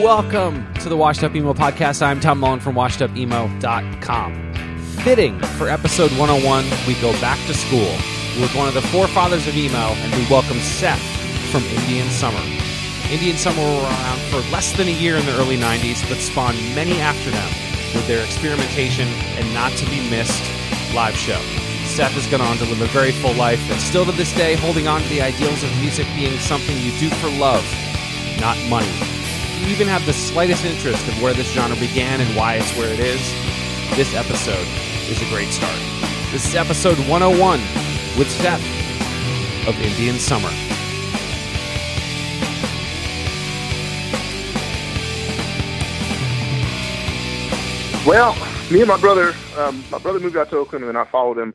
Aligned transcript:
Welcome 0.00 0.72
to 0.76 0.88
the 0.88 0.96
Washed 0.96 1.22
Up 1.22 1.36
Emo 1.36 1.52
Podcast. 1.52 2.00
I'm 2.00 2.20
Tom 2.20 2.40
Mullen 2.40 2.58
from 2.58 2.74
washedupemo.com. 2.74 4.54
Fitting 5.04 5.38
for 5.58 5.68
episode 5.68 6.10
101, 6.12 6.64
we 6.88 6.94
go 7.02 7.12
back 7.20 7.36
to 7.46 7.52
school 7.52 7.92
with 8.40 8.54
one 8.56 8.66
of 8.66 8.72
the 8.72 8.80
forefathers 8.80 9.46
of 9.46 9.54
emo, 9.54 9.76
and 9.76 10.14
we 10.14 10.26
welcome 10.30 10.56
Seth 10.60 11.02
from 11.52 11.62
Indian 11.64 12.08
Summer. 12.08 12.40
Indian 13.12 13.36
Summer 13.36 13.60
were 13.60 13.82
around 13.82 14.18
for 14.32 14.38
less 14.50 14.72
than 14.72 14.88
a 14.88 14.90
year 14.90 15.18
in 15.18 15.26
the 15.26 15.36
early 15.36 15.58
90s, 15.58 16.08
but 16.08 16.16
spawned 16.16 16.56
many 16.74 16.98
after 16.98 17.28
them 17.28 17.48
with 17.92 18.06
their 18.06 18.24
experimentation 18.24 19.06
and 19.36 19.52
not 19.52 19.70
to 19.72 19.84
be 19.90 20.00
missed 20.08 20.50
live 20.94 21.14
show. 21.14 21.42
Seth 21.84 22.12
has 22.12 22.26
gone 22.28 22.40
on 22.40 22.56
to 22.56 22.64
live 22.64 22.80
a 22.80 22.86
very 22.86 23.12
full 23.12 23.34
life 23.34 23.60
and 23.70 23.78
still 23.78 24.06
to 24.06 24.12
this 24.12 24.32
day 24.34 24.54
holding 24.54 24.88
on 24.88 25.02
to 25.02 25.08
the 25.10 25.20
ideals 25.20 25.62
of 25.62 25.70
music 25.78 26.06
being 26.16 26.38
something 26.38 26.74
you 26.78 26.92
do 26.98 27.10
for 27.16 27.28
love, 27.38 27.68
not 28.40 28.56
money. 28.70 29.19
Even 29.70 29.86
have 29.86 30.04
the 30.04 30.12
slightest 30.12 30.64
interest 30.64 31.06
of 31.06 31.22
where 31.22 31.32
this 31.32 31.52
genre 31.52 31.78
began 31.78 32.20
and 32.20 32.36
why 32.36 32.54
it's 32.54 32.76
where 32.76 32.92
it 32.92 32.98
is, 32.98 33.20
this 33.94 34.16
episode 34.16 34.66
is 35.08 35.22
a 35.22 35.28
great 35.30 35.46
start. 35.50 35.78
This 36.32 36.44
is 36.44 36.56
episode 36.56 36.98
101 37.08 37.60
with 38.18 38.28
Seth 38.28 38.60
of 39.68 39.80
Indian 39.80 40.18
Summer. 40.18 40.48
Well, 48.04 48.34
me 48.72 48.80
and 48.80 48.88
my 48.88 48.98
brother, 48.98 49.34
um, 49.56 49.84
my 49.92 49.98
brother 49.98 50.18
moved 50.18 50.36
out 50.36 50.50
to 50.50 50.56
Oakland, 50.56 50.84
and 50.86 50.98
I 50.98 51.04
followed 51.04 51.38
him 51.38 51.54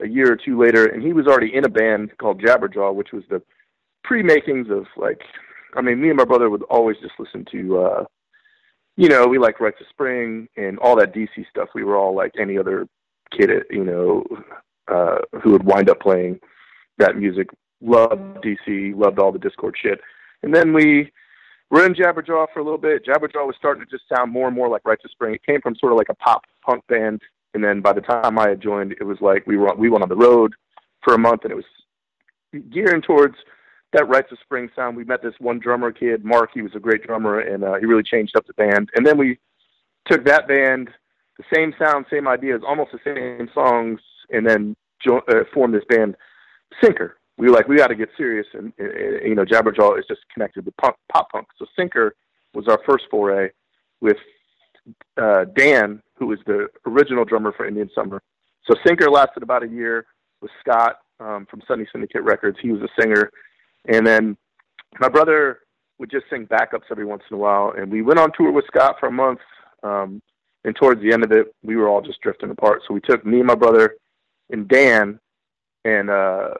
a 0.00 0.08
year 0.08 0.32
or 0.32 0.36
two 0.36 0.58
later, 0.60 0.86
and 0.86 1.00
he 1.00 1.12
was 1.12 1.28
already 1.28 1.54
in 1.54 1.64
a 1.64 1.68
band 1.68 2.18
called 2.18 2.42
Jabberjaw, 2.42 2.96
which 2.96 3.12
was 3.12 3.22
the 3.30 3.40
pre-makings 4.02 4.70
of 4.70 4.86
like, 4.96 5.22
I 5.76 5.80
mean, 5.80 6.00
me 6.00 6.08
and 6.08 6.16
my 6.16 6.24
brother 6.24 6.50
would 6.50 6.62
always 6.64 6.96
just 7.00 7.14
listen 7.18 7.44
to, 7.52 7.78
uh, 7.78 8.04
you 8.96 9.08
know, 9.08 9.26
we 9.26 9.38
liked 9.38 9.60
Rites 9.60 9.80
of 9.80 9.86
Spring 9.88 10.48
and 10.56 10.78
all 10.78 10.96
that 10.96 11.14
DC 11.14 11.48
stuff. 11.50 11.68
We 11.74 11.84
were 11.84 11.96
all 11.96 12.14
like 12.14 12.32
any 12.38 12.58
other 12.58 12.86
kid, 13.36 13.50
you 13.70 13.84
know, 13.84 14.24
uh, 14.88 15.18
who 15.42 15.52
would 15.52 15.64
wind 15.64 15.90
up 15.90 16.00
playing 16.00 16.40
that 16.98 17.16
music. 17.16 17.48
Loved 17.80 18.42
DC, 18.42 18.94
loved 18.96 19.18
all 19.18 19.32
the 19.32 19.38
Dischord 19.38 19.72
shit, 19.76 20.00
and 20.42 20.54
then 20.54 20.72
we 20.72 21.12
were 21.70 21.84
in 21.84 21.92
Jabberjaw 21.92 22.46
for 22.54 22.60
a 22.60 22.64
little 22.64 22.78
bit. 22.78 23.04
Jabberjaw 23.04 23.46
was 23.46 23.56
starting 23.58 23.84
to 23.84 23.90
just 23.90 24.04
sound 24.08 24.32
more 24.32 24.46
and 24.46 24.56
more 24.56 24.68
like 24.68 24.82
Rites 24.86 25.04
of 25.04 25.10
Spring. 25.10 25.34
It 25.34 25.42
came 25.44 25.60
from 25.60 25.74
sort 25.76 25.92
of 25.92 25.98
like 25.98 26.08
a 26.08 26.14
pop 26.14 26.44
punk 26.64 26.86
band, 26.86 27.20
and 27.52 27.62
then 27.62 27.82
by 27.82 27.92
the 27.92 28.00
time 28.00 28.38
I 28.38 28.48
had 28.48 28.62
joined, 28.62 28.92
it 28.92 29.04
was 29.04 29.18
like 29.20 29.46
we 29.46 29.58
were 29.58 29.74
we 29.74 29.90
went 29.90 30.02
on 30.02 30.08
the 30.08 30.16
road 30.16 30.54
for 31.02 31.14
a 31.14 31.18
month, 31.18 31.42
and 31.42 31.52
it 31.52 31.56
was 31.56 31.64
gearing 32.70 33.02
towards 33.02 33.34
that 33.94 34.08
Rites 34.08 34.30
of 34.30 34.38
Spring 34.42 34.68
sound. 34.76 34.96
We 34.96 35.04
met 35.04 35.22
this 35.22 35.34
one 35.38 35.58
drummer 35.58 35.90
kid, 35.90 36.24
Mark. 36.24 36.50
He 36.52 36.62
was 36.62 36.72
a 36.74 36.80
great 36.80 37.02
drummer, 37.04 37.40
and 37.40 37.64
uh, 37.64 37.74
he 37.74 37.86
really 37.86 38.02
changed 38.02 38.36
up 38.36 38.46
the 38.46 38.52
band. 38.54 38.90
And 38.94 39.06
then 39.06 39.16
we 39.16 39.38
took 40.06 40.24
that 40.26 40.46
band, 40.46 40.90
the 41.38 41.44
same 41.52 41.72
sound, 41.78 42.06
same 42.10 42.28
ideas, 42.28 42.62
almost 42.66 42.90
the 42.92 42.98
same 43.04 43.48
songs, 43.54 44.00
and 44.30 44.46
then 44.46 44.76
jo- 45.02 45.22
uh, 45.28 45.44
formed 45.52 45.74
this 45.74 45.84
band, 45.88 46.16
Sinker. 46.82 47.16
We 47.38 47.48
were 47.48 47.54
like, 47.54 47.66
we 47.66 47.76
got 47.76 47.88
to 47.88 47.94
get 47.94 48.10
serious, 48.16 48.46
and, 48.52 48.72
and 48.78 49.26
you 49.26 49.34
know, 49.34 49.44
Jabberjaw 49.44 49.98
is 49.98 50.04
just 50.06 50.20
connected 50.32 50.66
with 50.66 50.76
punk, 50.76 50.96
pop 51.12 51.30
punk. 51.30 51.48
So 51.58 51.66
Sinker 51.76 52.14
was 52.52 52.68
our 52.68 52.78
first 52.86 53.06
foray 53.10 53.50
with 54.00 54.16
uh, 55.16 55.46
Dan, 55.56 56.02
who 56.16 56.26
was 56.26 56.38
the 56.46 56.68
original 56.86 57.24
drummer 57.24 57.52
for 57.56 57.66
Indian 57.66 57.90
Summer. 57.94 58.22
So 58.66 58.74
Sinker 58.86 59.10
lasted 59.10 59.42
about 59.42 59.62
a 59.62 59.68
year 59.68 60.06
with 60.40 60.50
Scott 60.60 60.98
um, 61.20 61.46
from 61.50 61.62
Sunny 61.66 61.86
Syndicate 61.90 62.22
Records. 62.22 62.58
He 62.60 62.70
was 62.70 62.82
a 62.82 62.88
singer, 63.00 63.30
and 63.86 64.06
then 64.06 64.36
my 64.98 65.08
brother 65.08 65.60
would 65.98 66.10
just 66.10 66.26
sing 66.30 66.46
backups 66.46 66.90
every 66.90 67.04
once 67.04 67.22
in 67.30 67.36
a 67.36 67.38
while. 67.38 67.72
And 67.76 67.90
we 67.90 68.02
went 68.02 68.18
on 68.18 68.32
tour 68.36 68.50
with 68.50 68.66
Scott 68.66 68.96
for 68.98 69.08
a 69.08 69.12
month. 69.12 69.40
Um, 69.82 70.20
and 70.64 70.74
towards 70.74 71.00
the 71.02 71.12
end 71.12 71.24
of 71.24 71.32
it, 71.32 71.54
we 71.62 71.76
were 71.76 71.88
all 71.88 72.00
just 72.00 72.20
drifting 72.20 72.50
apart. 72.50 72.82
So 72.86 72.94
we 72.94 73.00
took 73.00 73.24
me 73.24 73.38
and 73.38 73.46
my 73.46 73.54
brother 73.54 73.96
and 74.50 74.68
Dan, 74.68 75.18
and 75.84 76.10
uh, 76.10 76.50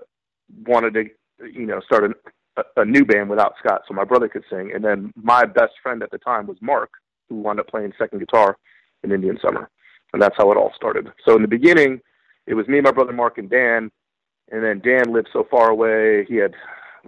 wanted 0.66 0.94
to, 0.94 1.04
you 1.52 1.66
know, 1.66 1.80
start 1.80 2.16
a, 2.56 2.62
a 2.76 2.84
new 2.84 3.04
band 3.04 3.30
without 3.30 3.54
Scott, 3.58 3.82
so 3.88 3.94
my 3.94 4.04
brother 4.04 4.28
could 4.28 4.44
sing. 4.50 4.72
And 4.74 4.84
then 4.84 5.12
my 5.16 5.44
best 5.44 5.72
friend 5.82 6.02
at 6.02 6.10
the 6.10 6.18
time 6.18 6.46
was 6.46 6.56
Mark, 6.60 6.90
who 7.28 7.36
wound 7.36 7.60
up 7.60 7.68
playing 7.68 7.92
second 7.98 8.18
guitar 8.18 8.56
in 9.02 9.12
Indian 9.12 9.38
Summer, 9.42 9.70
and 10.12 10.20
that's 10.20 10.36
how 10.36 10.50
it 10.52 10.56
all 10.56 10.72
started. 10.76 11.08
So 11.26 11.36
in 11.36 11.42
the 11.42 11.48
beginning, 11.48 12.00
it 12.46 12.54
was 12.54 12.68
me, 12.68 12.80
my 12.80 12.92
brother 12.92 13.12
Mark, 13.12 13.38
and 13.38 13.48
Dan. 13.50 13.90
And 14.52 14.62
then 14.62 14.80
Dan 14.80 15.12
lived 15.12 15.28
so 15.32 15.46
far 15.50 15.70
away, 15.70 16.26
he 16.26 16.36
had, 16.36 16.54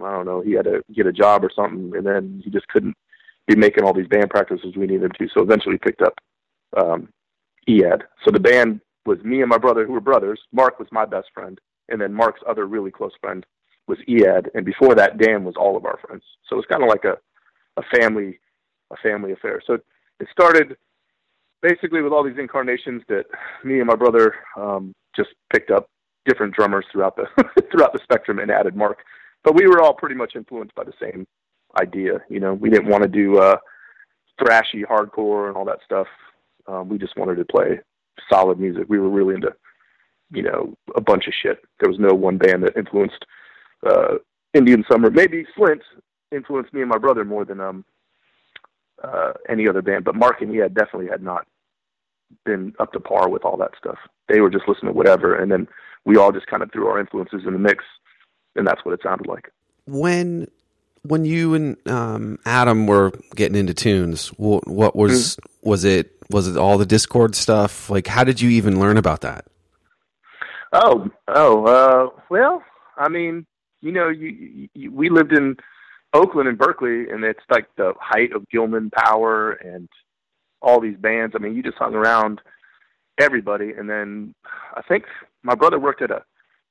I 0.03 0.11
don't 0.11 0.25
know, 0.25 0.41
he 0.41 0.53
had 0.53 0.65
to 0.65 0.83
get 0.93 1.07
a 1.07 1.13
job 1.13 1.43
or 1.43 1.51
something, 1.55 1.93
and 1.95 2.05
then 2.05 2.41
he 2.43 2.49
just 2.49 2.67
couldn't 2.67 2.95
be 3.47 3.55
making 3.55 3.83
all 3.83 3.93
these 3.93 4.07
band 4.07 4.29
practices 4.29 4.75
we 4.75 4.87
needed 4.87 5.03
him 5.03 5.11
to. 5.17 5.27
So 5.33 5.41
eventually, 5.41 5.75
he 5.75 5.79
picked 5.79 6.01
up 6.01 6.19
um, 6.75 7.09
EAD. 7.67 8.03
So 8.25 8.31
the 8.31 8.39
band 8.39 8.81
was 9.05 9.19
me 9.23 9.41
and 9.41 9.49
my 9.49 9.57
brother, 9.57 9.85
who 9.85 9.93
were 9.93 10.01
brothers. 10.01 10.39
Mark 10.51 10.79
was 10.79 10.87
my 10.91 11.05
best 11.05 11.27
friend, 11.33 11.59
and 11.89 11.99
then 11.99 12.13
Mark's 12.13 12.41
other 12.47 12.67
really 12.67 12.91
close 12.91 13.13
friend 13.21 13.45
was 13.87 13.97
EAD, 14.07 14.51
and 14.53 14.65
before 14.65 14.95
that, 14.95 15.17
Dan 15.17 15.43
was 15.45 15.55
all 15.57 15.77
of 15.77 15.85
our 15.85 15.97
friends. 16.05 16.23
So 16.47 16.55
it 16.55 16.57
was 16.57 16.65
kind 16.69 16.83
of 16.83 16.89
like 16.89 17.05
a 17.05 17.17
a 17.77 17.97
family 17.97 18.39
a 18.91 18.97
family 18.97 19.31
affair. 19.31 19.61
So 19.65 19.73
it 20.19 20.27
started 20.31 20.77
basically 21.61 22.01
with 22.01 22.13
all 22.13 22.23
these 22.23 22.37
incarnations 22.37 23.01
that 23.09 23.25
me 23.63 23.79
and 23.79 23.87
my 23.87 23.95
brother 23.95 24.35
um, 24.55 24.93
just 25.15 25.29
picked 25.51 25.71
up 25.71 25.89
different 26.25 26.53
drummers 26.53 26.85
throughout 26.91 27.15
the 27.15 27.25
throughout 27.71 27.93
the 27.93 27.99
spectrum 28.03 28.39
and 28.39 28.51
added 28.51 28.75
Mark. 28.75 28.99
But 29.43 29.55
we 29.55 29.67
were 29.67 29.81
all 29.81 29.93
pretty 29.93 30.15
much 30.15 30.35
influenced 30.35 30.75
by 30.75 30.83
the 30.83 30.93
same 30.99 31.25
idea. 31.79 32.21
You 32.29 32.39
know, 32.39 32.53
we 32.53 32.69
didn't 32.69 32.89
want 32.89 33.03
to 33.03 33.09
do 33.09 33.37
uh, 33.39 33.57
thrashy 34.39 34.83
hardcore 34.83 35.47
and 35.47 35.57
all 35.57 35.65
that 35.65 35.79
stuff. 35.85 36.07
Um, 36.67 36.89
we 36.89 36.97
just 36.97 37.15
wanted 37.17 37.35
to 37.35 37.45
play 37.45 37.79
solid 38.29 38.59
music. 38.59 38.85
We 38.89 38.99
were 38.99 39.09
really 39.09 39.35
into, 39.35 39.53
you 40.31 40.43
know, 40.43 40.75
a 40.95 41.01
bunch 41.01 41.27
of 41.27 41.33
shit. 41.41 41.59
There 41.79 41.89
was 41.89 41.99
no 41.99 42.13
one 42.13 42.37
band 42.37 42.63
that 42.63 42.75
influenced 42.75 43.25
uh, 43.85 44.15
Indian 44.53 44.83
Summer. 44.91 45.09
Maybe 45.09 45.45
Slint 45.57 45.81
influenced 46.31 46.73
me 46.73 46.81
and 46.81 46.89
my 46.89 46.97
brother 46.97 47.23
more 47.23 47.45
than 47.45 47.61
um, 47.61 47.85
uh, 49.03 49.33
any 49.47 49.67
other 49.67 49.81
band. 49.81 50.03
But 50.03 50.15
Mark 50.15 50.41
and 50.41 50.51
he 50.51 50.57
had 50.57 50.73
definitely 50.73 51.07
had 51.07 51.23
not 51.23 51.47
been 52.45 52.73
up 52.79 52.91
to 52.93 52.99
par 52.99 53.29
with 53.29 53.45
all 53.45 53.57
that 53.57 53.71
stuff. 53.77 53.97
They 54.27 54.41
were 54.41 54.49
just 54.49 54.67
listening 54.67 54.91
to 54.91 54.97
whatever, 54.97 55.35
and 55.35 55.51
then 55.51 55.67
we 56.05 56.17
all 56.17 56.31
just 56.31 56.47
kind 56.47 56.63
of 56.63 56.71
threw 56.71 56.87
our 56.87 56.99
influences 56.99 57.43
in 57.45 57.53
the 57.53 57.59
mix, 57.59 57.83
and 58.57 58.67
that's 58.67 58.83
what 58.83 58.93
it 58.93 59.01
sounded 59.03 59.27
like. 59.27 59.51
when 59.87 60.47
when 61.03 61.25
you 61.25 61.53
and 61.53 61.77
um, 61.87 62.37
Adam 62.45 62.85
were 62.85 63.11
getting 63.35 63.57
into 63.57 63.73
tunes, 63.73 64.27
what, 64.29 64.67
what 64.67 64.95
was 64.95 65.37
was 65.61 65.85
it 65.85 66.11
was 66.29 66.47
it 66.47 66.57
all 66.57 66.77
the 66.77 66.85
Dischord 66.85 67.35
stuff? 67.35 67.89
Like, 67.89 68.07
how 68.07 68.23
did 68.23 68.41
you 68.41 68.49
even 68.49 68.79
learn 68.79 68.97
about 68.97 69.21
that? 69.21 69.45
Oh, 70.73 71.09
oh, 71.29 71.65
uh, 71.65 72.21
well, 72.29 72.61
I 72.97 73.07
mean, 73.07 73.45
you 73.81 73.93
know, 73.93 74.09
you, 74.09 74.67
you, 74.73 74.91
we 74.91 75.09
lived 75.09 75.31
in 75.31 75.55
Oakland 76.13 76.49
and 76.49 76.57
Berkeley, 76.57 77.09
and 77.09 77.23
it's 77.23 77.39
like 77.49 77.67
the 77.77 77.93
height 77.99 78.33
of 78.33 78.47
Gilman 78.49 78.89
Power 78.89 79.51
and 79.53 79.87
all 80.61 80.81
these 80.81 80.97
bands. 80.97 81.35
I 81.35 81.39
mean, 81.39 81.55
you 81.55 81.63
just 81.63 81.77
hung 81.77 81.95
around 81.95 82.41
everybody, 83.17 83.71
and 83.71 83.89
then 83.89 84.35
I 84.75 84.81
think 84.81 85.05
my 85.41 85.55
brother 85.55 85.79
worked 85.79 86.01
at 86.01 86.11
a 86.11 86.23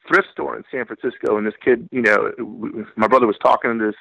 thrift 0.08 0.28
store 0.32 0.56
in 0.56 0.64
San 0.70 0.86
Francisco, 0.86 1.36
and 1.36 1.46
this 1.46 1.54
kid, 1.64 1.88
you 1.90 2.02
know, 2.02 2.32
my 2.96 3.06
brother 3.06 3.26
was 3.26 3.36
talking 3.42 3.78
to 3.78 3.86
this 3.86 3.96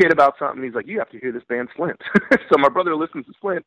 kid 0.00 0.12
about 0.12 0.34
something. 0.38 0.62
He's 0.62 0.74
like, 0.74 0.86
"You 0.86 0.98
have 0.98 1.10
to 1.10 1.18
hear 1.18 1.32
this 1.32 1.44
band 1.48 1.68
Slint." 1.76 2.00
so 2.50 2.58
my 2.58 2.68
brother 2.68 2.94
listens 2.96 3.26
to 3.26 3.32
Slint, 3.42 3.62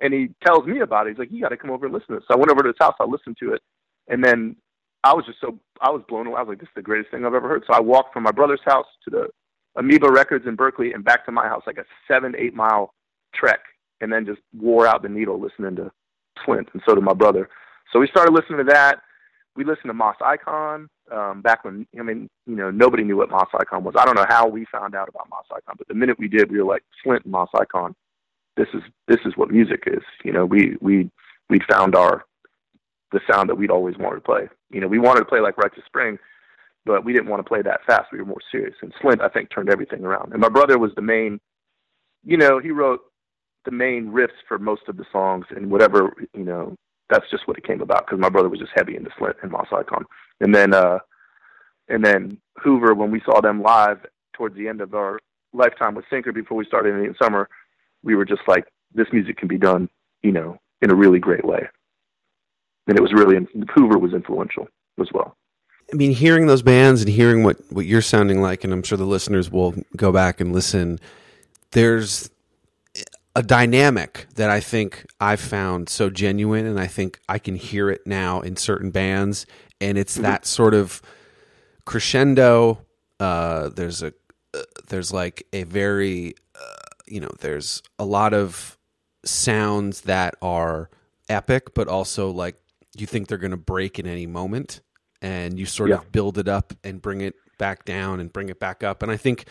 and 0.00 0.12
he 0.12 0.30
tells 0.44 0.66
me 0.66 0.80
about 0.80 1.06
it. 1.06 1.10
He's 1.10 1.18
like, 1.18 1.30
"You 1.30 1.40
got 1.40 1.50
to 1.50 1.56
come 1.56 1.70
over 1.70 1.86
and 1.86 1.94
listen 1.94 2.08
to 2.08 2.16
it." 2.16 2.24
So 2.28 2.34
I 2.34 2.38
went 2.38 2.50
over 2.50 2.62
to 2.62 2.68
his 2.68 2.76
house. 2.78 2.94
I 3.00 3.04
listened 3.04 3.36
to 3.40 3.52
it, 3.52 3.62
and 4.08 4.22
then 4.24 4.56
I 5.04 5.14
was 5.14 5.24
just 5.26 5.40
so 5.40 5.58
I 5.80 5.90
was 5.90 6.02
blown 6.08 6.26
away. 6.26 6.36
I 6.36 6.42
was 6.42 6.48
like, 6.48 6.60
"This 6.60 6.68
is 6.68 6.76
the 6.76 6.82
greatest 6.82 7.10
thing 7.10 7.24
I've 7.24 7.34
ever 7.34 7.48
heard." 7.48 7.64
So 7.66 7.74
I 7.74 7.80
walked 7.80 8.12
from 8.12 8.22
my 8.22 8.32
brother's 8.32 8.60
house 8.64 8.86
to 9.04 9.10
the 9.10 9.28
Amoeba 9.76 10.10
Records 10.10 10.46
in 10.46 10.56
Berkeley 10.56 10.92
and 10.92 11.04
back 11.04 11.24
to 11.26 11.32
my 11.32 11.46
house, 11.46 11.62
like 11.66 11.78
a 11.78 11.84
seven 12.08 12.34
eight 12.36 12.54
mile 12.54 12.94
trek, 13.34 13.60
and 14.00 14.12
then 14.12 14.26
just 14.26 14.40
wore 14.56 14.86
out 14.86 15.02
the 15.02 15.08
needle 15.08 15.40
listening 15.40 15.76
to 15.76 15.90
Slint, 16.46 16.72
and 16.72 16.82
so 16.86 16.94
did 16.94 17.04
my 17.04 17.14
brother. 17.14 17.48
So 17.92 17.98
we 17.98 18.06
started 18.08 18.32
listening 18.32 18.58
to 18.58 18.72
that. 18.72 19.02
We 19.56 19.64
listened 19.64 19.88
to 19.88 19.94
Moss 19.94 20.16
Icon 20.24 20.88
um, 21.10 21.42
back 21.42 21.64
when 21.64 21.86
I 21.98 22.02
mean, 22.02 22.28
you 22.46 22.56
know, 22.56 22.70
nobody 22.70 23.02
knew 23.02 23.16
what 23.16 23.30
Moss 23.30 23.48
Icon 23.58 23.84
was. 23.84 23.94
I 23.98 24.04
don't 24.04 24.16
know 24.16 24.26
how 24.28 24.46
we 24.46 24.64
found 24.72 24.94
out 24.94 25.08
about 25.08 25.28
Moss 25.28 25.46
Icon, 25.50 25.74
but 25.76 25.88
the 25.88 25.94
minute 25.94 26.18
we 26.18 26.28
did, 26.28 26.50
we 26.50 26.58
were 26.58 26.68
like 26.68 26.82
Slint 27.04 27.24
and 27.24 27.32
Moss 27.32 27.50
Icon. 27.58 27.94
This 28.56 28.68
is 28.74 28.82
this 29.08 29.18
is 29.24 29.36
what 29.36 29.50
music 29.50 29.84
is. 29.86 30.02
You 30.24 30.32
know, 30.32 30.46
we 30.46 30.76
we 30.80 31.10
we 31.48 31.58
found 31.68 31.94
our 31.94 32.24
the 33.12 33.20
sound 33.30 33.48
that 33.48 33.56
we'd 33.56 33.70
always 33.70 33.96
wanted 33.98 34.16
to 34.16 34.20
play. 34.22 34.48
You 34.70 34.80
know, 34.80 34.86
we 34.86 34.98
wanted 34.98 35.20
to 35.20 35.26
play 35.26 35.40
like 35.40 35.56
of 35.58 35.72
Spring, 35.84 36.18
but 36.86 37.04
we 37.04 37.12
didn't 37.12 37.28
want 37.28 37.40
to 37.40 37.48
play 37.48 37.62
that 37.62 37.84
fast. 37.86 38.12
We 38.12 38.18
were 38.18 38.24
more 38.24 38.40
serious. 38.52 38.76
And 38.82 38.92
Slint, 39.02 39.20
I 39.20 39.28
think, 39.28 39.50
turned 39.50 39.68
everything 39.68 40.04
around. 40.04 40.32
And 40.32 40.40
my 40.40 40.48
brother 40.48 40.78
was 40.78 40.92
the 40.94 41.02
main. 41.02 41.40
You 42.24 42.36
know, 42.36 42.58
he 42.58 42.70
wrote 42.70 43.00
the 43.64 43.70
main 43.70 44.10
riffs 44.12 44.38
for 44.46 44.58
most 44.58 44.82
of 44.88 44.96
the 44.96 45.04
songs 45.12 45.46
and 45.54 45.70
whatever 45.70 46.12
you 46.34 46.44
know 46.44 46.76
that's 47.10 47.28
just 47.30 47.46
what 47.46 47.58
it 47.58 47.64
came 47.64 47.80
about 47.80 48.06
because 48.06 48.20
my 48.20 48.28
brother 48.28 48.48
was 48.48 48.60
just 48.60 48.72
heavy 48.74 48.96
into 48.96 49.10
Slint 49.10 49.34
and 49.42 49.50
Moss 49.50 49.66
Icon. 49.72 50.04
And 50.40 50.54
then, 50.54 50.72
uh, 50.72 51.00
and 51.88 52.04
then 52.04 52.38
Hoover, 52.62 52.94
when 52.94 53.10
we 53.10 53.20
saw 53.24 53.40
them 53.40 53.62
live 53.62 54.06
towards 54.32 54.56
the 54.56 54.68
end 54.68 54.80
of 54.80 54.94
our 54.94 55.18
lifetime 55.52 55.94
with 55.94 56.04
Sinker 56.08 56.32
before 56.32 56.56
we 56.56 56.64
started 56.64 56.94
Indian 56.94 57.16
Summer, 57.20 57.48
we 58.02 58.14
were 58.14 58.24
just 58.24 58.42
like, 58.46 58.64
this 58.94 59.08
music 59.12 59.36
can 59.36 59.48
be 59.48 59.58
done, 59.58 59.88
you 60.22 60.32
know, 60.32 60.58
in 60.80 60.90
a 60.90 60.94
really 60.94 61.18
great 61.18 61.44
way. 61.44 61.68
And 62.86 62.96
it 62.96 63.02
was 63.02 63.12
really, 63.12 63.36
Hoover 63.74 63.98
was 63.98 64.14
influential 64.14 64.68
as 65.00 65.08
well. 65.12 65.36
I 65.92 65.96
mean, 65.96 66.12
hearing 66.12 66.46
those 66.46 66.62
bands 66.62 67.02
and 67.02 67.10
hearing 67.10 67.42
what, 67.42 67.56
what 67.70 67.86
you're 67.86 68.02
sounding 68.02 68.40
like, 68.40 68.62
and 68.64 68.72
I'm 68.72 68.82
sure 68.82 68.96
the 68.96 69.04
listeners 69.04 69.50
will 69.50 69.74
go 69.96 70.12
back 70.12 70.40
and 70.40 70.52
listen, 70.52 71.00
there's 71.72 72.30
a 73.40 73.42
dynamic 73.42 74.26
that 74.34 74.50
I 74.50 74.60
think 74.60 75.06
I've 75.18 75.40
found 75.40 75.88
so 75.88 76.10
genuine, 76.10 76.66
and 76.66 76.78
I 76.78 76.86
think 76.86 77.20
I 77.26 77.38
can 77.38 77.56
hear 77.56 77.88
it 77.88 78.06
now 78.06 78.42
in 78.42 78.56
certain 78.56 78.90
bands, 78.90 79.46
and 79.80 79.96
it's 79.96 80.14
mm-hmm. 80.14 80.24
that 80.24 80.44
sort 80.44 80.74
of 80.74 81.00
crescendo. 81.86 82.84
Uh, 83.18 83.70
there's 83.70 84.02
a 84.02 84.12
uh, 84.52 84.60
there's 84.88 85.10
like 85.10 85.46
a 85.54 85.62
very 85.62 86.34
uh, 86.54 86.90
you 87.06 87.18
know 87.18 87.30
there's 87.40 87.82
a 87.98 88.04
lot 88.04 88.34
of 88.34 88.76
sounds 89.24 90.02
that 90.02 90.34
are 90.42 90.90
epic, 91.30 91.72
but 91.72 91.88
also 91.88 92.30
like 92.30 92.56
you 92.94 93.06
think 93.06 93.28
they're 93.28 93.38
going 93.38 93.52
to 93.52 93.56
break 93.56 93.98
in 93.98 94.06
any 94.06 94.26
moment, 94.26 94.82
and 95.22 95.58
you 95.58 95.64
sort 95.64 95.88
yeah. 95.88 95.96
of 95.96 96.12
build 96.12 96.36
it 96.36 96.46
up 96.46 96.74
and 96.84 97.00
bring 97.00 97.22
it 97.22 97.36
back 97.56 97.86
down 97.86 98.20
and 98.20 98.34
bring 98.34 98.50
it 98.50 98.60
back 98.60 98.84
up, 98.84 99.02
and 99.02 99.10
I 99.10 99.16
think 99.16 99.46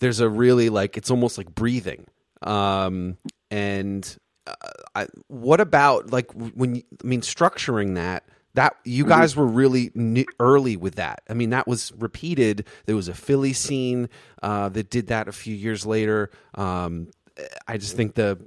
there's 0.00 0.18
a 0.18 0.28
really 0.28 0.70
like 0.70 0.96
it's 0.96 1.12
almost 1.12 1.38
like 1.38 1.54
breathing 1.54 2.06
um, 2.42 3.16
and 3.50 4.16
uh, 4.46 4.52
I, 4.94 5.06
what 5.28 5.60
about 5.60 6.10
like 6.12 6.32
when 6.32 6.76
you, 6.76 6.82
I 7.02 7.06
mean 7.06 7.20
structuring 7.20 7.94
that? 7.96 8.24
That 8.54 8.76
you 8.84 9.04
mm-hmm. 9.04 9.10
guys 9.10 9.36
were 9.36 9.46
really 9.46 9.92
new, 9.94 10.24
early 10.40 10.76
with 10.76 10.96
that. 10.96 11.22
I 11.28 11.34
mean, 11.34 11.50
that 11.50 11.68
was 11.68 11.92
repeated. 11.96 12.66
There 12.86 12.96
was 12.96 13.06
a 13.06 13.14
Philly 13.14 13.52
scene 13.52 14.08
uh, 14.42 14.70
that 14.70 14.90
did 14.90 15.08
that 15.08 15.28
a 15.28 15.32
few 15.32 15.54
years 15.54 15.86
later. 15.86 16.30
Um, 16.54 17.10
I 17.68 17.76
just 17.76 17.94
think 17.94 18.14
the 18.14 18.38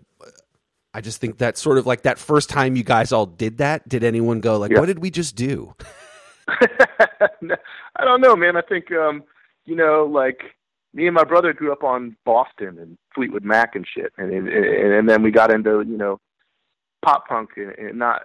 I 0.93 1.01
just 1.01 1.21
think 1.21 1.37
that 1.37 1.57
sort 1.57 1.77
of 1.77 1.85
like 1.85 2.01
that 2.01 2.19
first 2.19 2.49
time 2.49 2.75
you 2.75 2.83
guys 2.83 3.11
all 3.11 3.25
did 3.25 3.59
that, 3.59 3.87
did 3.87 4.03
anyone 4.03 4.41
go 4.41 4.57
like, 4.57 4.71
yeah. 4.71 4.79
"What 4.79 4.87
did 4.87 4.99
we 4.99 5.09
just 5.09 5.35
do?" 5.35 5.73
I 6.47 8.03
don't 8.03 8.21
know, 8.21 8.35
man. 8.35 8.57
I 8.57 8.61
think 8.61 8.91
um, 8.91 9.23
you 9.65 9.75
know, 9.75 10.05
like 10.05 10.55
me 10.93 11.07
and 11.07 11.15
my 11.15 11.23
brother 11.23 11.53
grew 11.53 11.71
up 11.71 11.83
on 11.83 12.15
Boston 12.25 12.77
and 12.79 12.97
Fleetwood 13.15 13.43
Mac 13.43 13.75
and 13.75 13.85
shit, 13.87 14.11
and 14.17 14.31
and, 14.31 14.47
and 14.47 15.09
then 15.09 15.23
we 15.23 15.31
got 15.31 15.53
into 15.53 15.83
you 15.87 15.97
know 15.97 16.19
pop 17.03 17.27
punk 17.27 17.51
and, 17.57 17.71
and 17.77 17.97
not 17.97 18.21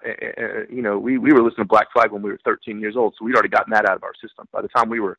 you 0.70 0.82
know 0.82 0.98
we 0.98 1.18
we 1.18 1.32
were 1.32 1.42
listening 1.42 1.64
to 1.64 1.68
Black 1.68 1.92
Flag 1.92 2.10
when 2.12 2.22
we 2.22 2.30
were 2.30 2.38
13 2.44 2.80
years 2.80 2.96
old, 2.96 3.14
so 3.18 3.24
we'd 3.24 3.34
already 3.34 3.48
gotten 3.48 3.72
that 3.72 3.88
out 3.88 3.96
of 3.96 4.02
our 4.02 4.14
system. 4.20 4.46
By 4.52 4.62
the 4.62 4.68
time 4.68 4.88
we 4.88 5.00
were 5.00 5.18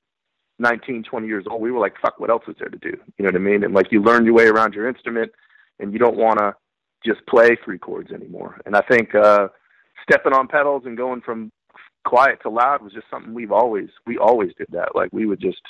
19, 0.60 1.04
20 1.04 1.28
years 1.28 1.46
old, 1.50 1.62
we 1.62 1.72
were 1.72 1.80
like, 1.80 1.94
fuck, 2.02 2.20
what 2.20 2.30
else 2.30 2.44
is 2.48 2.56
there 2.60 2.70
to 2.70 2.78
do? 2.78 2.98
You 3.18 3.24
know 3.24 3.28
what 3.28 3.36
I 3.36 3.40
mean? 3.40 3.64
And 3.64 3.74
like 3.74 3.92
you 3.92 4.02
learn 4.02 4.26
your 4.26 4.34
way 4.34 4.48
around 4.48 4.74
your 4.74 4.88
instrument, 4.88 5.32
and 5.80 5.94
you 5.94 6.00
don't 6.00 6.18
want 6.18 6.40
to 6.40 6.56
just 7.06 7.26
play 7.28 7.58
three 7.64 7.78
chords 7.78 8.12
anymore. 8.12 8.60
And 8.66 8.76
I 8.76 8.82
think 8.82 9.16
uh 9.16 9.48
stepping 10.04 10.34
on 10.34 10.48
pedals 10.48 10.84
and 10.86 10.98
going 10.98 11.22
from 11.22 11.52
quiet 12.06 12.40
to 12.42 12.50
loud 12.50 12.82
was 12.82 12.94
just 12.94 13.06
something 13.10 13.34
we've 13.34 13.52
always 13.52 13.90
we 14.06 14.18
always 14.18 14.52
did 14.58 14.68
that. 14.72 14.96
Like 14.96 15.12
we 15.12 15.26
would 15.26 15.40
just 15.42 15.62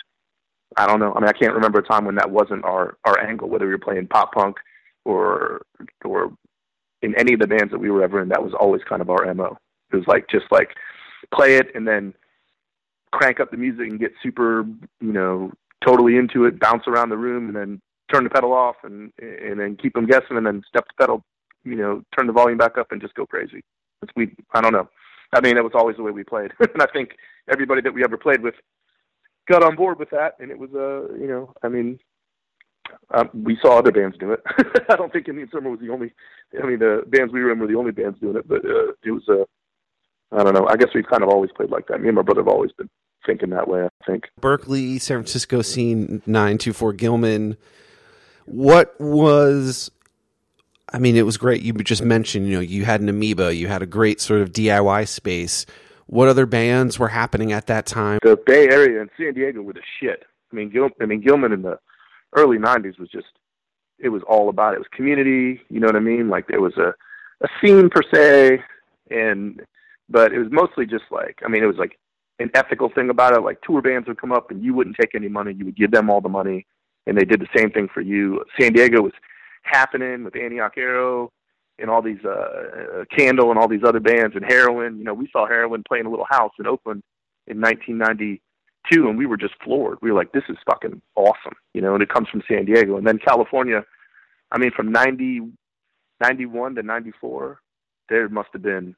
I 0.75 0.85
don't 0.85 0.99
know. 0.99 1.13
I 1.13 1.19
mean, 1.19 1.29
I 1.29 1.33
can't 1.33 1.53
remember 1.53 1.79
a 1.79 1.83
time 1.83 2.05
when 2.05 2.15
that 2.15 2.29
wasn't 2.29 2.65
our 2.65 2.97
our 3.05 3.19
angle. 3.19 3.49
Whether 3.49 3.65
we 3.65 3.71
were 3.71 3.77
playing 3.77 4.07
pop 4.07 4.33
punk 4.33 4.57
or 5.05 5.61
or 6.03 6.33
in 7.01 7.15
any 7.17 7.33
of 7.33 7.39
the 7.39 7.47
bands 7.47 7.71
that 7.71 7.79
we 7.79 7.89
were 7.89 8.03
ever 8.03 8.21
in, 8.21 8.29
that 8.29 8.43
was 8.43 8.53
always 8.59 8.81
kind 8.87 9.01
of 9.01 9.09
our 9.09 9.33
mo. 9.33 9.57
It 9.91 9.95
was 9.95 10.07
like 10.07 10.27
just 10.29 10.45
like 10.51 10.69
play 11.33 11.55
it 11.55 11.67
and 11.75 11.87
then 11.87 12.13
crank 13.11 13.39
up 13.39 13.51
the 13.51 13.57
music 13.57 13.87
and 13.87 13.99
get 13.99 14.11
super, 14.21 14.65
you 14.99 15.13
know, 15.13 15.51
totally 15.85 16.17
into 16.17 16.45
it, 16.45 16.59
bounce 16.59 16.83
around 16.87 17.09
the 17.09 17.17
room, 17.17 17.47
and 17.47 17.55
then 17.55 17.81
turn 18.11 18.23
the 18.23 18.29
pedal 18.29 18.53
off 18.53 18.75
and 18.83 19.11
and 19.19 19.59
then 19.59 19.77
keep 19.77 19.93
them 19.93 20.05
guessing, 20.05 20.37
and 20.37 20.45
then 20.45 20.61
step 20.67 20.85
the 20.87 21.03
pedal, 21.03 21.23
you 21.63 21.75
know, 21.75 22.03
turn 22.17 22.27
the 22.27 22.33
volume 22.33 22.57
back 22.57 22.77
up 22.77 22.91
and 22.91 23.01
just 23.01 23.13
go 23.13 23.25
crazy. 23.25 23.63
It's 24.01 24.11
we. 24.15 24.35
I 24.53 24.61
don't 24.61 24.73
know. 24.73 24.89
I 25.33 25.41
mean, 25.41 25.55
that 25.55 25.63
was 25.63 25.73
always 25.75 25.97
the 25.97 26.03
way 26.03 26.11
we 26.11 26.23
played, 26.23 26.51
and 26.59 26.81
I 26.81 26.87
think 26.93 27.11
everybody 27.51 27.81
that 27.81 27.93
we 27.93 28.03
ever 28.03 28.17
played 28.17 28.41
with 28.41 28.55
got 29.47 29.63
on 29.63 29.75
board 29.75 29.99
with 29.99 30.09
that, 30.11 30.35
and 30.39 30.51
it 30.51 30.59
was 30.59 30.71
a 30.73 31.13
uh, 31.13 31.15
you 31.15 31.27
know, 31.27 31.53
I 31.63 31.69
mean, 31.69 31.99
um, 33.13 33.29
we 33.33 33.57
saw 33.61 33.77
other 33.77 33.91
bands 33.91 34.17
do 34.19 34.31
it. 34.31 34.41
I 34.89 34.95
don't 34.95 35.11
think 35.11 35.27
Indian 35.27 35.49
Summer 35.51 35.69
was 35.69 35.79
the 35.79 35.89
only. 35.89 36.13
I 36.61 36.65
mean, 36.65 36.79
the 36.79 37.03
bands 37.07 37.33
we 37.33 37.41
were 37.41 37.51
in 37.51 37.59
were 37.59 37.67
the 37.67 37.75
only 37.75 37.91
bands 37.91 38.19
doing 38.19 38.37
it, 38.37 38.47
but 38.47 38.63
uh, 38.65 38.93
it 39.03 39.11
was 39.11 39.23
a. 39.29 39.41
Uh, 39.41 39.45
I 40.29 40.43
don't 40.43 40.53
know. 40.53 40.67
I 40.67 40.75
guess 40.75 40.89
we've 40.93 41.07
kind 41.07 41.23
of 41.23 41.29
always 41.29 41.51
played 41.55 41.69
like 41.69 41.87
that. 41.87 42.01
Me 42.01 42.09
and 42.09 42.15
my 42.15 42.21
brother 42.21 42.41
have 42.41 42.49
always 42.49 42.73
been 42.73 42.89
thinking 43.25 43.49
that 43.51 43.69
way. 43.69 43.85
I 43.85 44.05
think 44.05 44.25
Berkeley, 44.41 44.99
San 44.99 45.19
Francisco 45.19 45.61
scene 45.61 46.21
nine 46.25 46.57
two 46.57 46.73
four 46.73 46.91
Gilman. 46.91 47.55
What 48.45 48.99
was 48.99 49.89
I 50.91 50.99
mean, 50.99 51.15
it 51.15 51.25
was 51.25 51.37
great. 51.37 51.61
You 51.61 51.73
just 51.73 52.03
mentioned, 52.03 52.47
you 52.47 52.53
know, 52.53 52.59
you 52.61 52.85
had 52.85 53.01
an 53.01 53.09
amoeba, 53.09 53.53
you 53.53 53.67
had 53.67 53.81
a 53.81 53.85
great 53.85 54.21
sort 54.21 54.41
of 54.41 54.51
DIY 54.51 55.07
space 55.07 55.65
what 56.07 56.27
other 56.27 56.45
bands 56.45 56.97
were 56.97 57.09
happening 57.09 57.51
at 57.51 57.67
that 57.67 57.85
time? 57.85 58.19
The 58.23 58.37
Bay 58.45 58.67
Area 58.69 59.01
and 59.01 59.09
San 59.17 59.33
Diego 59.33 59.61
were 59.61 59.73
the 59.73 59.81
shit. 59.99 60.23
I 60.51 60.55
mean, 60.55 60.69
Gil, 60.69 60.89
I 61.01 61.05
mean 61.05 61.21
Gilman 61.21 61.51
in 61.51 61.61
the 61.61 61.79
early 62.35 62.57
'90s 62.57 62.97
was 62.99 63.09
just 63.09 63.27
it 63.99 64.09
was 64.09 64.21
all 64.27 64.49
about 64.49 64.73
it. 64.73 64.77
it 64.77 64.79
was 64.79 64.87
community. 64.95 65.61
You 65.69 65.79
know 65.79 65.87
what 65.87 65.95
I 65.95 65.99
mean? 65.99 66.29
Like 66.29 66.47
there 66.47 66.61
was 66.61 66.77
a 66.77 66.93
a 67.43 67.47
scene 67.61 67.89
per 67.89 68.01
se, 68.13 68.63
and 69.11 69.61
but 70.09 70.31
it 70.33 70.39
was 70.39 70.47
mostly 70.51 70.85
just 70.85 71.05
like 71.11 71.39
I 71.45 71.49
mean, 71.49 71.63
it 71.63 71.67
was 71.67 71.77
like 71.77 71.99
an 72.39 72.49
ethical 72.53 72.89
thing 72.89 73.09
about 73.09 73.35
it. 73.35 73.41
Like 73.41 73.61
tour 73.61 73.81
bands 73.81 74.07
would 74.07 74.19
come 74.19 74.31
up 74.31 74.51
and 74.51 74.63
you 74.63 74.73
wouldn't 74.73 74.95
take 74.99 75.13
any 75.15 75.27
money; 75.27 75.53
you 75.53 75.65
would 75.65 75.77
give 75.77 75.91
them 75.91 76.09
all 76.09 76.21
the 76.21 76.29
money, 76.29 76.65
and 77.05 77.17
they 77.17 77.25
did 77.25 77.41
the 77.41 77.47
same 77.55 77.71
thing 77.71 77.89
for 77.93 78.01
you. 78.01 78.43
San 78.59 78.73
Diego 78.73 79.01
was 79.01 79.13
happening 79.63 80.23
with 80.23 80.35
Antioch 80.35 80.73
Arrow 80.77 81.31
and 81.79 81.89
all 81.89 82.01
these 82.01 82.23
uh, 82.25 82.29
uh, 82.29 83.05
Candle 83.15 83.49
and 83.49 83.59
all 83.59 83.67
these 83.67 83.83
other 83.83 83.99
bands 83.99 84.35
and 84.35 84.45
Heroin. 84.45 84.97
You 84.97 85.03
know, 85.03 85.13
we 85.13 85.29
saw 85.31 85.47
Heroin 85.47 85.83
playing 85.87 86.05
a 86.05 86.09
little 86.09 86.25
house 86.29 86.53
in 86.59 86.67
Oakland 86.67 87.03
in 87.47 87.61
1992, 87.61 89.07
and 89.07 89.17
we 89.17 89.25
were 89.25 89.37
just 89.37 89.53
floored. 89.63 89.97
We 90.01 90.11
were 90.11 90.17
like, 90.17 90.31
"This 90.31 90.43
is 90.49 90.57
fucking 90.65 91.01
awesome," 91.15 91.55
you 91.73 91.81
know. 91.81 91.93
And 91.93 92.03
it 92.03 92.09
comes 92.09 92.29
from 92.29 92.43
San 92.47 92.65
Diego, 92.65 92.97
and 92.97 93.05
then 93.05 93.19
California. 93.19 93.85
I 94.51 94.57
mean, 94.57 94.71
from 94.71 94.91
90, 94.91 95.41
91 96.21 96.75
to 96.75 96.83
94, 96.83 97.59
there 98.09 98.29
must 98.29 98.49
have 98.53 98.61
been 98.61 98.95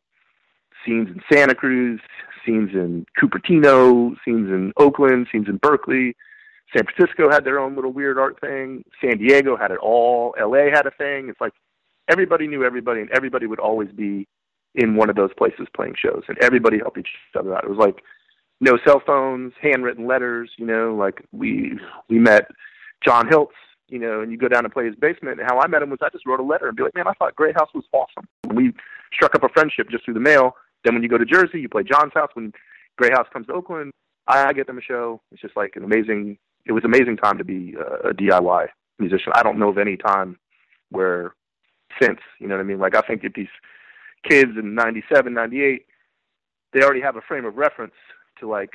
scenes 0.85 1.09
in 1.09 1.21
Santa 1.31 1.55
Cruz, 1.55 1.99
scenes 2.45 2.69
in 2.73 3.05
Cupertino, 3.19 4.15
scenes 4.23 4.49
in 4.49 4.71
Oakland, 4.77 5.27
scenes 5.31 5.47
in 5.47 5.57
Berkeley. 5.57 6.15
San 6.75 6.85
Francisco 6.85 7.31
had 7.31 7.43
their 7.43 7.59
own 7.59 7.75
little 7.75 7.91
weird 7.91 8.19
art 8.19 8.39
thing. 8.39 8.83
San 9.01 9.17
Diego 9.17 9.57
had 9.57 9.71
it 9.71 9.79
all. 9.79 10.35
LA 10.39 10.69
had 10.71 10.85
a 10.85 10.91
thing. 10.91 11.29
It's 11.29 11.41
like 11.41 11.53
everybody 12.09 12.47
knew 12.47 12.63
everybody, 12.63 13.01
and 13.01 13.09
everybody 13.11 13.45
would 13.45 13.59
always 13.59 13.91
be 13.91 14.27
in 14.75 14.95
one 14.95 15.09
of 15.09 15.15
those 15.15 15.31
places 15.37 15.67
playing 15.75 15.95
shows, 15.97 16.23
and 16.27 16.37
everybody 16.41 16.77
helped 16.77 16.97
each 16.97 17.09
other 17.37 17.55
out. 17.55 17.63
It 17.63 17.69
was 17.69 17.79
like 17.79 18.03
no 18.61 18.77
cell 18.85 19.01
phones, 19.05 19.53
handwritten 19.61 20.07
letters. 20.07 20.51
You 20.57 20.65
know, 20.65 20.95
like 20.95 21.23
we 21.31 21.79
we 22.09 22.19
met 22.19 22.47
John 23.03 23.27
Hiltz, 23.27 23.55
you 23.87 23.99
know, 23.99 24.21
and 24.21 24.31
you 24.31 24.37
go 24.37 24.47
down 24.47 24.65
and 24.65 24.73
play 24.73 24.85
his 24.85 24.95
basement. 24.95 25.39
And 25.39 25.49
how 25.49 25.59
I 25.59 25.67
met 25.67 25.81
him 25.81 25.89
was 25.89 25.99
I 26.01 26.09
just 26.09 26.25
wrote 26.25 26.39
a 26.39 26.43
letter 26.43 26.67
and 26.67 26.77
be 26.77 26.83
like, 26.83 26.95
man, 26.95 27.07
I 27.07 27.13
thought 27.13 27.35
Great 27.35 27.55
House 27.55 27.69
was 27.73 27.85
awesome. 27.93 28.27
We 28.53 28.73
struck 29.13 29.35
up 29.35 29.43
a 29.43 29.49
friendship 29.49 29.89
just 29.89 30.05
through 30.05 30.15
the 30.15 30.19
mail. 30.19 30.55
Then 30.83 30.93
when 30.93 31.03
you 31.03 31.09
go 31.09 31.17
to 31.17 31.25
Jersey, 31.25 31.59
you 31.59 31.69
play 31.69 31.83
John's 31.83 32.13
house. 32.13 32.29
When 32.33 32.53
Great 32.97 33.13
House 33.13 33.27
comes 33.33 33.47
to 33.47 33.53
Oakland, 33.53 33.91
I, 34.27 34.53
get 34.53 34.67
them 34.67 34.77
a 34.77 34.81
show. 34.81 35.21
It's 35.31 35.41
just 35.41 35.57
like 35.57 35.75
an 35.75 35.83
amazing. 35.83 36.37
It 36.65 36.71
was 36.73 36.83
amazing 36.85 37.17
time 37.17 37.37
to 37.37 37.43
be 37.43 37.75
a, 37.75 38.09
a 38.09 38.13
DIY 38.13 38.67
musician. 38.99 39.33
I 39.35 39.43
don't 39.43 39.57
know 39.57 39.69
of 39.69 39.77
any 39.77 39.97
time 39.97 40.37
where 40.91 41.33
since 42.01 42.19
you 42.39 42.47
know 42.47 42.55
what 42.55 42.61
I 42.61 42.65
mean. 42.65 42.79
Like 42.79 42.95
I 42.95 43.01
think 43.01 43.21
that 43.23 43.33
these 43.35 43.47
kids 44.27 44.51
in 44.57 44.75
'97, 44.75 45.33
'98, 45.33 45.85
they 46.73 46.83
already 46.83 47.01
have 47.01 47.15
a 47.15 47.21
frame 47.21 47.45
of 47.45 47.55
reference 47.55 47.93
to 48.39 48.47
like 48.47 48.73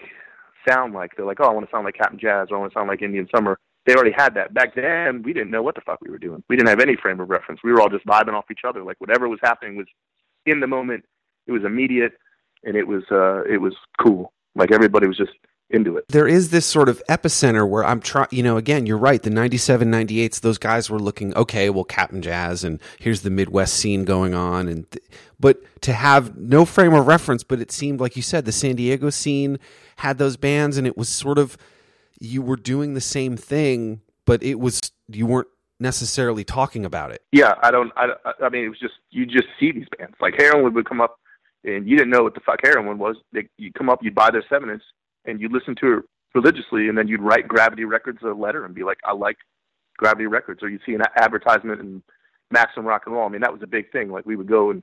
sound 0.68 0.94
like. 0.94 1.12
They're 1.16 1.26
like, 1.26 1.40
oh, 1.40 1.48
I 1.48 1.52
want 1.52 1.66
to 1.66 1.70
sound 1.70 1.84
like 1.84 1.96
Cap'n 1.96 2.18
Jazz, 2.18 2.48
or 2.50 2.56
I 2.56 2.60
want 2.60 2.72
to 2.72 2.78
sound 2.78 2.88
like 2.88 3.02
Indian 3.02 3.28
Summer. 3.34 3.58
They 3.86 3.94
already 3.94 4.14
had 4.16 4.34
that. 4.34 4.54
Back 4.54 4.74
then, 4.74 5.22
we 5.22 5.32
didn't 5.34 5.50
know 5.50 5.62
what 5.62 5.74
the 5.74 5.82
fuck 5.82 6.00
we 6.00 6.10
were 6.10 6.18
doing. 6.18 6.42
We 6.48 6.56
didn't 6.56 6.70
have 6.70 6.80
any 6.80 6.96
frame 6.96 7.20
of 7.20 7.28
reference. 7.28 7.60
We 7.62 7.70
were 7.70 7.80
all 7.80 7.90
just 7.90 8.06
vibing 8.06 8.32
off 8.32 8.50
each 8.50 8.62
other. 8.66 8.82
Like 8.82 8.98
whatever 8.98 9.28
was 9.28 9.40
happening 9.42 9.76
was 9.76 9.86
in 10.46 10.60
the 10.60 10.66
moment. 10.66 11.04
It 11.46 11.52
was 11.52 11.64
immediate, 11.64 12.12
and 12.64 12.76
it 12.76 12.86
was 12.86 13.02
uh, 13.10 13.42
it 13.44 13.58
was 13.58 13.74
cool. 14.02 14.32
Like 14.54 14.72
everybody 14.72 15.06
was 15.06 15.16
just 15.16 15.32
into 15.70 15.96
it. 15.96 16.04
There 16.08 16.28
is 16.28 16.50
this 16.50 16.66
sort 16.66 16.88
of 16.88 17.02
epicenter 17.08 17.68
where 17.68 17.84
I'm 17.84 18.00
trying, 18.00 18.28
you 18.30 18.42
know, 18.42 18.56
again, 18.56 18.86
you're 18.86 18.98
right. 18.98 19.22
The 19.22 19.30
97, 19.30 19.90
98s, 19.90 20.40
those 20.40 20.58
guys 20.58 20.90
were 20.90 20.98
looking, 20.98 21.34
okay, 21.36 21.70
well, 21.70 21.84
Cap'n 21.84 22.22
Jazz, 22.22 22.64
and 22.64 22.80
here's 23.00 23.22
the 23.22 23.30
Midwest 23.30 23.74
scene 23.74 24.04
going 24.04 24.34
on. 24.34 24.68
and 24.68 24.90
th- 24.90 25.04
But 25.40 25.60
to 25.82 25.92
have 25.92 26.36
no 26.36 26.64
frame 26.64 26.92
of 26.94 27.06
reference, 27.06 27.42
but 27.44 27.60
it 27.60 27.72
seemed, 27.72 28.00
like 28.00 28.14
you 28.16 28.22
said, 28.22 28.44
the 28.44 28.52
San 28.52 28.76
Diego 28.76 29.10
scene 29.10 29.58
had 29.96 30.18
those 30.18 30.36
bands, 30.36 30.76
and 30.76 30.86
it 30.86 30.96
was 30.96 31.08
sort 31.08 31.38
of, 31.38 31.56
you 32.20 32.42
were 32.42 32.56
doing 32.56 32.94
the 32.94 33.00
same 33.00 33.36
thing, 33.36 34.00
but 34.26 34.42
it 34.42 34.60
was, 34.60 34.80
you 35.08 35.26
weren't 35.26 35.48
necessarily 35.80 36.44
talking 36.44 36.84
about 36.84 37.10
it. 37.10 37.22
Yeah, 37.32 37.54
I 37.62 37.70
don't, 37.70 37.90
I, 37.96 38.08
I 38.42 38.48
mean, 38.48 38.64
it 38.64 38.68
was 38.68 38.78
just, 38.78 38.94
you 39.10 39.26
just 39.26 39.48
see 39.58 39.72
these 39.72 39.86
bands. 39.98 40.14
Like 40.20 40.34
Heroin 40.38 40.72
would 40.74 40.88
come 40.88 41.00
up, 41.00 41.18
and 41.64 41.88
you 41.88 41.96
didn't 41.96 42.10
know 42.10 42.22
what 42.22 42.34
the 42.34 42.40
fuck 42.40 42.60
Heroin 42.62 42.98
was. 42.98 43.16
They, 43.32 43.48
you 43.58 43.72
come 43.72 43.88
up, 43.90 44.00
you'd 44.02 44.14
buy 44.14 44.30
their 44.30 44.44
seven 44.48 44.70
inch, 44.70 44.82
and 45.24 45.40
you'd 45.40 45.52
listen 45.52 45.74
to 45.80 45.98
it 45.98 46.04
religiously, 46.34 46.88
and 46.88 46.98
then 46.98 47.08
you'd 47.08 47.22
write 47.22 47.48
Gravity 47.48 47.84
Records 47.84 48.18
a 48.22 48.28
letter 48.28 48.64
and 48.64 48.74
be 48.74 48.84
like, 48.84 48.98
I 49.04 49.12
like 49.12 49.36
Gravity 49.96 50.26
Records, 50.26 50.62
or 50.62 50.68
you'd 50.68 50.82
see 50.84 50.94
an 50.94 51.02
advertisement 51.16 51.80
in 51.80 52.02
Maximum 52.50 52.86
Rock 52.86 53.02
and 53.06 53.14
Roll. 53.14 53.26
I 53.26 53.30
mean, 53.30 53.40
that 53.40 53.52
was 53.52 53.62
a 53.62 53.68
big 53.68 53.90
thing. 53.92 54.10
Like 54.10 54.26
we 54.26 54.36
would 54.36 54.48
go 54.48 54.70
and 54.70 54.82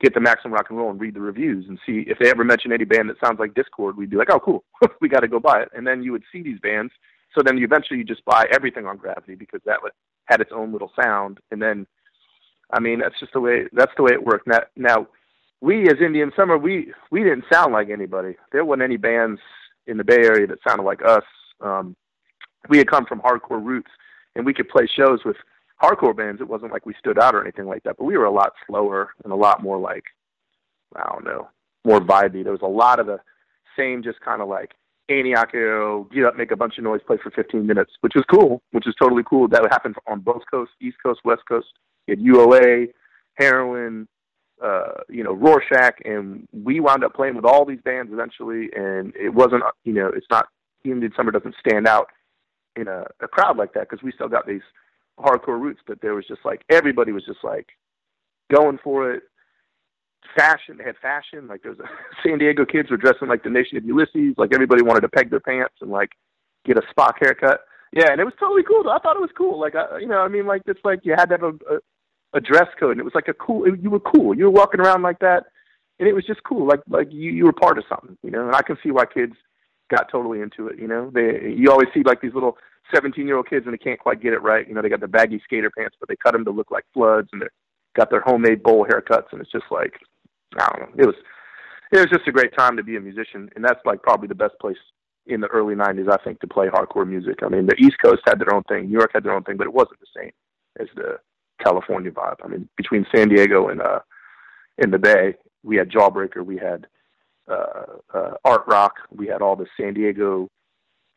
get 0.00 0.14
the 0.14 0.20
Maximum 0.20 0.54
Rock 0.54 0.66
and 0.68 0.78
Roll 0.78 0.90
and 0.90 1.00
read 1.00 1.14
the 1.14 1.20
reviews 1.20 1.66
and 1.68 1.78
see 1.84 2.04
if 2.06 2.18
they 2.18 2.30
ever 2.30 2.44
mention 2.44 2.72
any 2.72 2.84
band 2.84 3.08
that 3.10 3.20
sounds 3.24 3.38
like 3.38 3.54
Dischord. 3.54 3.96
We'd 3.96 4.10
be 4.10 4.16
like, 4.16 4.30
oh, 4.30 4.40
cool, 4.40 4.64
we 5.00 5.08
got 5.08 5.20
to 5.20 5.28
go 5.28 5.40
buy 5.40 5.62
it. 5.62 5.68
And 5.74 5.86
then 5.86 6.02
you 6.02 6.12
would 6.12 6.24
see 6.32 6.42
these 6.42 6.58
bands. 6.60 6.92
So 7.34 7.42
then 7.44 7.58
you 7.58 7.64
eventually 7.64 7.98
you 7.98 8.04
just 8.04 8.24
buy 8.24 8.46
everything 8.52 8.86
on 8.86 8.96
Gravity 8.96 9.34
because 9.34 9.60
that 9.64 9.78
had 10.26 10.40
its 10.40 10.50
own 10.54 10.72
little 10.72 10.92
sound. 11.00 11.38
And 11.50 11.62
then, 11.62 11.86
I 12.72 12.80
mean, 12.80 13.00
that's 13.00 13.18
just 13.20 13.32
the 13.32 13.40
way 13.40 13.64
that's 13.72 13.92
the 13.96 14.02
way 14.02 14.12
it 14.12 14.24
worked. 14.24 14.46
Now, 14.46 14.60
now 14.76 15.06
we 15.60 15.82
as 15.88 15.96
Indian 16.04 16.32
Summer, 16.34 16.58
we 16.58 16.92
we 17.10 17.22
didn't 17.22 17.44
sound 17.52 17.72
like 17.72 17.90
anybody. 17.90 18.36
There 18.52 18.64
wasn't 18.64 18.82
any 18.82 18.96
bands 18.96 19.40
in 19.90 19.96
the 19.96 20.04
Bay 20.04 20.22
Area 20.24 20.46
that 20.46 20.58
sounded 20.66 20.84
like 20.84 21.04
us. 21.04 21.24
Um, 21.60 21.96
we 22.68 22.78
had 22.78 22.90
come 22.90 23.04
from 23.06 23.20
hardcore 23.20 23.62
roots, 23.62 23.90
and 24.36 24.46
we 24.46 24.54
could 24.54 24.68
play 24.68 24.86
shows 24.86 25.20
with 25.24 25.36
hardcore 25.82 26.16
bands. 26.16 26.40
It 26.40 26.48
wasn't 26.48 26.72
like 26.72 26.86
we 26.86 26.94
stood 26.98 27.18
out 27.18 27.34
or 27.34 27.42
anything 27.42 27.66
like 27.66 27.82
that, 27.82 27.96
but 27.98 28.04
we 28.04 28.16
were 28.16 28.24
a 28.24 28.30
lot 28.30 28.52
slower 28.66 29.10
and 29.24 29.32
a 29.32 29.36
lot 29.36 29.62
more 29.62 29.78
like 29.78 30.04
I 30.96 31.08
don't 31.12 31.24
know, 31.24 31.48
more 31.84 32.00
vibey. 32.00 32.42
There 32.42 32.52
was 32.52 32.62
a 32.62 32.66
lot 32.66 32.98
of 32.98 33.06
the 33.06 33.20
same, 33.76 34.02
just 34.02 34.20
kind 34.20 34.42
of 34.42 34.48
like 34.48 34.72
Aniak 35.10 35.52
get 36.12 36.24
up, 36.24 36.36
make 36.36 36.50
a 36.50 36.56
bunch 36.56 36.78
of 36.78 36.84
noise, 36.84 37.00
play 37.06 37.16
for 37.22 37.30
15 37.30 37.66
minutes, 37.66 37.92
which 38.00 38.14
was 38.14 38.24
cool, 38.30 38.62
which 38.72 38.86
is 38.86 38.94
totally 39.00 39.22
cool. 39.28 39.48
That 39.48 39.62
would 39.62 39.72
happen 39.72 39.94
on 40.06 40.20
both 40.20 40.42
coasts, 40.50 40.74
East 40.80 40.96
Coast, 41.02 41.20
West 41.24 41.42
Coast. 41.48 41.68
You 42.06 42.16
had 42.16 42.24
UOA, 42.24 42.88
Heroin, 43.34 44.08
uh, 44.62 45.02
you 45.08 45.24
know, 45.24 45.32
Rorschach, 45.32 46.00
and 46.04 46.46
we 46.52 46.80
wound 46.80 47.04
up 47.04 47.14
playing 47.14 47.36
with 47.36 47.44
all 47.44 47.64
these 47.64 47.80
bands 47.84 48.12
eventually. 48.12 48.68
And 48.76 49.14
it 49.16 49.32
wasn't, 49.32 49.62
you 49.84 49.92
know, 49.92 50.10
it's 50.14 50.26
not 50.30 50.48
Indian 50.84 51.12
Summer 51.16 51.30
doesn't 51.30 51.54
stand 51.66 51.86
out 51.86 52.08
in 52.76 52.88
a, 52.88 53.04
a 53.20 53.28
crowd 53.28 53.56
like 53.56 53.74
that 53.74 53.88
because 53.88 54.02
we 54.02 54.12
still 54.12 54.28
got 54.28 54.46
these 54.46 54.62
hardcore 55.18 55.60
roots. 55.60 55.80
But 55.86 56.00
there 56.00 56.14
was 56.14 56.26
just 56.26 56.44
like 56.44 56.62
everybody 56.70 57.12
was 57.12 57.24
just 57.24 57.42
like 57.42 57.68
going 58.54 58.78
for 58.82 59.12
it. 59.12 59.22
Fashion, 60.36 60.76
they 60.76 60.84
had 60.84 60.96
fashion. 61.00 61.48
Like 61.48 61.62
there 61.62 61.72
was 61.72 61.80
a 61.80 61.88
San 62.22 62.38
Diego 62.38 62.64
kids 62.64 62.90
were 62.90 62.96
dressing 62.96 63.28
like 63.28 63.42
the 63.42 63.50
Nation 63.50 63.78
of 63.78 63.84
Ulysses. 63.84 64.34
Like 64.36 64.54
everybody 64.54 64.82
wanted 64.82 65.00
to 65.00 65.08
peg 65.08 65.30
their 65.30 65.40
pants 65.40 65.74
and 65.80 65.90
like 65.90 66.10
get 66.64 66.76
a 66.78 66.82
Spock 66.94 67.14
haircut. 67.20 67.60
Yeah, 67.92 68.12
and 68.12 68.20
it 68.20 68.24
was 68.24 68.34
totally 68.38 68.62
cool. 68.62 68.88
I 68.88 68.98
thought 68.98 69.16
it 69.16 69.20
was 69.20 69.34
cool. 69.36 69.58
Like, 69.58 69.74
I, 69.74 69.98
you 69.98 70.06
know, 70.06 70.20
I 70.20 70.28
mean, 70.28 70.46
like 70.46 70.62
it's 70.66 70.80
like 70.84 71.00
you 71.02 71.14
had 71.16 71.28
to 71.30 71.34
have 71.34 71.42
a, 71.42 71.74
a 71.74 71.78
a 72.32 72.40
dress 72.40 72.68
code, 72.78 72.92
and 72.92 73.00
it 73.00 73.04
was 73.04 73.14
like 73.14 73.28
a 73.28 73.34
cool. 73.34 73.66
You 73.76 73.90
were 73.90 74.00
cool. 74.00 74.36
You 74.36 74.44
were 74.44 74.50
walking 74.50 74.80
around 74.80 75.02
like 75.02 75.18
that, 75.20 75.44
and 75.98 76.08
it 76.08 76.12
was 76.12 76.24
just 76.24 76.42
cool. 76.44 76.66
Like 76.66 76.80
like 76.88 77.08
you 77.10 77.32
you 77.32 77.44
were 77.44 77.52
part 77.52 77.78
of 77.78 77.84
something, 77.88 78.16
you 78.22 78.30
know. 78.30 78.46
And 78.46 78.54
I 78.54 78.62
can 78.62 78.76
see 78.82 78.90
why 78.90 79.04
kids 79.06 79.34
got 79.90 80.10
totally 80.10 80.40
into 80.40 80.68
it. 80.68 80.78
You 80.78 80.88
know, 80.88 81.10
they 81.12 81.54
you 81.56 81.70
always 81.70 81.88
see 81.92 82.02
like 82.04 82.20
these 82.20 82.34
little 82.34 82.56
seventeen 82.94 83.26
year 83.26 83.36
old 83.36 83.48
kids, 83.48 83.66
and 83.66 83.74
they 83.74 83.78
can't 83.78 83.98
quite 83.98 84.22
get 84.22 84.32
it 84.32 84.42
right. 84.42 84.66
You 84.66 84.74
know, 84.74 84.82
they 84.82 84.88
got 84.88 85.00
the 85.00 85.08
baggy 85.08 85.40
skater 85.44 85.70
pants, 85.76 85.96
but 85.98 86.08
they 86.08 86.16
cut 86.16 86.32
them 86.32 86.44
to 86.44 86.50
look 86.50 86.70
like 86.70 86.84
floods, 86.94 87.28
and 87.32 87.42
they 87.42 87.46
got 87.96 88.10
their 88.10 88.22
homemade 88.22 88.62
bowl 88.62 88.86
haircuts, 88.86 89.32
and 89.32 89.40
it's 89.40 89.52
just 89.52 89.66
like 89.70 89.94
I 90.58 90.68
don't 90.70 90.80
know. 90.80 91.02
It 91.02 91.06
was 91.06 91.16
it 91.92 91.98
was 91.98 92.10
just 92.10 92.28
a 92.28 92.32
great 92.32 92.56
time 92.56 92.76
to 92.76 92.84
be 92.84 92.96
a 92.96 93.00
musician, 93.00 93.50
and 93.56 93.64
that's 93.64 93.80
like 93.84 94.02
probably 94.02 94.28
the 94.28 94.34
best 94.34 94.54
place 94.60 94.78
in 95.26 95.40
the 95.40 95.48
early 95.48 95.74
'90s, 95.74 96.10
I 96.10 96.22
think, 96.22 96.40
to 96.40 96.46
play 96.46 96.68
hardcore 96.68 97.06
music. 97.06 97.40
I 97.42 97.48
mean, 97.48 97.66
the 97.66 97.76
East 97.78 97.96
Coast 98.02 98.22
had 98.26 98.38
their 98.38 98.54
own 98.54 98.62
thing, 98.64 98.86
New 98.86 98.98
York 98.98 99.10
had 99.12 99.24
their 99.24 99.32
own 99.32 99.42
thing, 99.42 99.56
but 99.56 99.66
it 99.66 99.72
wasn't 99.72 100.00
the 100.00 100.20
same 100.20 100.30
as 100.78 100.86
the 100.94 101.18
California 101.62 102.10
vibe. 102.10 102.36
I 102.44 102.48
mean, 102.48 102.68
between 102.76 103.06
San 103.14 103.28
Diego 103.28 103.68
and 103.68 103.80
uh, 103.80 104.00
in 104.78 104.90
the 104.90 104.98
Bay, 104.98 105.34
we 105.62 105.76
had 105.76 105.90
Jawbreaker, 105.90 106.44
we 106.44 106.56
had 106.56 106.86
uh, 107.48 107.84
uh, 108.14 108.30
Art 108.44 108.64
Rock, 108.66 108.94
we 109.10 109.26
had 109.26 109.42
all 109.42 109.56
the 109.56 109.66
San 109.76 109.94
Diego 109.94 110.48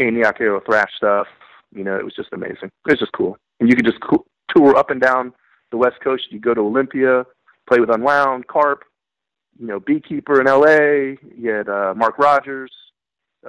Aniak 0.01 0.65
thrash 0.65 0.91
stuff. 0.97 1.27
You 1.73 1.83
know, 1.83 1.97
it 1.97 2.05
was 2.05 2.13
just 2.13 2.29
amazing. 2.33 2.69
It 2.85 2.91
was 2.91 2.99
just 2.99 3.13
cool, 3.13 3.37
and 3.59 3.69
you 3.69 3.75
could 3.75 3.85
just 3.85 4.01
co- 4.01 4.25
tour 4.55 4.75
up 4.75 4.89
and 4.91 5.01
down 5.01 5.33
the 5.71 5.77
West 5.77 5.99
Coast. 6.03 6.23
You 6.29 6.39
go 6.39 6.53
to 6.53 6.61
Olympia, 6.61 7.25
play 7.67 7.79
with 7.79 7.89
Unwound, 7.89 8.47
Karp, 8.47 8.83
you 9.59 9.67
know, 9.67 9.79
Beekeeper 9.79 10.39
in 10.39 10.47
L.A. 10.47 11.17
You 11.35 11.49
had 11.49 11.69
uh, 11.69 11.93
Mark 11.95 12.17
Rogers. 12.19 12.71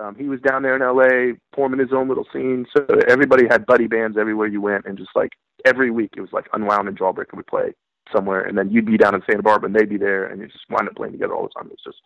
Um, 0.01 0.17
he 0.17 0.29
was 0.29 0.41
down 0.41 0.63
there 0.63 0.75
in 0.75 0.83
L.A. 0.83 1.35
forming 1.55 1.81
his 1.81 1.93
own 1.93 2.09
little 2.09 2.27
scene. 2.33 2.67
So 2.77 2.85
everybody 3.09 3.45
had 3.49 3.67
buddy 3.67 3.87
bands 3.87 4.17
everywhere 4.19 4.49
you 4.49 4.61
went, 4.61 4.87
and 4.87 4.99
just 4.99 5.11
like 5.15 5.31
every 5.65 5.91
week 5.91 6.15
it 6.17 6.21
was 6.21 6.33
like 6.33 6.47
Unwound 6.53 6.89
and 6.89 6.99
Jawbreaker 6.99 7.35
would 7.35 7.47
play 7.47 7.75
somewhere, 8.13 8.43
and 8.43 8.57
then 8.57 8.71
you'd 8.71 8.87
be 8.87 8.97
down 8.97 9.15
in 9.15 9.23
Santa 9.29 9.43
Barbara 9.43 9.67
and 9.67 9.77
they'd 9.77 9.89
be 9.89 9.97
there, 9.97 10.27
and 10.27 10.41
you 10.41 10.47
just 10.49 10.69
wind 10.71 10.89
up 10.89 10.97
playing 10.97 11.13
together 11.13 11.35
all 11.35 11.45
the 11.45 11.49
time. 11.51 11.67
It 11.67 11.73
was 11.73 11.85
just 11.85 12.03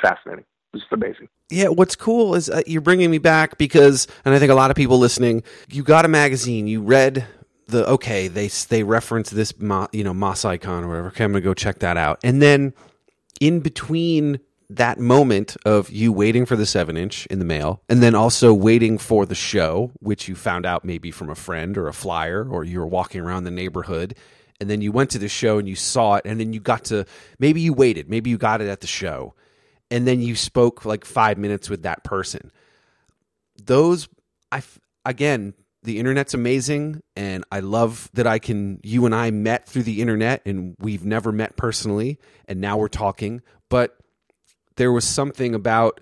fascinating. 0.00 0.44
It 0.44 0.76
was 0.76 0.82
just 0.82 0.92
amazing. 0.92 1.28
Yeah, 1.50 1.68
what's 1.68 1.96
cool 1.96 2.34
is 2.34 2.48
uh, 2.48 2.62
you're 2.66 2.80
bringing 2.80 3.10
me 3.10 3.18
back 3.18 3.58
because, 3.58 4.06
and 4.24 4.34
I 4.34 4.38
think 4.38 4.50
a 4.50 4.54
lot 4.54 4.70
of 4.70 4.76
people 4.76 4.98
listening, 4.98 5.42
you 5.68 5.82
got 5.82 6.04
a 6.04 6.08
magazine, 6.08 6.66
you 6.66 6.82
read 6.82 7.26
the 7.68 7.88
okay, 7.90 8.28
they 8.28 8.48
they 8.48 8.82
reference 8.82 9.30
this, 9.30 9.52
you 9.92 10.04
know, 10.04 10.14
Moss 10.14 10.44
icon 10.44 10.84
or 10.84 10.88
whatever. 10.88 11.08
Okay, 11.08 11.24
I'm 11.24 11.32
gonna 11.32 11.42
go 11.42 11.54
check 11.54 11.80
that 11.80 11.96
out, 11.96 12.20
and 12.22 12.40
then 12.40 12.72
in 13.40 13.60
between 13.60 14.40
that 14.70 14.98
moment 14.98 15.56
of 15.64 15.90
you 15.90 16.12
waiting 16.12 16.46
for 16.46 16.56
the 16.56 16.66
seven 16.66 16.96
inch 16.96 17.26
in 17.26 17.38
the 17.38 17.44
mail 17.44 17.82
and 17.88 18.02
then 18.02 18.14
also 18.14 18.52
waiting 18.52 18.98
for 18.98 19.24
the 19.26 19.34
show, 19.34 19.92
which 20.00 20.28
you 20.28 20.34
found 20.34 20.66
out 20.66 20.84
maybe 20.84 21.10
from 21.10 21.30
a 21.30 21.34
friend 21.34 21.78
or 21.78 21.88
a 21.88 21.92
flyer 21.92 22.48
or 22.48 22.64
you 22.64 22.80
were 22.80 22.86
walking 22.86 23.20
around 23.20 23.44
the 23.44 23.50
neighborhood 23.50 24.16
and 24.60 24.70
then 24.70 24.80
you 24.80 24.92
went 24.92 25.10
to 25.10 25.18
the 25.18 25.28
show 25.28 25.58
and 25.58 25.68
you 25.68 25.76
saw 25.76 26.16
it 26.16 26.22
and 26.24 26.40
then 26.40 26.52
you 26.52 26.60
got 26.60 26.84
to 26.86 27.04
maybe 27.38 27.60
you 27.60 27.72
waited, 27.72 28.08
maybe 28.08 28.30
you 28.30 28.38
got 28.38 28.60
it 28.60 28.68
at 28.68 28.80
the 28.80 28.86
show 28.86 29.34
and 29.90 30.06
then 30.06 30.20
you 30.20 30.34
spoke 30.34 30.84
like 30.84 31.04
five 31.04 31.38
minutes 31.38 31.70
with 31.70 31.82
that 31.82 32.02
person. 32.04 32.50
Those, 33.64 34.08
I 34.50 34.62
again, 35.04 35.54
the 35.82 35.98
internet's 35.98 36.34
amazing 36.34 37.02
and 37.14 37.44
I 37.52 37.60
love 37.60 38.10
that 38.14 38.26
I 38.26 38.40
can 38.40 38.80
you 38.82 39.06
and 39.06 39.14
I 39.14 39.30
met 39.30 39.68
through 39.68 39.84
the 39.84 40.00
internet 40.00 40.42
and 40.44 40.74
we've 40.80 41.04
never 41.04 41.30
met 41.30 41.56
personally 41.56 42.18
and 42.48 42.60
now 42.60 42.76
we're 42.76 42.88
talking, 42.88 43.42
but 43.68 43.96
there 44.76 44.92
was 44.92 45.04
something 45.04 45.54
about 45.54 46.00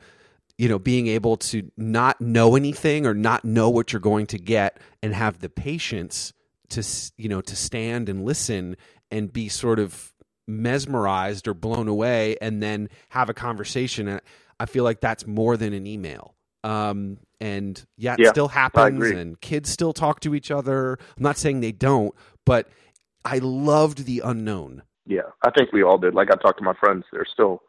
you 0.58 0.68
know 0.68 0.78
being 0.78 1.06
able 1.06 1.36
to 1.36 1.70
not 1.76 2.20
know 2.20 2.56
anything 2.56 3.06
or 3.06 3.14
not 3.14 3.44
know 3.44 3.70
what 3.70 3.92
you're 3.92 4.00
going 4.00 4.26
to 4.26 4.38
get 4.38 4.78
and 5.02 5.14
have 5.14 5.40
the 5.40 5.48
patience 5.48 6.32
to 6.68 6.82
you 7.16 7.28
know 7.28 7.40
to 7.40 7.56
stand 7.56 8.08
and 8.08 8.24
listen 8.24 8.76
and 9.10 9.32
be 9.32 9.48
sort 9.48 9.78
of 9.78 10.12
mesmerized 10.46 11.48
or 11.48 11.54
blown 11.54 11.88
away 11.88 12.36
and 12.40 12.62
then 12.62 12.88
have 13.08 13.30
a 13.30 13.34
conversation 13.34 14.06
and 14.08 14.20
i 14.60 14.66
feel 14.66 14.84
like 14.84 15.00
that's 15.00 15.26
more 15.26 15.56
than 15.56 15.72
an 15.72 15.86
email 15.86 16.34
um, 16.62 17.18
and 17.42 17.84
yeah, 17.98 18.14
it 18.14 18.20
yeah, 18.20 18.30
still 18.30 18.48
happens 18.48 19.04
and 19.04 19.38
kids 19.42 19.68
still 19.68 19.92
talk 19.92 20.20
to 20.20 20.34
each 20.34 20.50
other 20.50 20.98
i'm 21.16 21.22
not 21.22 21.36
saying 21.36 21.60
they 21.60 21.72
don't 21.72 22.14
but 22.44 22.68
I 23.24 23.38
loved 23.38 24.04
the 24.04 24.20
unknown. 24.24 24.82
Yeah, 25.06 25.22
I 25.42 25.50
think 25.50 25.72
we 25.72 25.82
all 25.82 25.98
did. 25.98 26.14
Like 26.14 26.28
I 26.30 26.36
talked 26.36 26.58
to 26.58 26.64
my 26.64 26.74
friends, 26.74 27.04
they're 27.12 27.26
still, 27.30 27.62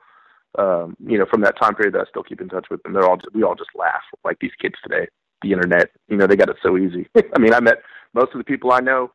um, 0.57 0.95
you 1.05 1.17
know, 1.17 1.25
from 1.29 1.41
that 1.41 1.59
time 1.59 1.75
period 1.75 1.95
that 1.95 2.01
I 2.01 2.09
still 2.09 2.23
keep 2.23 2.41
in 2.41 2.49
touch 2.49 2.67
with, 2.69 2.81
and 2.85 2.95
they're 2.95 3.07
all 3.07 3.17
we 3.33 3.43
all 3.43 3.55
just 3.55 3.71
laugh 3.75 4.03
like 4.23 4.37
these 4.39 4.51
kids 4.61 4.75
today. 4.83 5.07
The 5.41 5.51
internet, 5.51 5.89
you 6.07 6.17
know, 6.17 6.27
they 6.27 6.35
got 6.35 6.49
it 6.49 6.57
so 6.63 6.77
easy. 6.77 7.07
I 7.15 7.39
mean, 7.39 7.53
I 7.53 7.59
met 7.59 7.77
most 8.13 8.33
of 8.33 8.37
the 8.37 8.43
people 8.43 8.71
I 8.71 8.79
know 8.79 9.11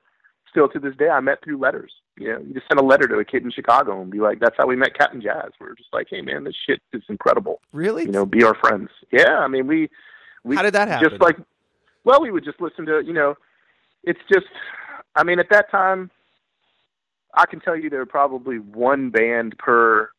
still 0.48 0.68
to 0.68 0.78
this 0.78 0.94
day. 0.96 1.08
I 1.08 1.20
met 1.20 1.42
through 1.42 1.58
letters. 1.58 1.92
You 2.18 2.32
know, 2.32 2.38
you 2.40 2.54
just 2.54 2.66
send 2.68 2.78
a 2.78 2.84
letter 2.84 3.08
to 3.08 3.16
a 3.16 3.24
kid 3.24 3.42
in 3.42 3.50
Chicago 3.50 4.00
and 4.02 4.10
be 4.10 4.20
like, 4.20 4.40
"That's 4.40 4.56
how 4.58 4.66
we 4.66 4.76
met 4.76 4.96
Cap'n 4.98 5.22
Jazz." 5.22 5.52
We're 5.58 5.74
just 5.74 5.92
like, 5.92 6.08
"Hey, 6.10 6.20
man, 6.20 6.44
this 6.44 6.56
shit 6.66 6.80
is 6.92 7.02
incredible." 7.08 7.60
Really? 7.72 8.04
You 8.04 8.12
know, 8.12 8.26
be 8.26 8.44
our 8.44 8.54
friends. 8.54 8.90
Yeah, 9.10 9.38
I 9.38 9.48
mean, 9.48 9.66
we 9.66 9.88
we 10.44 10.56
How 10.56 10.62
did 10.62 10.74
that 10.74 10.88
happen? 10.88 11.08
just 11.08 11.20
like, 11.20 11.36
well, 12.04 12.20
we 12.20 12.30
would 12.30 12.44
just 12.44 12.60
listen 12.60 12.86
to, 12.86 13.02
you 13.04 13.12
know, 13.12 13.34
it's 14.04 14.20
just, 14.32 14.46
I 15.16 15.24
mean, 15.24 15.38
at 15.38 15.50
that 15.50 15.70
time, 15.70 16.10
I 17.34 17.46
can 17.46 17.60
tell 17.60 17.76
you 17.76 17.90
there 17.90 18.00
were 18.00 18.06
probably 18.06 18.58
one 18.58 19.10
band 19.10 19.56
per 19.58 20.10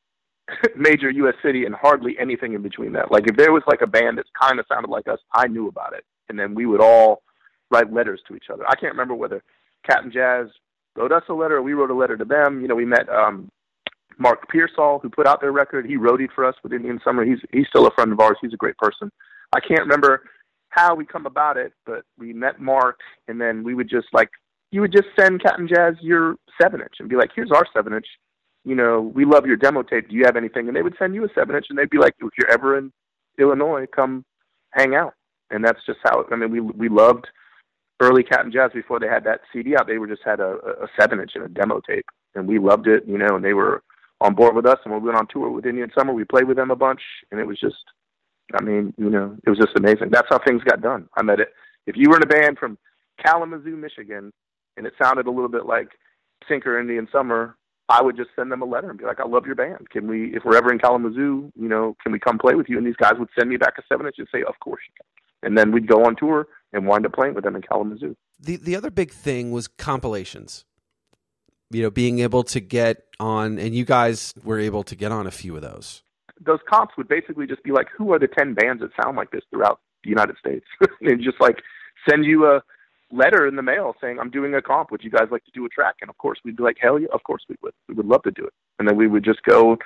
major 0.76 1.10
U.S. 1.10 1.36
city 1.44 1.66
and 1.66 1.76
hardly 1.76 2.16
anything 2.20 2.54
in 2.54 2.62
between 2.62 2.94
that. 2.94 3.12
Like 3.12 3.28
if 3.28 3.36
there 3.36 3.52
was 3.52 3.64
like 3.68 3.82
a 3.82 3.88
band 3.88 4.18
that 4.18 4.26
kind 4.40 4.60
of 4.60 4.66
sounded 4.68 4.90
like 4.90 5.08
us, 5.08 5.20
I 5.34 5.48
knew 5.48 5.68
about 5.68 5.94
it, 5.94 6.04
and 6.30 6.40
then 6.40 6.56
we 6.56 6.66
would 6.66 6.82
all 6.82 7.24
write 7.70 7.92
letters 7.92 8.22
to 8.28 8.36
each 8.36 8.50
other. 8.52 8.64
I 8.68 8.76
can't 8.76 8.94
remember 8.94 9.16
whether 9.16 9.44
Cap'n 9.86 10.12
Jazz 10.12 10.48
wrote 10.96 11.12
us 11.12 11.24
a 11.30 11.34
letter 11.34 11.58
or 11.58 11.62
we 11.62 11.74
wrote 11.74 11.90
a 11.90 11.96
letter 11.96 12.18
to 12.18 12.26
them. 12.26 12.62
You 12.62 12.68
know, 12.68 12.76
we 12.76 12.86
met 12.86 13.08
um, 13.10 13.50
Mark 14.18 14.48
Pearsall, 14.50 15.00
who 15.00 15.10
put 15.10 15.28
out 15.28 15.42
their 15.42 15.52
record. 15.52 15.86
He 15.86 15.98
roadied 15.98 16.32
for 16.36 16.46
us 16.46 16.56
with 16.64 16.74
Indian 16.74 17.00
Summer. 17.04 17.26
He's 17.26 17.40
he's 17.52 17.68
still 17.68 17.88
a 17.88 17.92
friend 17.92 18.12
of 18.12 18.20
ours. 18.20 18.38
He's 18.42 18.54
a 18.54 18.58
great 18.58 18.78
person. 18.78 19.12
I 19.54 19.60
can't 19.60 19.82
remember 19.82 20.24
how 20.70 20.96
we 20.96 21.06
come 21.06 21.26
about 21.26 21.58
it, 21.58 21.74
but 21.86 22.04
we 22.18 22.34
met 22.34 22.60
Mark, 22.60 23.00
and 23.28 23.40
then 23.40 23.64
we 23.64 23.74
would 23.74 23.90
just 23.90 24.08
like 24.14 24.30
you 24.72 24.82
would 24.82 24.92
just 24.92 25.08
send 25.20 25.42
Cap'n 25.42 25.68
Jazz 25.68 25.96
your 26.02 26.36
seven 26.62 26.82
inch 26.82 26.96
and 27.00 27.10
be 27.10 27.16
like, 27.16 27.32
"Here's 27.36 27.52
our 27.52 27.66
seven 27.74 27.94
inch. 27.94 28.08
You 28.64 28.76
know, 28.76 29.02
we 29.02 29.26
love 29.26 29.46
your 29.46 29.58
demo 29.58 29.84
tape. 29.84 30.10
Do 30.10 30.16
you 30.16 30.26
have 30.26 30.38
anything?" 30.38 30.68
And 30.68 30.76
they 30.76 30.84
would 30.84 30.96
send 30.98 31.16
you 31.16 31.26
a 31.26 31.30
seven 31.34 31.56
inch, 31.56 31.68
and 31.70 31.78
they'd 31.78 31.90
be 31.90 31.98
like, 31.98 32.16
"If 32.20 32.30
you're 32.38 32.52
ever 32.52 32.78
in 32.78 32.92
Illinois, 33.40 33.86
come 33.88 34.26
hang 34.72 34.96
out." 34.96 35.16
And 35.50 35.64
that's 35.64 35.84
just 35.86 36.00
how. 36.04 36.26
I 36.32 36.36
mean, 36.36 36.52
we 36.52 36.60
we 36.60 36.90
loved 36.90 37.28
early 38.00 38.24
Cap'n 38.24 38.52
Jazz 38.52 38.72
before 38.74 39.00
they 39.00 39.08
had 39.08 39.24
that 39.26 39.42
CD 39.52 39.76
out. 39.76 39.88
They 39.88 39.98
were 39.98 40.08
just 40.08 40.24
had 40.24 40.40
a, 40.40 40.58
a 40.82 40.88
seven 41.00 41.20
inch 41.20 41.32
and 41.36 41.46
a 41.46 41.50
demo 41.50 41.82
tape, 41.82 42.06
and 42.36 42.48
we 42.48 42.60
loved 42.60 42.88
it. 42.88 43.04
You 43.08 43.18
know, 43.18 43.36
and 43.36 43.44
they 43.44 43.54
were 43.54 43.84
on 44.22 44.36
board 44.36 44.56
with 44.56 44.66
us. 44.66 44.80
And 44.84 44.94
when 44.94 45.02
we 45.02 45.08
went 45.08 45.20
on 45.20 45.28
tour 45.28 45.50
with 45.50 45.66
Indian 45.66 45.92
Summer, 45.98 46.14
we 46.14 46.24
played 46.24 46.48
with 46.48 46.58
them 46.58 46.72
a 46.72 46.76
bunch, 46.76 47.02
and 47.32 47.40
it 47.40 47.48
was 47.48 47.60
just. 47.60 47.84
I 48.54 48.62
mean, 48.62 48.94
you 48.98 49.10
know, 49.10 49.38
it 49.46 49.50
was 49.50 49.60
just 49.60 49.78
amazing. 49.78 50.10
That's 50.12 50.28
how 50.30 50.38
things 50.46 50.62
got 50.64 50.82
done. 50.82 51.08
I 51.16 51.24
met 51.24 51.40
it. 51.40 51.54
If 51.88 51.96
you 51.96 52.10
were 52.10 52.18
in 52.18 52.24
a 52.24 52.26
band 52.26 52.58
from 52.58 52.78
Kalamazoo, 53.24 53.78
Michigan, 53.78 54.34
and 54.78 54.86
it 54.86 54.94
sounded 55.02 55.28
a 55.28 55.32
little 55.32 55.50
bit 55.50 55.66
like 55.66 55.90
Sinker 56.50 56.80
Indian 56.80 57.08
Summer, 57.12 57.56
I 57.92 58.02
would 58.02 58.16
just 58.16 58.30
send 58.38 58.52
them 58.52 58.62
a 58.62 58.66
letter 58.66 58.90
and 58.90 58.98
be 58.98 59.04
like, 59.06 59.20
I 59.20 59.28
love 59.28 59.46
your 59.46 59.56
band. 59.56 59.90
Can 59.90 60.08
we, 60.08 60.34
if 60.34 60.46
we're 60.46 60.56
ever 60.56 60.72
in 60.72 60.80
Kalamazoo, 60.80 61.52
you 61.56 61.68
know, 61.68 61.98
can 62.02 62.14
we 62.14 62.20
come 62.20 62.40
play 62.40 62.56
with 62.56 62.70
you? 62.70 62.78
And 62.78 62.88
these 62.88 62.96
guys 62.96 63.14
would 63.20 63.28
send 63.38 63.50
me 63.50 63.58
back 63.58 63.74
a 63.78 63.82
seven 63.92 64.06
inch 64.06 64.16
and 64.18 64.28
say, 64.34 64.44
Of 64.48 64.60
course 64.62 64.82
you 64.88 64.94
can. 64.96 65.50
And 65.50 65.58
then 65.58 65.72
we'd 65.72 65.88
go 65.88 66.06
on 66.06 66.16
tour 66.16 66.48
and 66.72 66.88
wind 66.88 67.06
up 67.06 67.14
playing 67.14 67.34
with 67.34 67.44
them 67.44 67.56
in 67.56 67.62
Kalamazoo. 67.62 68.16
The 68.40 68.56
the 68.56 68.76
other 68.76 68.90
big 68.90 69.12
thing 69.12 69.52
was 69.52 69.68
compilations. 69.68 70.66
You 71.70 71.84
know, 71.84 71.90
being 71.90 72.20
able 72.20 72.44
to 72.44 72.60
get 72.60 73.06
on, 73.20 73.60
and 73.60 73.76
you 73.76 73.86
guys 73.86 74.34
were 74.44 74.60
able 74.60 74.84
to 74.84 74.96
get 74.96 75.12
on 75.12 75.28
a 75.28 75.32
few 75.32 75.56
of 75.56 75.62
those. 75.62 76.04
Those 76.40 76.60
comps 76.70 76.96
would 76.98 77.08
basically 77.08 77.48
just 77.48 77.64
be 77.64 77.72
like, 77.72 77.88
Who 77.98 78.14
are 78.14 78.20
the 78.20 78.28
10 78.28 78.54
bands 78.54 78.82
that 78.82 78.92
sound 79.02 79.18
like 79.18 79.32
this 79.32 79.44
throughout 79.50 79.82
the 80.04 80.10
United 80.10 80.38
States? 80.38 80.66
and 81.02 81.22
just 81.22 81.42
like 81.42 81.58
send 82.10 82.26
you 82.26 82.46
a, 82.46 82.62
letter 83.12 83.48
in 83.48 83.56
the 83.56 83.62
mail 83.62 83.96
saying, 84.02 84.20
I'm 84.20 84.30
doing 84.30 84.54
a 84.56 84.62
comp. 84.62 84.92
Would 84.92 85.04
you 85.04 85.10
guys 85.10 85.28
like 85.32 85.44
to 85.46 85.52
do 85.52 85.66
a 85.66 85.70
track? 85.70 85.96
And 86.02 86.10
of 86.10 86.18
course, 86.18 86.40
we'd 86.44 86.58
be 86.58 86.64
like, 86.64 86.78
hell 86.80 87.00
yeah, 87.00 87.08
of 87.14 87.24
course 87.24 87.44
we 87.50 87.56
would. 87.62 87.74
We 87.88 87.96
would 87.96 88.08
love 88.08 88.24
to 88.24 88.32
do 88.32 88.46
it. 88.46 88.54
And 88.80 88.88
then 88.88 88.96
we 88.96 89.08
would 89.08 89.24
just 89.24 89.44
go 89.44 89.78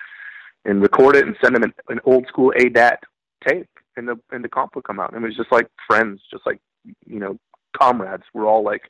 and 0.65 0.81
record 0.81 1.15
it 1.15 1.25
and 1.25 1.35
send 1.41 1.55
them 1.55 1.63
an, 1.63 1.73
an 1.89 1.99
old 2.05 2.27
school 2.27 2.53
ADAT 2.57 2.97
tape, 3.47 3.69
and 3.97 4.07
the 4.07 4.15
and 4.31 4.43
the 4.43 4.49
comp 4.49 4.75
would 4.75 4.83
come 4.83 4.99
out. 4.99 5.13
And 5.13 5.23
it 5.23 5.27
was 5.27 5.37
just 5.37 5.51
like 5.51 5.67
friends, 5.87 6.21
just 6.31 6.45
like 6.45 6.59
you 7.05 7.19
know, 7.19 7.37
comrades. 7.77 8.23
We're 8.33 8.47
all 8.47 8.63
like 8.63 8.83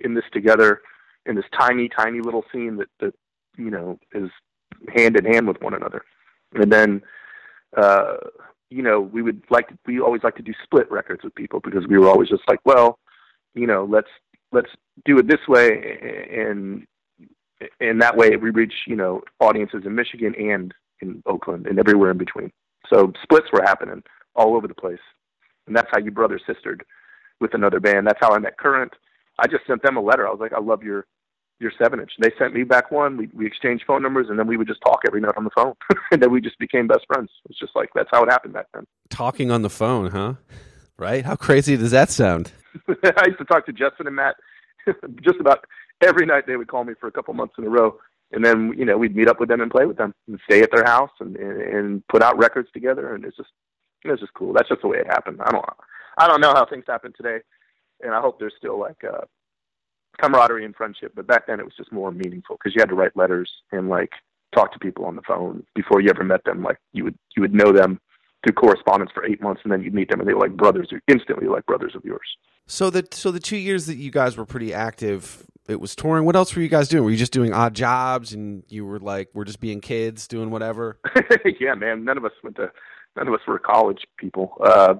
in 0.00 0.14
this 0.14 0.24
together 0.32 0.80
in 1.26 1.36
this 1.36 1.44
tiny, 1.58 1.88
tiny 1.88 2.20
little 2.20 2.44
scene 2.52 2.76
that 2.76 2.88
that 3.00 3.14
you 3.56 3.70
know 3.70 3.98
is 4.12 4.30
hand 4.94 5.16
in 5.16 5.24
hand 5.24 5.46
with 5.46 5.60
one 5.60 5.74
another. 5.74 6.04
And 6.54 6.72
then, 6.72 7.02
uh, 7.76 8.16
you 8.70 8.82
know, 8.82 9.00
we 9.00 9.22
would 9.22 9.42
like 9.50 9.68
to, 9.68 9.78
we 9.86 10.00
always 10.00 10.22
like 10.22 10.36
to 10.36 10.42
do 10.42 10.52
split 10.62 10.90
records 10.90 11.22
with 11.22 11.34
people 11.34 11.60
because 11.60 11.86
we 11.86 11.98
were 11.98 12.08
always 12.08 12.28
just 12.28 12.42
like, 12.48 12.60
well, 12.64 12.98
you 13.54 13.66
know, 13.66 13.86
let's 13.90 14.08
let's 14.52 14.70
do 15.04 15.18
it 15.18 15.28
this 15.28 15.46
way, 15.48 15.98
and 16.30 16.86
and 17.80 18.00
that 18.00 18.16
way 18.16 18.36
we 18.36 18.50
reach 18.50 18.74
you 18.86 18.96
know 18.96 19.22
audiences 19.40 19.82
in 19.84 19.94
Michigan 19.94 20.34
and 20.36 20.74
in 21.00 21.22
Oakland 21.26 21.66
and 21.66 21.78
everywhere 21.78 22.10
in 22.10 22.18
between. 22.18 22.52
So 22.88 23.12
splits 23.22 23.46
were 23.52 23.62
happening 23.62 24.02
all 24.34 24.56
over 24.56 24.68
the 24.68 24.74
place, 24.74 25.00
and 25.66 25.76
that's 25.76 25.88
how 25.90 25.98
you 25.98 26.10
brother 26.10 26.40
sistered 26.46 26.84
with 27.40 27.54
another 27.54 27.80
band. 27.80 28.06
That's 28.06 28.18
how 28.20 28.34
I 28.34 28.38
met 28.38 28.58
Current. 28.58 28.92
I 29.38 29.46
just 29.46 29.66
sent 29.66 29.82
them 29.82 29.96
a 29.96 30.00
letter. 30.00 30.26
I 30.26 30.30
was 30.30 30.40
like, 30.40 30.52
I 30.52 30.60
love 30.60 30.82
your 30.82 31.06
your 31.60 31.72
seven 31.80 32.00
inch. 32.00 32.12
They 32.20 32.30
sent 32.38 32.54
me 32.54 32.64
back 32.64 32.90
one. 32.90 33.16
We 33.16 33.28
we 33.34 33.46
exchanged 33.46 33.84
phone 33.86 34.02
numbers, 34.02 34.26
and 34.30 34.38
then 34.38 34.46
we 34.46 34.56
would 34.56 34.68
just 34.68 34.80
talk 34.80 35.00
every 35.06 35.20
night 35.20 35.34
on 35.36 35.44
the 35.44 35.50
phone, 35.50 35.74
and 36.12 36.22
then 36.22 36.30
we 36.30 36.40
just 36.40 36.58
became 36.58 36.86
best 36.86 37.06
friends. 37.06 37.30
It's 37.48 37.58
just 37.58 37.74
like 37.74 37.90
that's 37.94 38.08
how 38.10 38.22
it 38.24 38.30
happened 38.30 38.54
back 38.54 38.66
then. 38.74 38.84
Talking 39.10 39.50
on 39.50 39.62
the 39.62 39.70
phone, 39.70 40.10
huh? 40.10 40.34
Right? 40.96 41.24
How 41.24 41.36
crazy 41.36 41.76
does 41.76 41.92
that 41.92 42.10
sound? 42.10 42.52
I 42.88 43.26
used 43.26 43.38
to 43.38 43.44
talk 43.44 43.66
to 43.66 43.72
Justin 43.72 44.06
and 44.06 44.16
Matt 44.16 44.36
just 45.22 45.40
about 45.40 45.64
every 46.02 46.26
night. 46.26 46.46
They 46.46 46.56
would 46.56 46.68
call 46.68 46.84
me 46.84 46.94
for 46.98 47.08
a 47.08 47.12
couple 47.12 47.34
months 47.34 47.54
in 47.58 47.64
a 47.64 47.68
row, 47.68 47.98
and 48.32 48.44
then 48.44 48.74
you 48.76 48.84
know 48.84 48.96
we'd 48.96 49.16
meet 49.16 49.28
up 49.28 49.40
with 49.40 49.48
them 49.48 49.60
and 49.60 49.70
play 49.70 49.86
with 49.86 49.96
them 49.96 50.14
and 50.26 50.38
stay 50.44 50.62
at 50.62 50.70
their 50.72 50.84
house 50.84 51.10
and 51.20 51.36
and, 51.36 51.60
and 51.60 52.08
put 52.08 52.22
out 52.22 52.38
records 52.38 52.68
together. 52.72 53.14
And 53.14 53.24
it's 53.24 53.36
just 53.36 53.50
it's 54.04 54.20
just 54.20 54.34
cool. 54.34 54.52
That's 54.52 54.68
just 54.68 54.82
the 54.82 54.88
way 54.88 54.98
it 54.98 55.06
happened. 55.06 55.40
I 55.42 55.50
don't 55.50 55.64
I 56.18 56.26
don't 56.26 56.40
know 56.40 56.54
how 56.54 56.66
things 56.66 56.84
happen 56.86 57.12
today, 57.16 57.38
and 58.02 58.14
I 58.14 58.20
hope 58.20 58.38
there's 58.38 58.54
still 58.58 58.78
like 58.78 59.02
uh, 59.04 59.24
camaraderie 60.20 60.64
and 60.64 60.74
friendship. 60.74 61.12
But 61.14 61.26
back 61.26 61.46
then 61.46 61.60
it 61.60 61.64
was 61.64 61.76
just 61.76 61.92
more 61.92 62.10
meaningful 62.10 62.56
because 62.56 62.74
you 62.74 62.80
had 62.80 62.88
to 62.88 62.94
write 62.94 63.16
letters 63.16 63.50
and 63.72 63.88
like 63.88 64.12
talk 64.54 64.72
to 64.72 64.78
people 64.78 65.04
on 65.04 65.16
the 65.16 65.22
phone 65.22 65.64
before 65.74 66.00
you 66.00 66.10
ever 66.10 66.24
met 66.24 66.44
them. 66.44 66.62
Like 66.62 66.78
you 66.92 67.04
would 67.04 67.18
you 67.36 67.42
would 67.42 67.54
know 67.54 67.72
them 67.72 68.00
through 68.44 68.54
correspondence 68.54 69.10
for 69.12 69.24
eight 69.24 69.42
months, 69.42 69.60
and 69.64 69.72
then 69.72 69.82
you'd 69.82 69.94
meet 69.94 70.10
them, 70.10 70.20
and 70.20 70.28
they 70.28 70.34
were 70.34 70.40
like 70.40 70.56
brothers, 70.56 70.88
instantly 71.08 71.48
like 71.48 71.66
brothers 71.66 71.94
of 71.94 72.04
yours. 72.04 72.36
So 72.66 72.90
the 72.90 73.06
so 73.10 73.30
the 73.30 73.40
two 73.40 73.56
years 73.56 73.86
that 73.86 73.96
you 73.96 74.10
guys 74.10 74.36
were 74.36 74.44
pretty 74.44 74.72
active, 74.72 75.44
it 75.68 75.80
was 75.80 75.96
touring. 75.96 76.24
What 76.24 76.36
else 76.36 76.54
were 76.54 76.62
you 76.62 76.68
guys 76.68 76.88
doing? 76.88 77.04
Were 77.04 77.10
you 77.10 77.16
just 77.16 77.32
doing 77.32 77.52
odd 77.52 77.74
jobs, 77.74 78.32
and 78.32 78.62
you 78.68 78.84
were 78.84 78.98
like, 78.98 79.28
we're 79.34 79.44
just 79.44 79.60
being 79.60 79.80
kids, 79.80 80.28
doing 80.28 80.50
whatever? 80.50 80.98
yeah, 81.60 81.74
man. 81.74 82.04
None 82.04 82.18
of 82.18 82.24
us 82.24 82.32
went 82.42 82.56
to, 82.56 82.70
none 83.16 83.26
of 83.26 83.34
us 83.34 83.40
were 83.46 83.58
college 83.58 84.06
people. 84.18 84.52
Uh, 84.62 84.94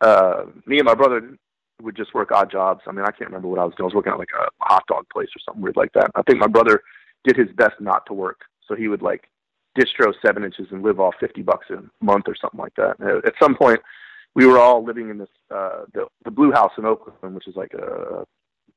uh, 0.00 0.44
me 0.66 0.78
and 0.78 0.86
my 0.86 0.94
brother 0.94 1.36
would 1.82 1.96
just 1.96 2.14
work 2.14 2.30
odd 2.32 2.50
jobs. 2.50 2.80
I 2.86 2.92
mean, 2.92 3.04
I 3.04 3.10
can't 3.10 3.30
remember 3.30 3.48
what 3.48 3.58
I 3.58 3.64
was 3.64 3.74
doing. 3.76 3.84
I 3.84 3.92
was 3.92 3.94
working 3.94 4.12
at 4.12 4.18
like 4.18 4.30
a 4.38 4.48
hot 4.64 4.84
dog 4.88 5.04
place 5.12 5.28
or 5.28 5.40
something 5.44 5.62
weird 5.62 5.76
like 5.76 5.92
that. 5.92 6.10
I 6.14 6.22
think 6.22 6.38
my 6.38 6.46
brother 6.46 6.82
did 7.24 7.36
his 7.36 7.48
best 7.56 7.74
not 7.80 8.06
to 8.06 8.14
work, 8.14 8.40
so 8.66 8.74
he 8.74 8.88
would 8.88 9.02
like 9.02 9.28
distro 9.76 10.12
seven 10.24 10.44
inches 10.44 10.66
and 10.70 10.82
live 10.82 11.00
off 11.00 11.14
fifty 11.20 11.42
bucks 11.42 11.66
a 11.70 11.82
month 12.04 12.24
or 12.28 12.34
something 12.40 12.60
like 12.60 12.74
that. 12.76 12.96
At 13.26 13.34
some 13.40 13.54
point, 13.54 13.80
we 14.34 14.46
were 14.46 14.58
all 14.58 14.84
living 14.84 15.08
in 15.10 15.18
this 15.18 15.28
uh, 15.54 15.84
the 15.94 16.06
the 16.24 16.30
Blue 16.30 16.52
House 16.52 16.72
in 16.78 16.84
Oakland, 16.84 17.34
which 17.34 17.48
is 17.48 17.56
like 17.56 17.72
a 17.74 18.24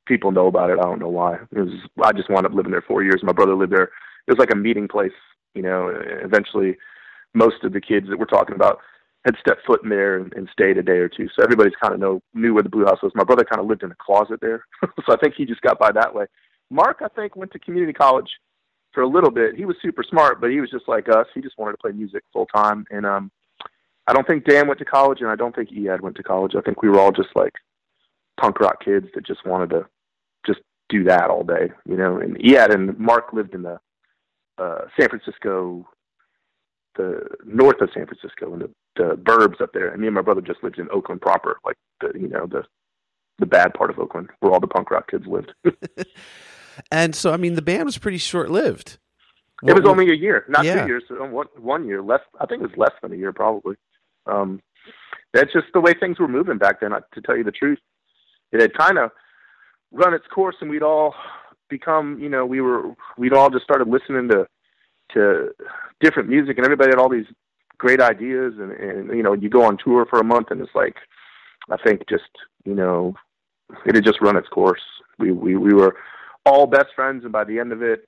people 0.07 0.31
know 0.31 0.47
about 0.47 0.69
it. 0.69 0.79
I 0.79 0.83
don't 0.83 0.99
know 0.99 1.09
why. 1.09 1.35
It 1.35 1.59
was 1.59 1.73
I 2.03 2.11
just 2.13 2.29
wound 2.29 2.45
up 2.45 2.53
living 2.53 2.71
there 2.71 2.83
four 2.87 3.03
years. 3.03 3.21
My 3.23 3.33
brother 3.33 3.55
lived 3.55 3.73
there. 3.73 3.91
It 4.27 4.31
was 4.31 4.39
like 4.39 4.53
a 4.53 4.57
meeting 4.57 4.87
place. 4.87 5.11
You 5.53 5.63
know, 5.63 5.91
eventually, 6.23 6.77
most 7.33 7.63
of 7.63 7.73
the 7.73 7.81
kids 7.81 8.07
that 8.09 8.17
we're 8.17 8.25
talking 8.25 8.55
about 8.55 8.79
had 9.25 9.35
stepped 9.39 9.65
foot 9.65 9.83
in 9.83 9.89
there 9.89 10.17
and, 10.17 10.33
and 10.33 10.47
stayed 10.51 10.77
a 10.77 10.83
day 10.83 10.97
or 10.97 11.09
two. 11.09 11.27
So 11.35 11.43
everybody's 11.43 11.75
kind 11.81 11.93
of 11.93 11.99
know 11.99 12.21
knew 12.33 12.53
where 12.53 12.63
the 12.63 12.69
Blue 12.69 12.85
House 12.85 13.01
was. 13.03 13.11
My 13.15 13.23
brother 13.23 13.43
kind 13.43 13.61
of 13.61 13.67
lived 13.67 13.83
in 13.83 13.91
a 13.91 13.95
closet 13.95 14.39
there, 14.41 14.65
so 14.83 15.13
I 15.13 15.17
think 15.17 15.35
he 15.35 15.45
just 15.45 15.61
got 15.61 15.77
by 15.77 15.91
that 15.91 16.13
way. 16.13 16.25
Mark, 16.71 17.01
I 17.03 17.07
think, 17.09 17.35
went 17.35 17.51
to 17.51 17.59
community 17.59 17.93
college 17.93 18.29
for 18.93 19.01
a 19.01 19.07
little 19.07 19.31
bit. 19.31 19.55
He 19.55 19.65
was 19.65 19.75
super 19.81 20.03
smart, 20.03 20.41
but 20.41 20.51
he 20.51 20.59
was 20.59 20.69
just 20.69 20.87
like 20.87 21.09
us. 21.09 21.27
He 21.33 21.41
just 21.41 21.57
wanted 21.57 21.73
to 21.73 21.77
play 21.77 21.91
music 21.91 22.23
full 22.33 22.47
time. 22.47 22.85
And 22.89 23.05
um, 23.05 23.31
I 24.07 24.13
don't 24.13 24.25
think 24.25 24.45
Dan 24.45 24.67
went 24.67 24.79
to 24.79 24.85
college, 24.85 25.21
and 25.21 25.29
I 25.29 25.35
don't 25.35 25.55
think 25.55 25.71
Ead 25.71 26.01
went 26.01 26.15
to 26.17 26.23
college. 26.23 26.53
I 26.55 26.61
think 26.61 26.81
we 26.81 26.89
were 26.89 26.99
all 26.99 27.11
just 27.11 27.29
like 27.35 27.53
punk 28.39 28.59
rock 28.59 28.83
kids 28.83 29.07
that 29.13 29.25
just 29.25 29.45
wanted 29.45 29.69
to 29.71 29.85
just 30.45 30.59
do 30.89 31.03
that 31.03 31.29
all 31.29 31.43
day, 31.43 31.71
you 31.87 31.95
know. 31.95 32.17
And 32.17 32.37
Ead 32.43 32.71
and 32.71 32.97
Mark 32.97 33.33
lived 33.33 33.53
in 33.53 33.61
the 33.61 33.79
uh, 34.57 34.81
San 34.99 35.09
Francisco, 35.09 35.87
the 36.95 37.21
north 37.45 37.81
of 37.81 37.89
San 37.93 38.07
Francisco, 38.07 38.53
in 38.53 38.59
the, 38.59 38.69
the 38.95 39.15
burbs 39.15 39.61
up 39.61 39.73
there. 39.73 39.89
And 39.89 40.01
me 40.01 40.07
and 40.07 40.15
my 40.15 40.21
brother 40.21 40.41
just 40.41 40.63
lived 40.63 40.79
in 40.79 40.89
Oakland 40.91 41.21
proper, 41.21 41.59
like 41.63 41.77
the 42.01 42.11
you 42.19 42.27
know 42.27 42.47
the 42.47 42.63
the 43.37 43.45
bad 43.45 43.73
part 43.73 43.89
of 43.89 43.99
Oakland, 43.99 44.29
where 44.39 44.51
all 44.51 44.59
the 44.59 44.67
punk 44.67 44.91
rock 44.91 45.09
kids 45.09 45.25
lived. 45.27 45.53
and 46.91 47.15
so, 47.15 47.31
I 47.31 47.37
mean, 47.37 47.55
the 47.55 47.61
band 47.61 47.85
was 47.85 47.97
pretty 47.97 48.17
short 48.17 48.49
lived. 48.49 48.97
It 49.65 49.73
was 49.73 49.85
only 49.85 50.09
a 50.09 50.15
year, 50.15 50.45
not 50.47 50.63
Yeah. 50.63 50.81
two 50.83 50.87
years. 50.87 51.03
uh, 51.11 51.25
One, 51.25 51.47
one 51.57 51.85
year, 51.87 52.01
less. 52.01 52.21
I 52.39 52.45
think 52.45 52.61
it 52.63 52.69
was 52.69 52.77
less 52.77 52.93
than 53.01 53.11
a 53.11 53.15
year, 53.15 53.33
probably. 53.33 53.75
Um, 54.25 54.61
that's 55.33 55.51
just 55.51 55.67
the 55.73 55.81
way 55.81 55.93
things 55.93 56.17
were 56.19 56.27
moving 56.29 56.57
back 56.57 56.79
then. 56.79 56.93
uh, 56.93 57.01
To 57.13 57.21
tell 57.21 57.35
you 57.35 57.43
the 57.43 57.51
truth, 57.51 57.79
it 58.51 58.61
had 58.61 58.73
kind 58.77 58.97
of 58.97 59.11
run 59.91 60.13
its 60.13 60.25
course, 60.27 60.55
and 60.61 60.69
we'd 60.69 60.81
all 60.83 61.13
become, 61.69 62.17
you 62.19 62.29
know, 62.29 62.45
we 62.45 62.61
were 62.61 62.95
we'd 63.17 63.33
all 63.33 63.49
just 63.49 63.63
started 63.63 63.87
listening 63.87 64.29
to 64.29 64.47
to 65.13 65.53
different 65.99 66.29
music, 66.29 66.57
and 66.57 66.65
everybody 66.65 66.91
had 66.91 66.99
all 66.99 67.09
these 67.09 67.27
great 67.77 67.99
ideas, 68.01 68.53
and 68.59 68.71
and 68.71 69.09
you 69.17 69.23
know, 69.23 69.33
you 69.33 69.49
go 69.49 69.63
on 69.63 69.77
tour 69.77 70.05
for 70.05 70.19
a 70.19 70.23
month, 70.23 70.51
and 70.51 70.61
it's 70.61 70.73
like, 70.75 70.95
I 71.69 71.77
think 71.77 72.07
just 72.07 72.29
you 72.63 72.75
know, 72.75 73.13
it 73.85 73.95
had 73.95 74.05
just 74.05 74.21
run 74.21 74.37
its 74.37 74.47
course. 74.47 74.81
We 75.17 75.31
we 75.31 75.57
we 75.57 75.73
were 75.73 75.95
all 76.49 76.67
best 76.67 76.87
friends, 76.95 77.23
and 77.23 77.31
by 77.31 77.43
the 77.43 77.59
end 77.59 77.71
of 77.71 77.81
it, 77.81 78.07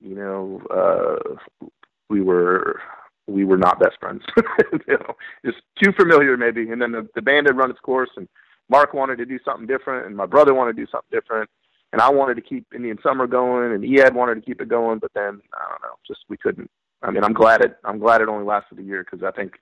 you 0.00 0.14
know, 0.14 0.60
uh, 0.70 1.68
we 2.08 2.20
were 2.20 2.80
we 3.26 3.44
were 3.44 3.56
not 3.56 3.80
best 3.80 3.96
friends. 4.00 4.22
you 4.72 4.98
know, 4.98 5.14
just 5.44 5.58
too 5.82 5.92
familiar 5.98 6.36
maybe. 6.36 6.70
And 6.70 6.80
then 6.80 6.92
the, 6.92 7.08
the 7.14 7.22
band 7.22 7.46
had 7.46 7.56
run 7.56 7.70
its 7.70 7.80
course, 7.80 8.10
and 8.16 8.28
Mark 8.68 8.94
wanted 8.94 9.16
to 9.16 9.26
do 9.26 9.38
something 9.44 9.66
different, 9.66 10.06
and 10.06 10.16
my 10.16 10.26
brother 10.26 10.54
wanted 10.54 10.76
to 10.76 10.84
do 10.84 10.90
something 10.90 11.08
different, 11.10 11.48
and 11.92 12.00
I 12.00 12.10
wanted 12.10 12.34
to 12.34 12.42
keep 12.42 12.66
Indian 12.74 12.98
Summer 13.02 13.26
going, 13.26 13.72
and 13.72 13.84
Ead 13.84 14.14
wanted 14.14 14.36
to 14.36 14.40
keep 14.40 14.60
it 14.60 14.68
going, 14.68 14.98
but 14.98 15.12
then 15.14 15.40
I 15.54 15.68
don't 15.70 15.82
know, 15.82 15.96
just 16.06 16.20
we 16.28 16.36
couldn't. 16.36 16.70
I 17.02 17.10
mean, 17.10 17.24
I'm 17.24 17.34
glad 17.34 17.60
it. 17.62 17.76
I'm 17.84 17.98
glad 17.98 18.20
it 18.20 18.28
only 18.28 18.46
lasted 18.46 18.78
a 18.78 18.82
year 18.82 19.04
because 19.04 19.24
I 19.24 19.30
think 19.30 19.54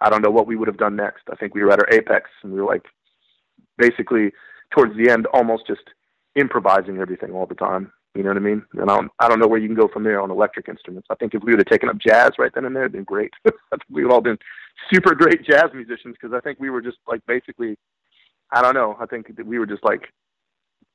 I 0.00 0.10
don't 0.10 0.22
know 0.22 0.30
what 0.30 0.46
we 0.46 0.56
would 0.56 0.68
have 0.68 0.78
done 0.78 0.96
next. 0.96 1.22
I 1.30 1.36
think 1.36 1.54
we 1.54 1.62
were 1.62 1.72
at 1.72 1.80
our 1.80 1.88
apex, 1.92 2.30
and 2.42 2.52
we 2.52 2.60
were 2.60 2.66
like 2.66 2.84
basically 3.78 4.32
towards 4.74 4.96
the 4.96 5.10
end, 5.10 5.26
almost 5.26 5.66
just 5.66 5.82
improvising 6.38 6.98
everything 6.98 7.32
all 7.32 7.46
the 7.46 7.54
time. 7.54 7.92
You 8.14 8.22
know 8.22 8.30
what 8.30 8.38
I 8.38 8.40
mean? 8.40 8.64
And 8.72 8.90
I 8.90 8.96
don't, 8.96 9.10
I 9.20 9.28
don't 9.28 9.38
know 9.38 9.46
where 9.46 9.60
you 9.60 9.68
can 9.68 9.76
go 9.76 9.88
from 9.88 10.02
there 10.02 10.20
on 10.20 10.30
electric 10.30 10.68
instruments. 10.68 11.08
I 11.10 11.14
think 11.14 11.34
if 11.34 11.42
we 11.42 11.52
would 11.52 11.60
have 11.60 11.66
taken 11.66 11.88
up 11.88 11.98
jazz 11.98 12.30
right 12.38 12.50
then 12.54 12.64
and 12.64 12.74
there, 12.74 12.84
it'd 12.84 12.92
been 12.92 13.04
great. 13.04 13.32
we 13.90 14.02
would 14.02 14.12
all 14.12 14.20
been 14.20 14.38
super 14.92 15.14
great 15.14 15.44
jazz 15.44 15.66
musicians 15.74 16.16
because 16.20 16.34
I 16.34 16.40
think 16.40 16.58
we 16.58 16.70
were 16.70 16.80
just 16.80 16.98
like 17.06 17.20
basically, 17.26 17.76
I 18.52 18.62
don't 18.62 18.74
know. 18.74 18.96
I 19.00 19.06
think 19.06 19.36
that 19.36 19.46
we 19.46 19.58
were 19.58 19.66
just 19.66 19.84
like 19.84 20.08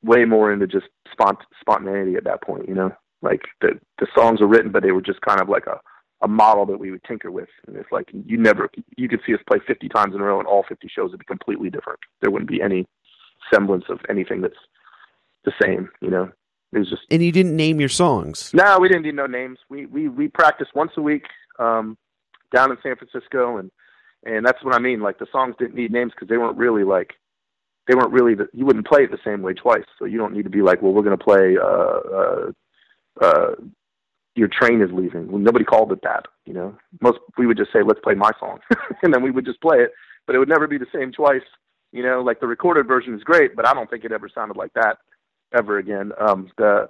way 0.04 0.26
more 0.26 0.52
into 0.52 0.68
just 0.68 0.88
spont- 1.18 1.46
spontaneity 1.62 2.16
at 2.16 2.26
that 2.26 2.42
point. 2.42 2.68
You 2.68 2.76
know, 2.76 2.92
like 3.22 3.42
the 3.62 3.80
the 4.00 4.08
songs 4.18 4.42
were 4.42 4.48
written, 4.48 4.72
but 4.72 4.84
they 4.84 4.92
were 4.92 5.02
just 5.02 5.22
kind 5.22 5.40
of 5.40 5.48
like 5.48 5.68
a 5.68 5.80
a 6.24 6.28
model 6.28 6.66
that 6.66 6.80
we 6.80 6.90
would 6.90 7.04
tinker 7.04 7.32
with. 7.32 7.50
And 7.68 7.76
it's 7.76 7.92
like 7.92 8.10
you 8.14 8.38
never, 8.38 8.70
you 8.98 9.10
could 9.10 9.20
see 9.26 9.34
us 9.34 9.42
play 9.48 9.60
50 9.68 9.90
times 9.90 10.16
in 10.16 10.22
a 10.22 10.24
row, 10.24 10.40
and 10.40 10.48
all 10.48 10.64
50 10.68 10.88
shows 10.88 11.12
would 11.12 11.20
be 11.20 11.26
completely 11.26 11.70
different. 11.70 12.00
There 12.22 12.32
wouldn't 12.32 12.50
be 12.50 12.62
any 12.62 12.88
semblance 13.54 13.86
of 13.90 14.00
anything 14.10 14.42
that's 14.42 14.56
the 15.46 15.54
same. 15.62 15.90
You 16.02 16.10
know, 16.10 16.32
it 16.72 16.80
was 16.80 16.90
just. 16.90 17.04
And 17.12 17.24
you 17.24 17.32
didn't 17.32 17.56
name 17.56 17.80
your 17.80 17.90
songs. 17.90 18.52
No, 18.54 18.80
we 18.80 18.88
didn't 18.88 19.04
need 19.04 19.16
no 19.16 19.28
names. 19.28 19.60
We 19.70 19.86
we 19.86 20.08
we 20.10 20.28
practiced 20.28 20.72
once 20.76 20.92
a 20.98 21.02
week 21.02 21.26
um, 21.60 21.98
down 22.54 22.72
in 22.72 22.78
San 22.84 22.96
Francisco, 22.96 23.58
and 23.58 23.72
and 24.26 24.46
that's 24.46 24.64
what 24.64 24.76
I 24.76 24.80
mean. 24.80 25.02
Like 25.02 25.20
the 25.20 25.28
songs 25.32 25.56
didn't 25.60 25.76
need 25.76 25.92
names 25.92 26.12
because 26.16 26.30
they 26.30 26.38
weren't 26.38 26.58
really 26.58 26.84
like 26.84 27.14
they 27.88 27.96
weren't 27.96 28.12
really 28.12 28.36
the, 28.36 28.48
you 28.54 28.66
wouldn't 28.66 28.88
play 28.88 29.04
it 29.04 29.12
the 29.12 29.18
same 29.24 29.42
way 29.42 29.54
twice. 29.54 29.86
So 30.00 30.06
you 30.06 30.18
don't 30.18 30.34
need 30.34 30.44
to 30.44 30.50
be 30.50 30.62
like, 30.62 30.82
well, 30.82 30.94
we're 30.94 31.04
going 31.04 31.18
to 31.18 31.24
play. 31.24 31.58
Uh, 31.62 32.00
uh, 32.16 32.52
uh, 33.22 33.56
your 34.36 34.48
train 34.48 34.82
is 34.82 34.90
leaving. 34.92 35.32
Well, 35.32 35.40
nobody 35.40 35.64
called 35.64 35.92
it 35.92 36.00
that, 36.02 36.26
you 36.46 36.54
know. 36.54 36.76
Most 37.02 37.20
we 37.38 37.46
would 37.46 37.58
just 37.58 37.72
say, 37.72 37.84
let's 37.86 38.00
play 38.04 38.16
my 38.16 38.32
song, 38.40 38.60
and 39.04 39.14
then 39.14 39.22
we 39.22 39.32
would 39.32 39.46
just 39.46 39.62
play 39.62 39.78
it. 39.78 39.92
But 40.26 40.36
it 40.36 40.40
would 40.40 40.50
never 40.50 40.68
be 40.68 40.78
the 40.78 40.88
same 40.94 41.12
twice, 41.12 41.46
you 41.92 42.02
know. 42.02 42.22
Like 42.22 42.40
the 42.40 42.48
recorded 42.48 42.88
version 42.88 43.14
is 43.14 43.24
great, 43.24 43.56
but 43.56 43.68
I 43.68 43.74
don't 43.74 43.90
think 43.90 44.06
it 44.06 44.12
ever 44.12 44.30
sounded 44.34 44.58
like 44.58 44.74
that 44.74 44.98
ever 45.54 45.78
again. 45.78 46.12
Um, 46.20 46.50
the 46.58 46.90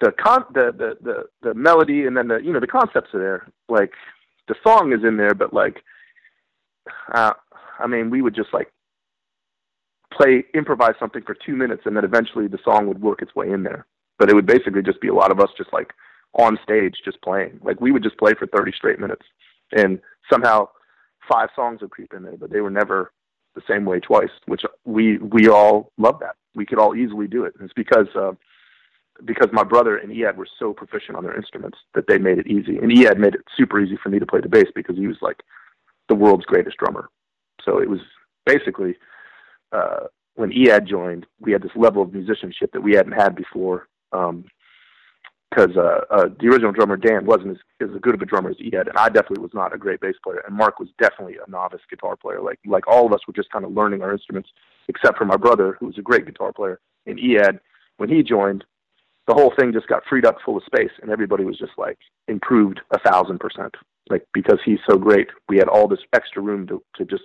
the 0.00 0.12
con 0.12 0.44
the, 0.52 0.72
the 0.76 0.96
the 1.02 1.24
the 1.42 1.54
melody 1.54 2.06
and 2.06 2.16
then 2.16 2.28
the 2.28 2.38
you 2.38 2.52
know 2.52 2.60
the 2.60 2.66
concepts 2.66 3.14
are 3.14 3.18
there. 3.18 3.48
Like 3.68 3.92
the 4.48 4.54
song 4.66 4.92
is 4.92 5.04
in 5.04 5.16
there, 5.16 5.34
but 5.34 5.52
like, 5.52 5.82
uh, 7.14 7.32
I 7.78 7.86
mean, 7.86 8.10
we 8.10 8.22
would 8.22 8.34
just 8.34 8.52
like 8.52 8.70
play 10.12 10.44
improvise 10.54 10.94
something 10.98 11.22
for 11.22 11.34
two 11.34 11.56
minutes, 11.56 11.82
and 11.84 11.96
then 11.96 12.04
eventually 12.04 12.46
the 12.48 12.58
song 12.64 12.86
would 12.86 13.00
work 13.00 13.22
its 13.22 13.34
way 13.34 13.50
in 13.50 13.62
there. 13.62 13.86
But 14.18 14.30
it 14.30 14.34
would 14.34 14.46
basically 14.46 14.82
just 14.82 15.00
be 15.00 15.08
a 15.08 15.14
lot 15.14 15.30
of 15.30 15.40
us 15.40 15.50
just 15.56 15.72
like 15.72 15.92
on 16.34 16.58
stage 16.62 16.94
just 17.04 17.20
playing. 17.22 17.58
Like 17.62 17.80
we 17.80 17.90
would 17.90 18.02
just 18.02 18.18
play 18.18 18.32
for 18.38 18.46
30 18.46 18.72
straight 18.72 19.00
minutes, 19.00 19.24
and 19.72 20.00
somehow 20.30 20.68
five 21.30 21.48
songs 21.56 21.80
would 21.80 21.90
creep 21.90 22.12
in 22.14 22.22
there, 22.22 22.36
but 22.36 22.50
they 22.50 22.60
were 22.60 22.70
never 22.70 23.12
the 23.54 23.62
same 23.68 23.84
way 23.84 24.00
twice. 24.00 24.30
Which 24.46 24.62
we 24.84 25.18
we 25.18 25.48
all 25.48 25.92
love 25.98 26.20
that. 26.20 26.36
We 26.56 26.66
could 26.66 26.78
all 26.80 26.96
easily 26.96 27.28
do 27.28 27.44
it. 27.44 27.54
It's 27.60 27.72
because 27.74 28.08
uh, 28.16 28.32
because 29.24 29.48
my 29.52 29.64
brother 29.64 29.96
and 29.96 30.12
Ead 30.12 30.36
were 30.36 30.48
so 30.58 30.72
proficient 30.72 31.16
on 31.16 31.24
their 31.24 31.36
instruments 31.36 31.78
that 31.94 32.06
they 32.06 32.18
made 32.18 32.38
it 32.38 32.46
easy. 32.46 32.78
And 32.78 32.92
Ead 32.92 33.18
made 33.18 33.34
it 33.34 33.42
super 33.56 33.80
easy 33.80 33.96
for 34.02 34.08
me 34.08 34.18
to 34.18 34.26
play 34.26 34.40
the 34.40 34.48
bass 34.48 34.66
because 34.74 34.96
he 34.96 35.06
was 35.06 35.16
like 35.22 35.42
the 36.08 36.14
world's 36.14 36.44
greatest 36.44 36.76
drummer. 36.76 37.08
So 37.64 37.78
it 37.78 37.88
was 37.88 38.00
basically 38.44 38.96
uh, 39.72 40.06
when 40.34 40.52
Ead 40.52 40.86
joined, 40.86 41.26
we 41.40 41.52
had 41.52 41.62
this 41.62 41.72
level 41.76 42.02
of 42.02 42.12
musicianship 42.12 42.72
that 42.72 42.82
we 42.82 42.94
hadn't 42.94 43.12
had 43.12 43.34
before. 43.34 43.88
Um, 44.12 44.44
because 45.50 45.76
uh, 45.76 46.00
uh, 46.10 46.28
the 46.40 46.48
original 46.48 46.72
drummer 46.72 46.96
Dan 46.96 47.24
wasn't 47.24 47.50
as, 47.50 47.56
as 47.80 48.00
good 48.00 48.14
of 48.14 48.22
a 48.22 48.26
drummer 48.26 48.50
as 48.50 48.56
Ead, 48.58 48.74
and 48.74 48.96
I 48.96 49.08
definitely 49.08 49.42
was 49.42 49.54
not 49.54 49.74
a 49.74 49.78
great 49.78 50.00
bass 50.00 50.16
player, 50.22 50.42
and 50.46 50.56
Mark 50.56 50.78
was 50.78 50.88
definitely 50.98 51.36
a 51.36 51.50
novice 51.50 51.80
guitar 51.88 52.16
player. 52.16 52.40
Like 52.40 52.58
like 52.66 52.86
all 52.88 53.06
of 53.06 53.12
us 53.12 53.20
were 53.26 53.34
just 53.34 53.50
kind 53.50 53.64
of 53.64 53.72
learning 53.72 54.02
our 54.02 54.12
instruments, 54.12 54.48
except 54.88 55.18
for 55.18 55.24
my 55.24 55.36
brother, 55.36 55.76
who 55.78 55.86
was 55.86 55.98
a 55.98 56.02
great 56.02 56.26
guitar 56.26 56.52
player. 56.52 56.80
And 57.06 57.18
Ead, 57.18 57.60
when 57.98 58.08
he 58.08 58.22
joined, 58.22 58.64
the 59.28 59.34
whole 59.34 59.52
thing 59.58 59.72
just 59.72 59.88
got 59.88 60.02
freed 60.08 60.26
up 60.26 60.36
full 60.44 60.56
of 60.56 60.64
space, 60.64 60.90
and 61.00 61.10
everybody 61.10 61.44
was 61.44 61.58
just 61.58 61.72
like 61.78 61.98
improved 62.28 62.80
a 62.92 62.98
thousand 62.98 63.38
percent. 63.38 63.74
Like 64.08 64.26
because 64.34 64.58
he's 64.64 64.78
so 64.88 64.98
great, 64.98 65.28
we 65.48 65.58
had 65.58 65.68
all 65.68 65.88
this 65.88 66.00
extra 66.12 66.42
room 66.42 66.66
to 66.68 66.82
to 66.96 67.04
just 67.04 67.24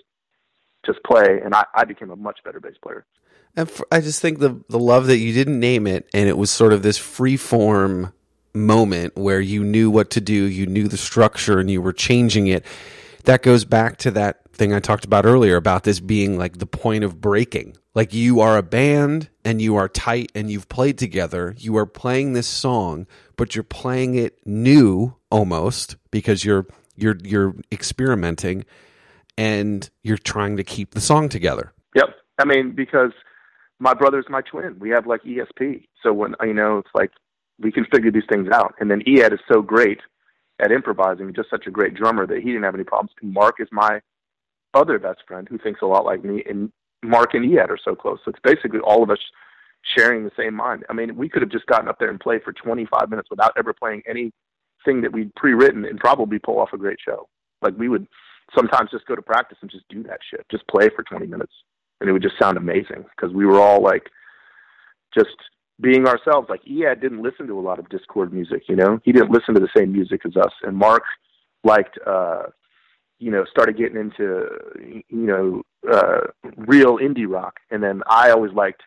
just 0.86 1.04
play, 1.04 1.40
and 1.44 1.54
I, 1.54 1.66
I 1.76 1.86
became 1.86 2.10
a 2.10 2.16
much 2.16 2.40
better 2.44 2.60
bass 2.60 2.76
player. 2.82 3.06
And 3.56 3.70
for, 3.70 3.86
I 3.92 4.02
just 4.02 4.22
think 4.22 4.40
the 4.40 4.62
the 4.70 4.80
love 4.80 5.08
that 5.08 5.18
you 5.18 5.34
didn't 5.34 5.60
name 5.60 5.88
it, 5.88 6.10
and 6.14 6.28
it 6.30 6.38
was 6.38 6.52
sort 6.52 6.74
of 6.74 6.84
this 6.84 6.98
free 6.98 7.38
form 7.38 8.14
moment 8.54 9.16
where 9.16 9.40
you 9.40 9.64
knew 9.64 9.90
what 9.90 10.10
to 10.12 10.22
do, 10.22 10.34
you 10.34 10.66
knew 10.66 10.88
the 10.88 10.98
structure, 10.98 11.60
and 11.60 11.70
you 11.70 11.82
were 11.82 11.94
changing 11.94 12.48
it. 12.48 12.66
That 13.26 13.44
goes 13.44 13.66
back 13.66 13.98
to 13.98 14.12
that 14.12 14.42
thing 14.54 14.74
I 14.74 14.80
talked 14.80 15.06
about 15.06 15.26
earlier 15.26 15.56
about 15.56 15.84
this 15.84 16.00
being 16.00 16.38
like 16.38 16.58
the 16.58 16.66
point 16.66 17.04
of 17.04 17.22
breaking. 17.22 17.78
Like 17.94 18.14
you 18.14 18.40
are 18.40 18.58
a 18.58 18.64
band 18.64 19.30
and 19.44 19.62
you 19.62 19.76
are 19.76 19.90
tight 19.90 20.32
and 20.34 20.50
you've 20.50 20.70
played 20.70 20.98
together. 20.98 21.56
You 21.58 21.78
are 21.78 21.86
playing 21.86 22.34
this 22.34 22.48
song, 22.48 23.06
but 23.36 23.54
you're 23.56 23.64
playing 23.64 24.16
it 24.16 24.46
new 24.46 25.16
almost 25.30 25.98
because 26.10 26.46
you're 26.46 26.68
you're 26.96 27.18
you're 27.24 27.56
experimenting 27.72 28.66
and 29.38 29.90
you're 30.04 30.18
trying 30.18 30.58
to 30.58 30.64
keep 30.64 30.92
the 30.92 31.02
song 31.02 31.30
together. 31.30 31.74
Yep. 31.96 32.10
I 32.40 32.46
mean, 32.46 32.72
because 32.72 33.12
my 33.80 33.94
brother's 33.94 34.26
my 34.30 34.42
twin. 34.42 34.78
We 34.80 34.90
have 34.92 35.08
like 35.08 35.24
ESP. 35.24 35.86
So 36.04 36.14
when 36.14 36.36
you 36.42 36.54
know, 36.54 36.78
it's 36.78 36.90
like 36.94 37.12
we 37.60 37.72
can 37.72 37.86
figure 37.86 38.12
these 38.12 38.24
things 38.30 38.48
out. 38.54 38.76
And 38.80 38.90
then 38.90 39.02
Ead 39.08 39.34
is 39.34 39.40
so 39.52 39.62
great 39.62 40.00
at 40.60 40.72
improvising, 40.72 41.34
just 41.34 41.50
such 41.50 41.66
a 41.68 41.72
great 41.72 41.96
drummer 41.96 42.28
that 42.28 42.38
he 42.38 42.46
didn't 42.46 42.64
have 42.64 42.76
any 42.76 42.84
problems. 42.84 43.12
And 43.22 43.34
Mark 43.34 43.56
is 43.60 43.68
my 43.72 44.00
other 44.74 45.00
best 45.00 45.22
friend 45.28 45.48
who 45.50 45.58
thinks 45.58 45.82
a 45.82 45.86
lot 45.86 46.06
like 46.06 46.24
me, 46.24 46.44
and 46.48 46.72
Mark 47.04 47.34
and 47.34 47.44
Ead 47.44 47.70
are 47.70 47.78
so 47.84 47.96
close. 47.96 48.20
So 48.24 48.30
it's 48.30 48.40
basically 48.44 48.80
all 48.80 49.04
of 49.04 49.10
us 49.10 49.20
sharing 49.98 50.24
the 50.24 50.32
same 50.38 50.54
mind. 50.54 50.86
I 50.90 50.94
mean, 50.94 51.16
we 51.16 51.28
could 51.28 51.42
have 51.42 51.52
just 51.52 51.66
gotten 51.66 51.88
up 51.88 51.98
there 52.00 52.10
and 52.10 52.20
played 52.20 52.44
for 52.44 52.54
25 52.54 53.10
minutes 53.10 53.30
without 53.30 53.54
ever 53.58 53.74
playing 53.74 54.04
anything 54.08 55.02
that 55.02 55.12
we'd 55.12 55.34
pre-written 55.36 55.86
and 55.86 56.00
probably 56.00 56.38
pull 56.40 56.60
off 56.60 56.74
a 56.74 56.78
great 56.78 57.00
show. 57.04 57.28
Like 57.62 57.74
we 57.78 57.90
would 57.90 58.08
sometimes 58.56 58.92
just 58.92 59.06
go 59.06 59.16
to 59.16 59.22
practice 59.22 59.58
and 59.62 59.72
just 59.72 59.88
do 59.90 60.04
that 60.04 60.20
shit, 60.30 60.46
just 60.50 60.68
play 60.68 60.90
for 60.96 61.04
20 61.04 61.28
minutes, 61.28 61.54
and 62.00 62.10
it 62.10 62.14
would 62.14 62.22
just 62.22 62.40
sound 62.40 62.58
amazing 62.58 63.06
because 63.16 63.34
we 63.34 63.46
were 63.46 63.60
all 63.60 63.82
like 63.82 64.10
just 65.14 65.36
being 65.80 66.08
ourselves. 66.08 66.50
Like 66.50 66.62
Ead 66.66 67.02
didn't 67.02 67.22
listen 67.22 67.48
to 67.48 67.60
a 67.60 67.62
lot 67.62 67.80
of 67.80 67.90
Dischord 67.90 68.32
music, 68.32 68.64
you 68.68 68.76
know. 68.76 69.00
He 69.04 69.12
didn't 69.12 69.32
listen 69.32 69.54
to 69.56 69.60
the 69.60 69.70
same 69.76 69.92
music 69.92 70.22
as 70.26 70.38
us. 70.38 70.54
And 70.64 70.78
Mark 70.78 71.04
liked 71.64 71.98
uh 72.06 72.44
you 73.20 73.30
know, 73.30 73.46
started 73.46 73.78
getting 73.78 73.98
into 73.98 74.48
you 74.84 75.04
know, 75.10 75.62
uh 75.92 76.22
real 76.58 76.98
indie 76.98 77.28
rock. 77.28 77.60
And 77.70 77.84
then 77.84 78.02
I 78.08 78.32
always 78.32 78.54
liked, 78.54 78.84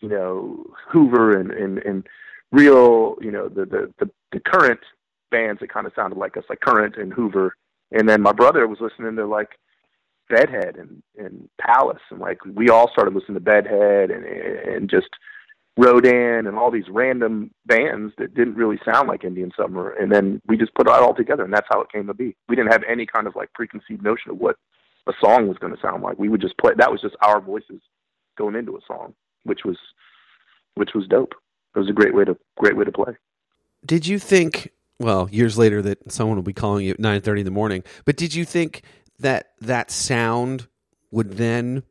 you 0.00 0.08
know, 0.08 0.64
Hoover 0.88 1.38
and 1.38 1.50
and, 1.50 1.78
and 1.78 2.06
real, 2.52 3.16
you 3.20 3.30
know, 3.30 3.48
the, 3.48 3.64
the 3.64 3.92
the 3.98 4.10
the 4.32 4.40
current 4.40 4.80
bands 5.30 5.60
that 5.60 5.72
kind 5.72 5.86
of 5.86 5.92
sounded 5.94 6.18
like 6.18 6.36
us, 6.36 6.44
like 6.48 6.60
Current 6.60 6.96
and 6.96 7.12
Hoover. 7.12 7.56
And 7.92 8.08
then 8.08 8.20
my 8.20 8.32
brother 8.32 8.66
was 8.66 8.78
listening 8.80 9.16
to 9.16 9.26
like 9.26 9.50
Bedhead 10.28 10.76
and 10.76 11.02
and 11.16 11.48
Palace 11.60 12.02
and 12.10 12.20
like 12.20 12.38
we 12.44 12.68
all 12.68 12.90
started 12.90 13.14
listening 13.14 13.34
to 13.34 13.40
Bedhead 13.40 14.10
and 14.10 14.24
and 14.24 14.90
just 14.90 15.08
Rodan 15.78 16.46
and 16.46 16.56
all 16.56 16.70
these 16.70 16.88
random 16.88 17.50
bands 17.66 18.12
that 18.18 18.34
didn't 18.34 18.54
really 18.54 18.78
sound 18.84 19.08
like 19.08 19.24
Indian 19.24 19.50
Summer, 19.56 19.90
and 19.90 20.10
then 20.10 20.40
we 20.46 20.56
just 20.56 20.74
put 20.74 20.86
it 20.86 20.92
all 20.92 21.14
together, 21.14 21.44
and 21.44 21.52
that's 21.52 21.66
how 21.70 21.82
it 21.82 21.92
came 21.92 22.06
to 22.06 22.14
be. 22.14 22.34
We 22.48 22.56
didn't 22.56 22.72
have 22.72 22.82
any 22.88 23.04
kind 23.04 23.26
of 23.26 23.36
like 23.36 23.52
preconceived 23.52 24.02
notion 24.02 24.30
of 24.30 24.38
what 24.38 24.56
a 25.06 25.12
song 25.22 25.48
was 25.48 25.58
going 25.58 25.74
to 25.74 25.80
sound 25.80 26.02
like. 26.02 26.18
We 26.18 26.30
would 26.30 26.40
just 26.40 26.56
play. 26.56 26.72
That 26.76 26.90
was 26.90 27.02
just 27.02 27.14
our 27.20 27.40
voices 27.40 27.80
going 28.38 28.56
into 28.56 28.76
a 28.76 28.80
song, 28.86 29.14
which 29.44 29.64
was 29.64 29.76
which 30.76 30.90
was 30.94 31.06
dope. 31.08 31.34
It 31.74 31.78
was 31.78 31.90
a 31.90 31.92
great 31.92 32.14
way 32.14 32.24
to 32.24 32.36
great 32.58 32.76
way 32.76 32.84
to 32.84 32.92
play. 32.92 33.12
Did 33.84 34.06
you 34.06 34.18
think? 34.18 34.72
Well, 34.98 35.28
years 35.30 35.58
later, 35.58 35.82
that 35.82 36.10
someone 36.10 36.36
will 36.36 36.42
be 36.42 36.52
calling 36.52 36.86
you 36.86 36.92
at 36.92 37.00
nine 37.00 37.20
thirty 37.20 37.42
in 37.42 37.44
the 37.44 37.50
morning. 37.50 37.84
But 38.04 38.16
did 38.16 38.34
you 38.34 38.44
think 38.44 38.82
that 39.18 39.52
that 39.60 39.90
sound 39.90 40.68
would 41.10 41.32
then 41.32 41.82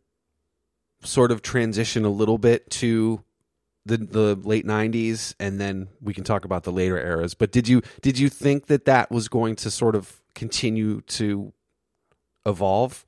sort 1.04 1.32
of 1.32 1.42
transition 1.42 2.06
a 2.06 2.10
little 2.10 2.38
bit 2.38 2.70
to 2.70 3.24
the 3.86 3.98
the 3.98 4.36
late 4.36 4.66
'90s, 4.66 5.36
and 5.40 5.60
then 5.60 5.90
we 6.02 6.14
can 6.14 6.24
talk 6.24 6.46
about 6.46 6.64
the 6.64 6.72
later 6.72 6.98
eras. 6.98 7.34
But 7.34 7.52
did 7.52 7.68
you 7.68 7.82
did 8.02 8.18
you 8.18 8.30
think 8.30 8.68
that 8.68 8.86
that 8.86 9.12
was 9.12 9.28
going 9.28 9.56
to 9.58 9.72
sort 9.72 9.96
of 9.96 10.22
continue 10.34 11.02
to 11.02 11.54
evolve? 12.46 13.06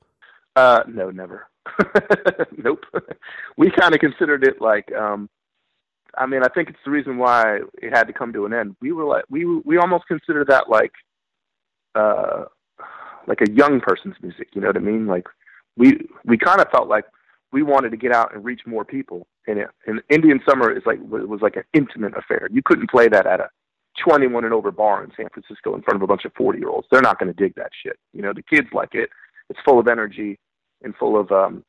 Uh, 0.56 0.82
no, 0.88 1.10
never. 1.10 1.48
nope. 2.56 2.84
we 3.56 3.70
kind 3.70 3.94
of 3.94 4.00
considered 4.00 4.44
it 4.44 4.60
like, 4.60 4.90
um, 4.92 5.28
I 6.16 6.26
mean, 6.26 6.42
I 6.42 6.48
think 6.48 6.70
it's 6.70 6.78
the 6.84 6.90
reason 6.90 7.18
why 7.18 7.60
it 7.82 7.94
had 7.94 8.06
to 8.06 8.12
come 8.12 8.32
to 8.32 8.46
an 8.46 8.52
end. 8.52 8.76
We 8.80 8.92
were 8.92 9.04
like, 9.04 9.24
we 9.28 9.44
we 9.44 9.78
almost 9.78 10.06
considered 10.06 10.48
that 10.48 10.68
like, 10.68 10.92
uh, 11.94 12.44
like 13.26 13.40
a 13.40 13.50
young 13.50 13.80
person's 13.80 14.16
music. 14.22 14.48
You 14.54 14.60
know 14.60 14.68
what 14.68 14.76
I 14.76 14.80
mean? 14.80 15.06
Like, 15.06 15.26
we 15.76 15.98
we 16.24 16.38
kind 16.38 16.60
of 16.60 16.70
felt 16.70 16.88
like 16.88 17.04
we 17.52 17.62
wanted 17.62 17.90
to 17.90 17.96
get 17.96 18.12
out 18.12 18.34
and 18.34 18.44
reach 18.44 18.62
more 18.66 18.84
people. 18.84 19.26
And 19.46 19.58
it, 19.58 19.68
and 19.86 20.02
Indian 20.10 20.40
Summer 20.48 20.70
is 20.70 20.82
like 20.86 20.98
it 20.98 21.28
was 21.28 21.40
like 21.42 21.56
an 21.56 21.64
intimate 21.72 22.16
affair. 22.16 22.48
You 22.50 22.62
couldn't 22.64 22.90
play 22.90 23.08
that 23.08 23.26
at 23.26 23.40
a 23.40 23.48
21 24.04 24.44
and 24.44 24.54
over 24.54 24.70
bar 24.70 25.02
in 25.02 25.10
San 25.16 25.28
Francisco 25.32 25.74
in 25.74 25.82
front 25.82 25.96
of 25.96 26.02
a 26.02 26.06
bunch 26.06 26.24
of 26.24 26.32
40 26.36 26.58
year 26.58 26.68
olds. 26.68 26.86
They're 26.90 27.02
not 27.02 27.18
going 27.18 27.32
to 27.32 27.42
dig 27.42 27.54
that 27.56 27.70
shit. 27.82 27.98
You 28.12 28.22
know, 28.22 28.32
the 28.32 28.42
kids 28.42 28.68
like 28.72 28.94
it. 28.94 29.10
It's 29.50 29.60
full 29.64 29.78
of 29.78 29.88
energy 29.88 30.38
and 30.82 30.94
full 30.96 31.18
of 31.18 31.32
um, 31.32 31.64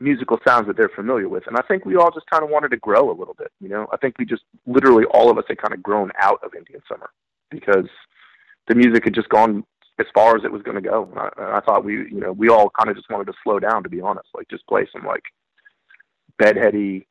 musical 0.00 0.38
sounds 0.46 0.66
that 0.66 0.76
they're 0.76 0.88
familiar 0.88 1.28
with. 1.28 1.46
And 1.46 1.56
I 1.56 1.62
think 1.62 1.84
we 1.84 1.96
all 1.96 2.10
just 2.10 2.26
kind 2.30 2.44
of 2.44 2.50
wanted 2.50 2.70
to 2.70 2.76
grow 2.76 3.10
a 3.10 3.18
little 3.18 3.34
bit. 3.34 3.50
You 3.60 3.68
know, 3.68 3.86
I 3.92 3.96
think 3.96 4.18
we 4.18 4.24
just 4.24 4.42
literally 4.66 5.04
all 5.12 5.30
of 5.30 5.38
us 5.38 5.44
had 5.48 5.58
kind 5.58 5.74
of 5.74 5.82
grown 5.82 6.10
out 6.20 6.40
of 6.42 6.54
Indian 6.54 6.80
Summer 6.88 7.10
because 7.50 7.88
the 8.68 8.74
music 8.74 9.04
had 9.04 9.14
just 9.14 9.28
gone 9.28 9.64
as 9.98 10.06
far 10.14 10.36
as 10.36 10.44
it 10.44 10.52
was 10.52 10.62
going 10.62 10.80
to 10.80 10.88
go. 10.88 11.08
And 11.10 11.18
I, 11.18 11.28
and 11.36 11.56
I 11.56 11.60
thought 11.60 11.84
we, 11.84 11.94
you 11.94 12.20
know, 12.20 12.32
we 12.32 12.48
all 12.48 12.70
kind 12.70 12.88
of 12.88 12.96
just 12.96 13.10
wanted 13.10 13.26
to 13.26 13.38
slow 13.42 13.58
down, 13.58 13.82
to 13.82 13.88
be 13.88 14.00
honest, 14.00 14.28
like 14.34 14.48
just 14.48 14.66
play 14.66 14.86
some 14.92 15.04
like 15.04 15.24
bedheady, 16.40 17.06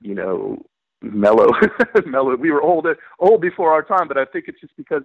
you 0.00 0.14
know, 0.14 0.64
mellow, 1.02 1.50
mellow. 2.06 2.36
We 2.36 2.50
were 2.50 2.62
old, 2.62 2.86
old 3.20 3.40
before 3.40 3.72
our 3.72 3.82
time, 3.82 4.08
but 4.08 4.18
I 4.18 4.24
think 4.24 4.46
it's 4.48 4.60
just 4.60 4.76
because 4.76 5.02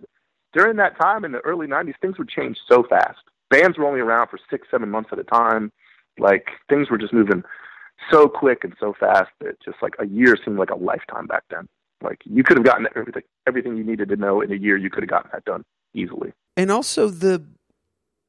during 0.54 0.78
that 0.78 1.00
time 1.00 1.24
in 1.24 1.32
the 1.32 1.40
early 1.40 1.68
'90s, 1.68 1.94
things 2.02 2.18
would 2.18 2.30
change 2.30 2.58
so 2.70 2.84
fast. 2.90 3.20
Bands 3.50 3.78
were 3.78 3.86
only 3.86 4.00
around 4.00 4.30
for 4.30 4.40
six, 4.50 4.68
seven 4.72 4.90
months 4.90 5.10
at 5.12 5.20
a 5.20 5.24
time. 5.24 5.72
Like 6.20 6.48
things 6.70 6.90
were 6.90 6.98
just 6.98 7.14
moving 7.14 7.44
so 8.12 8.28
quick 8.28 8.64
and 8.64 8.74
so 8.80 8.94
fast 9.00 9.30
that 9.40 9.62
just 9.64 9.78
like 9.82 9.94
a 10.00 10.08
year 10.08 10.38
seemed 10.44 10.58
like 10.58 10.70
a 10.70 10.76
lifetime 10.76 11.28
back 11.28 11.44
then. 11.50 11.68
Like 12.04 12.20
you 12.26 12.44
could 12.44 12.58
have 12.58 12.66
gotten 12.66 12.88
everything, 12.96 13.24
everything 13.48 13.78
you 13.78 13.84
needed 13.84 14.10
to 14.10 14.16
know 14.16 14.42
in 14.42 14.52
a 14.52 14.56
year. 14.56 14.78
You 14.78 14.90
could 14.90 15.04
have 15.04 15.10
gotten 15.10 15.30
that 15.34 15.46
done 15.46 15.64
easily. 15.94 16.34
And 16.58 16.72
also 16.72 17.10
the 17.10 17.46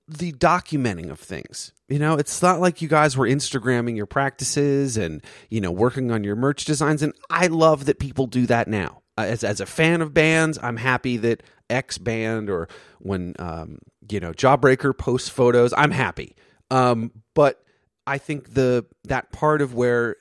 the 0.08 0.32
documenting 0.32 1.10
of 1.10 1.18
things. 1.18 1.72
You 1.88 1.98
know, 1.98 2.16
it's 2.16 2.42
not 2.42 2.60
like 2.60 2.82
you 2.82 2.88
guys 2.88 3.16
were 3.16 3.26
Instagramming 3.26 3.96
your 3.96 4.06
practices 4.06 4.96
and, 4.96 5.22
you 5.48 5.60
know, 5.60 5.70
working 5.70 6.10
on 6.10 6.24
your 6.24 6.36
merch 6.36 6.64
designs. 6.64 7.02
And 7.02 7.12
I 7.30 7.46
love 7.46 7.84
that 7.86 7.98
people 7.98 8.26
do 8.26 8.46
that 8.46 8.68
now. 8.68 9.02
Uh, 9.16 9.22
as, 9.22 9.44
as 9.44 9.60
a 9.60 9.66
fan 9.66 10.00
of 10.00 10.14
bands, 10.14 10.58
I'm 10.62 10.76
happy 10.76 11.18
that 11.18 11.42
X 11.68 11.98
band 11.98 12.50
or 12.50 12.68
when, 12.98 13.34
um, 13.38 13.78
you 14.10 14.20
know, 14.20 14.32
Jawbreaker 14.32 14.96
posts 14.96 15.28
photos, 15.28 15.72
I'm 15.76 15.90
happy. 15.90 16.34
Um, 16.70 17.12
but 17.34 17.62
I 18.06 18.18
think 18.18 18.54
the, 18.54 18.86
that 19.04 19.32
part 19.32 19.62
of 19.62 19.74
where 19.74 20.16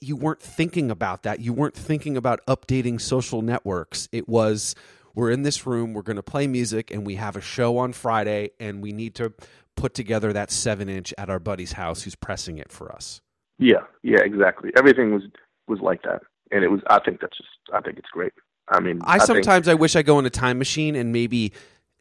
you 0.00 0.16
weren't 0.16 0.42
thinking 0.42 0.90
about 0.90 1.22
that, 1.24 1.40
you 1.40 1.52
weren't 1.52 1.74
thinking 1.74 2.16
about 2.16 2.44
updating 2.46 3.00
social 3.00 3.42
networks. 3.42 4.08
It 4.12 4.28
was, 4.28 4.74
we're 5.14 5.30
in 5.30 5.42
this 5.42 5.66
room, 5.66 5.94
we're 5.94 6.02
going 6.02 6.16
to 6.16 6.22
play 6.22 6.46
music, 6.46 6.90
and 6.90 7.06
we 7.06 7.16
have 7.16 7.36
a 7.36 7.40
show 7.40 7.78
on 7.78 7.92
Friday, 7.92 8.50
and 8.60 8.82
we 8.82 8.92
need 8.92 9.14
to 9.16 9.32
put 9.74 9.94
together 9.94 10.32
that 10.32 10.50
seven 10.50 10.88
inch 10.88 11.12
at 11.18 11.30
our 11.30 11.38
buddy's 11.38 11.72
house 11.72 12.02
who's 12.02 12.14
pressing 12.14 12.58
it 12.58 12.70
for 12.70 12.92
us. 12.92 13.20
Yeah, 13.58 13.84
yeah, 14.02 14.20
exactly. 14.22 14.70
Everything 14.76 15.12
was 15.12 15.22
was 15.66 15.80
like 15.80 16.02
that, 16.02 16.22
and 16.50 16.62
it 16.62 16.68
was. 16.68 16.80
I 16.88 17.00
think 17.00 17.20
that's 17.20 17.36
just. 17.36 17.48
I 17.72 17.80
think 17.80 17.98
it's 17.98 18.08
great. 18.10 18.32
I 18.68 18.80
mean, 18.80 19.00
I, 19.02 19.14
I 19.14 19.18
sometimes 19.18 19.66
think, 19.66 19.78
I 19.78 19.80
wish 19.80 19.96
I 19.96 20.02
go 20.02 20.18
in 20.18 20.26
a 20.26 20.30
time 20.30 20.58
machine 20.58 20.94
and 20.94 21.12
maybe 21.12 21.52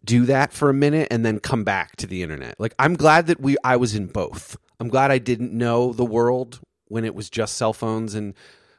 do 0.04 0.26
that 0.26 0.54
for 0.54 0.70
a 0.70 0.74
minute 0.74 1.08
and 1.12 1.26
then 1.26 1.40
come 1.40 1.64
back 1.64 1.96
to 1.98 2.08
the 2.08 2.22
internet. 2.24 2.60
Like 2.60 2.76
I'm 2.78 2.96
glad 2.96 3.28
that 3.28 3.40
we 3.40 3.56
I 3.64 3.78
was 3.78 3.96
in 3.96 4.08
both. 4.08 4.58
I'm 4.80 4.90
glad 4.90 5.12
I 5.12 5.18
didn't 5.18 5.54
know 5.54 5.94
the 5.94 6.06
world 6.06 6.60
when 6.88 7.06
it 7.06 7.16
was 7.16 7.30
just 7.30 7.58
cell 7.58 7.74
phones 7.74 8.16
and 8.16 8.34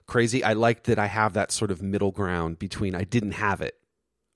crazy. 0.06 0.44
I 0.44 0.52
like 0.52 0.84
that 0.84 0.98
I 0.98 1.06
have 1.06 1.32
that 1.34 1.50
sort 1.50 1.70
of 1.70 1.82
middle 1.82 2.12
ground 2.12 2.58
between 2.58 2.94
I 2.94 3.04
didn't 3.04 3.32
have 3.32 3.60
it 3.60 3.78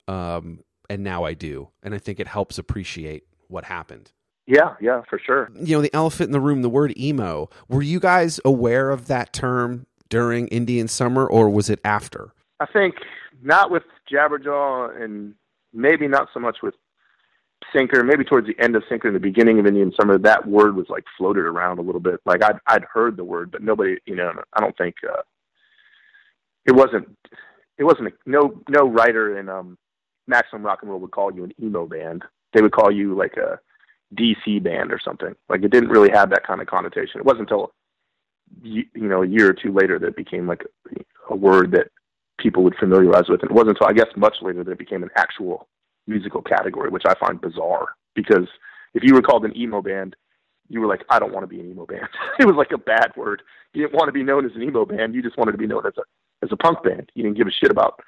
um, 0.07 0.63
and 0.89 1.03
now 1.03 1.23
I 1.23 1.33
do, 1.33 1.69
and 1.81 1.95
I 1.95 1.97
think 1.97 2.19
it 2.19 2.27
helps 2.27 2.57
appreciate 2.57 3.23
what 3.47 3.65
happened. 3.65 4.11
Yeah, 4.45 4.75
yeah, 4.81 5.01
for 5.09 5.19
sure. 5.19 5.49
You 5.55 5.77
know, 5.77 5.81
the 5.81 5.93
elephant 5.93 6.27
in 6.27 6.31
the 6.31 6.39
room, 6.39 6.61
the 6.61 6.69
word 6.69 6.97
emo. 6.97 7.49
Were 7.69 7.81
you 7.81 7.99
guys 7.99 8.39
aware 8.43 8.89
of 8.89 9.07
that 9.07 9.31
term 9.31 9.85
during 10.09 10.47
Indian 10.49 10.87
Summer, 10.87 11.25
or 11.25 11.49
was 11.49 11.69
it 11.69 11.79
after? 11.85 12.33
I 12.59 12.65
think 12.65 12.95
not 13.41 13.71
with 13.71 13.83
Jabberjaw, 14.11 15.01
and 15.01 15.35
maybe 15.73 16.07
not 16.07 16.27
so 16.33 16.39
much 16.39 16.57
with 16.61 16.75
Sinker. 17.73 18.03
Maybe 18.03 18.23
towards 18.23 18.47
the 18.47 18.59
end 18.59 18.75
of 18.75 18.83
Sinker, 18.89 19.07
and 19.07 19.15
the 19.15 19.19
beginning 19.19 19.59
of 19.59 19.65
Indian 19.65 19.91
Summer, 19.99 20.17
that 20.19 20.47
word 20.47 20.75
was 20.75 20.87
like 20.89 21.03
floated 21.17 21.45
around 21.45 21.79
a 21.79 21.81
little 21.81 22.01
bit. 22.01 22.19
Like 22.25 22.43
I'd 22.43 22.57
I'd 22.67 22.83
heard 22.83 23.17
the 23.17 23.23
word, 23.23 23.51
but 23.51 23.61
nobody, 23.61 23.97
you 24.05 24.15
know, 24.15 24.31
I 24.53 24.59
don't 24.59 24.77
think 24.77 24.95
uh, 25.07 25.21
it 26.65 26.73
wasn't. 26.73 27.07
It 27.77 27.83
wasn't 27.83 28.09
a, 28.09 28.11
no 28.25 28.61
no 28.69 28.87
writer 28.87 29.39
in 29.39 29.49
um 29.49 29.77
Maximum 30.27 30.63
Rock 30.63 30.79
and 30.81 30.91
Roll 30.91 30.99
would 30.99 31.11
call 31.11 31.33
you 31.33 31.43
an 31.43 31.53
emo 31.61 31.85
band. 31.85 32.23
They 32.53 32.61
would 32.61 32.73
call 32.73 32.91
you 32.91 33.15
like 33.15 33.37
a 33.37 33.59
DC 34.15 34.61
band 34.63 34.91
or 34.91 34.99
something. 35.03 35.35
Like 35.49 35.63
it 35.63 35.71
didn't 35.71 35.89
really 35.89 36.11
have 36.11 36.29
that 36.31 36.45
kind 36.45 36.61
of 36.61 36.67
connotation. 36.67 37.19
It 37.19 37.25
wasn't 37.25 37.49
until 37.49 37.73
you 38.61 38.85
know 38.95 39.23
a 39.23 39.27
year 39.27 39.49
or 39.49 39.53
two 39.53 39.73
later 39.73 39.97
that 39.99 40.07
it 40.07 40.15
became 40.15 40.47
like 40.47 40.63
a, 40.91 41.33
a 41.33 41.35
word 41.35 41.71
that 41.71 41.87
people 42.39 42.63
would 42.63 42.75
familiarize 42.75 43.29
with. 43.29 43.41
And 43.41 43.51
it 43.51 43.53
wasn't 43.53 43.77
until 43.77 43.87
I 43.87 43.93
guess 43.93 44.13
much 44.15 44.35
later 44.41 44.63
that 44.63 44.71
it 44.71 44.77
became 44.77 45.03
an 45.03 45.09
actual 45.15 45.67
musical 46.11 46.41
category, 46.41 46.89
which 46.89 47.05
I 47.05 47.15
find 47.15 47.39
bizarre 47.39 47.95
because 48.15 48.47
if 48.93 49.03
you 49.03 49.13
were 49.13 49.21
called 49.21 49.45
an 49.45 49.55
emo 49.57 49.81
band, 49.81 50.15
you 50.69 50.79
were 50.79 50.87
like, 50.87 51.03
I 51.09 51.19
don't 51.19 51.33
want 51.33 51.43
to 51.43 51.47
be 51.47 51.59
an 51.59 51.69
emo 51.69 51.85
band. 51.85 52.07
it 52.39 52.45
was 52.45 52.55
like 52.55 52.71
a 52.73 52.77
bad 52.77 53.11
word. 53.15 53.41
You 53.73 53.83
didn't 53.83 53.95
want 53.95 54.07
to 54.07 54.13
be 54.13 54.23
known 54.23 54.45
as 54.45 54.51
an 54.55 54.63
emo 54.63 54.85
band. 54.85 55.15
You 55.15 55.21
just 55.21 55.37
wanted 55.37 55.53
to 55.53 55.57
be 55.57 55.67
known 55.67 55.85
as 55.85 55.93
a 55.97 56.01
as 56.43 56.51
a 56.51 56.57
punk 56.57 56.83
band. 56.83 57.11
You 57.13 57.23
didn't 57.23 57.37
give 57.37 57.47
a 57.47 57.51
shit 57.51 57.71
about 57.71 57.99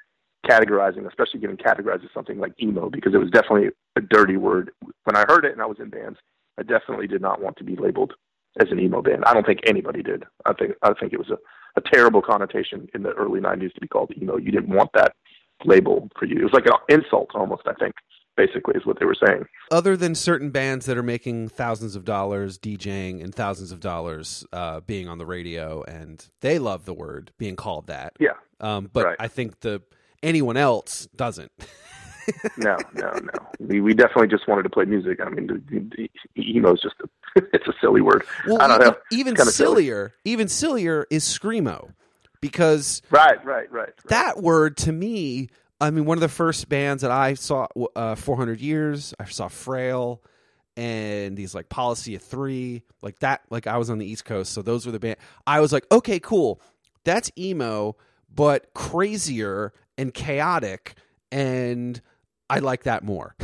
categorizing, 0.44 1.06
especially 1.06 1.40
getting 1.40 1.56
categorized 1.56 2.04
as 2.04 2.10
something 2.12 2.38
like 2.38 2.52
emo, 2.60 2.90
because 2.90 3.14
it 3.14 3.18
was 3.18 3.30
definitely 3.30 3.68
a 3.96 4.00
dirty 4.00 4.36
word. 4.36 4.70
When 5.04 5.16
I 5.16 5.24
heard 5.28 5.44
it 5.44 5.52
and 5.52 5.62
I 5.62 5.66
was 5.66 5.78
in 5.78 5.88
bands, 5.88 6.18
I 6.58 6.62
definitely 6.62 7.06
did 7.06 7.22
not 7.22 7.40
want 7.40 7.56
to 7.58 7.64
be 7.64 7.76
labeled 7.76 8.14
as 8.60 8.70
an 8.70 8.80
emo 8.80 9.02
band. 9.02 9.24
I 9.24 9.34
don't 9.34 9.46
think 9.46 9.60
anybody 9.66 10.02
did. 10.02 10.24
I 10.44 10.52
think 10.52 10.72
I 10.82 10.92
think 10.94 11.12
it 11.12 11.18
was 11.18 11.30
a, 11.30 11.38
a 11.76 11.82
terrible 11.92 12.22
connotation 12.22 12.88
in 12.94 13.02
the 13.02 13.12
early 13.12 13.40
'90s 13.40 13.74
to 13.74 13.80
be 13.80 13.88
called 13.88 14.12
emo. 14.20 14.36
You 14.36 14.52
didn't 14.52 14.74
want 14.74 14.90
that 14.94 15.14
label 15.64 16.08
for 16.18 16.26
you. 16.26 16.36
It 16.38 16.44
was 16.44 16.52
like 16.52 16.66
an 16.66 16.72
insult 16.88 17.30
almost. 17.34 17.62
I 17.66 17.74
think 17.74 17.94
basically 18.36 18.74
is 18.74 18.84
what 18.84 18.98
they 18.98 19.06
were 19.06 19.16
saying. 19.26 19.44
Other 19.70 19.96
than 19.96 20.14
certain 20.14 20.50
bands 20.50 20.86
that 20.86 20.96
are 20.98 21.02
making 21.04 21.48
thousands 21.50 21.94
of 21.96 22.04
dollars 22.04 22.58
DJing 22.58 23.22
and 23.22 23.34
thousands 23.34 23.70
of 23.72 23.80
dollars 23.80 24.44
uh, 24.52 24.80
being 24.80 25.08
on 25.08 25.18
the 25.18 25.26
radio, 25.26 25.82
and 25.84 26.26
they 26.40 26.58
love 26.58 26.84
the 26.84 26.94
word 26.94 27.30
being 27.38 27.54
called 27.56 27.86
that. 27.86 28.14
Yeah. 28.18 28.32
Um, 28.60 28.90
but 28.92 29.04
Right. 29.04 29.16
I 29.20 29.28
think 29.28 29.60
the 29.60 29.82
anyone 30.22 30.56
else 30.56 31.06
doesn't. 31.14 31.52
no, 32.56 32.76
no, 32.94 33.10
no. 33.12 33.46
We 33.60 33.80
we 33.80 33.92
definitely 33.94 34.28
just 34.28 34.48
wanted 34.48 34.62
to 34.64 34.70
play 34.70 34.86
music. 34.86 35.20
I 35.24 35.28
mean, 35.28 35.46
the, 35.46 35.60
the, 35.96 36.10
emo 36.42 36.72
is 36.74 36.80
just 36.80 36.94
a, 37.02 37.08
it's 37.52 37.66
a 37.68 37.74
silly 37.80 38.00
word. 38.00 38.24
Well, 38.46 38.60
I 38.62 38.66
don't 38.66 38.80
even, 38.80 38.92
know. 38.92 38.98
even 39.12 39.34
Kinda 39.36 39.52
silly. 39.52 39.68
sillier, 39.84 40.14
even 40.24 40.48
sillier 40.48 41.06
is 41.10 41.24
screamo, 41.24 41.92
because 42.44 43.00
Right, 43.10 43.42
right, 43.42 43.72
right. 43.72 43.88
right. 43.88 43.92
that 44.08 44.42
word 44.42 44.76
to 44.76 44.92
me, 44.92 45.48
I 45.80 45.90
mean, 45.90 46.04
one 46.04 46.18
of 46.18 46.20
the 46.20 46.28
first 46.28 46.68
bands 46.68 47.00
that 47.00 47.10
I 47.10 47.32
saw, 47.32 47.68
uh, 47.96 48.16
400 48.16 48.60
Years, 48.60 49.14
I 49.18 49.24
saw 49.24 49.48
Frail, 49.48 50.22
and 50.76 51.38
these 51.38 51.54
like 51.54 51.70
Policy 51.70 52.16
of 52.16 52.20
Three, 52.22 52.82
like 53.00 53.18
that. 53.20 53.40
Like 53.48 53.66
I 53.66 53.78
was 53.78 53.88
on 53.88 53.96
the 53.96 54.04
East 54.04 54.26
Coast, 54.26 54.52
so 54.52 54.60
those 54.60 54.84
were 54.84 54.92
the 54.92 54.98
band. 54.98 55.16
I 55.46 55.60
was 55.60 55.72
like, 55.72 55.86
okay, 55.90 56.20
cool, 56.20 56.60
that's 57.02 57.30
emo, 57.38 57.96
but 58.28 58.74
crazier 58.74 59.72
and 59.96 60.12
chaotic, 60.12 60.96
and 61.32 61.98
I 62.50 62.58
like 62.58 62.82
that 62.82 63.04
more. 63.04 63.36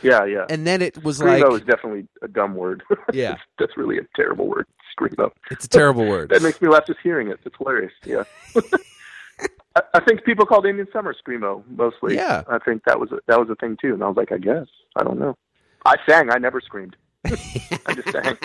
Yeah, 0.00 0.24
yeah. 0.24 0.46
and 0.48 0.66
then 0.66 0.80
it 0.80 1.02
was 1.04 1.20
Screamo 1.20 1.50
like, 1.50 1.60
is 1.60 1.66
definitely 1.66 2.06
a 2.22 2.28
dumb 2.28 2.54
word. 2.54 2.84
Yeah. 3.12 3.36
That's 3.58 3.76
really 3.76 3.98
a 3.98 4.06
terrible 4.16 4.46
word. 4.46 4.66
Screamo. 4.98 5.30
it's 5.50 5.64
a 5.64 5.68
terrible 5.68 6.04
word. 6.08 6.30
That 6.30 6.42
makes 6.42 6.60
me 6.60 6.68
laugh 6.68 6.86
just 6.86 7.00
hearing 7.02 7.28
it. 7.28 7.38
It's 7.44 7.56
hilarious. 7.56 7.92
Yeah. 8.04 8.24
I, 9.76 9.82
I 9.94 10.00
think 10.00 10.24
people 10.24 10.46
called 10.46 10.66
Indian 10.66 10.88
Summer 10.92 11.14
Screamo 11.14 11.62
mostly. 11.68 12.14
Yeah. 12.16 12.42
I 12.48 12.58
think 12.58 12.82
that 12.86 12.98
was 12.98 13.12
a, 13.12 13.18
that 13.26 13.38
was 13.38 13.48
a 13.50 13.54
thing 13.56 13.76
too. 13.80 13.94
And 13.94 14.02
I 14.02 14.08
was 14.08 14.16
like, 14.16 14.32
I 14.32 14.38
guess. 14.38 14.66
I 14.96 15.04
don't 15.04 15.18
know. 15.18 15.36
I 15.86 15.96
sang. 16.08 16.30
I 16.30 16.38
never 16.38 16.60
screamed. 16.60 16.96
I 17.24 17.30
just 17.94 18.10
sang. 18.10 18.36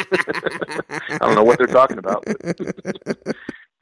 I 1.12 1.18
don't 1.20 1.36
know 1.36 1.44
what 1.44 1.58
they're 1.58 1.68
talking 1.68 1.98
about. 1.98 2.26
we 2.28 3.34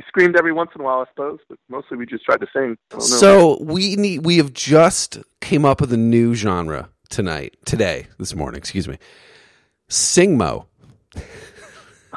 screamed 0.08 0.36
every 0.38 0.52
once 0.54 0.72
in 0.76 0.82
a 0.82 0.84
while, 0.84 1.00
I 1.00 1.06
suppose, 1.12 1.40
but 1.50 1.58
mostly 1.70 1.98
we 1.98 2.06
just 2.06 2.24
tried 2.26 2.42
to 2.42 2.48
sing. 2.54 2.78
I 2.92 2.98
don't 2.98 3.00
know. 3.00 3.18
So 3.18 3.58
we 3.62 3.96
need 3.96 4.26
we 4.26 4.38
have 4.38 4.54
just 4.54 5.20
came 5.40 5.66
up 5.66 5.82
with 5.82 5.92
a 5.94 5.98
new 5.98 6.34
genre 6.36 6.90
tonight, 7.10 7.56
today, 7.66 8.08
this 8.18 8.36
morning, 8.36 8.58
excuse 8.58 8.88
me. 8.88 8.98
Singmo. 9.90 10.66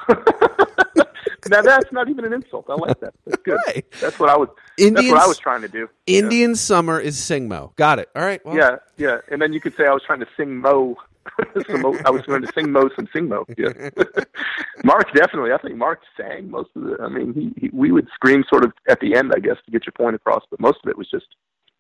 now 1.49 1.63
that's 1.63 1.93
not 1.93 2.09
even 2.09 2.25
an 2.25 2.33
insult. 2.33 2.67
I 2.69 2.75
like 2.75 3.01
that. 3.01 3.15
That's 3.27 3.43
good. 3.43 3.59
Right. 3.67 3.85
That's 4.01 4.19
what 4.19 4.31
I 4.31 4.37
was. 4.37 4.49
Indians, 4.79 4.97
that's 4.97 5.13
what 5.13 5.23
I 5.23 5.27
was 5.27 5.39
trying 5.39 5.63
to 5.63 5.69
do. 5.69 5.89
Indian 6.07 6.55
summer 6.55 7.01
is 7.01 7.19
sing 7.19 7.49
mo. 7.49 7.73
Got 7.77 7.99
it. 7.99 8.09
All 8.15 8.23
right. 8.23 8.45
Well, 8.45 8.57
Yeah, 8.57 8.77
yeah. 8.97 9.19
And 9.31 9.41
then 9.41 9.53
you 9.53 9.61
could 9.61 9.77
say 9.77 9.87
I 9.87 9.93
was 9.93 10.03
trying 10.03 10.21
to 10.21 10.29
sing 10.37 10.57
Mo. 10.57 10.97
some 11.67 11.87
I 12.05 12.11
was 12.11 12.23
trying 12.25 12.43
to 12.43 12.53
sing 12.55 12.71
Mo 12.71 12.91
some 12.95 13.09
sing 13.13 13.29
Mo. 13.29 13.47
Yeah. 13.57 13.73
Mark 14.85 15.13
definitely. 15.15 15.53
I 15.53 15.59
think 15.59 15.77
Mark 15.77 16.01
sang 16.17 16.51
most 16.51 16.71
of 16.77 16.87
it. 16.87 17.01
I 17.01 17.09
mean, 17.09 17.33
he, 17.33 17.53
he 17.61 17.71
we 17.73 17.93
would 17.93 18.09
scream 18.15 18.45
sort 18.49 18.65
of 18.65 18.73
at 18.89 19.01
the 19.01 19.15
end, 19.15 19.33
I 19.35 19.39
guess, 19.39 19.57
to 19.65 19.71
get 19.71 19.87
your 19.87 19.93
point 19.93 20.17
across. 20.17 20.43
But 20.51 20.61
most 20.61 20.79
of 20.85 20.91
it 20.91 20.99
was 20.99 21.09
just 21.11 21.27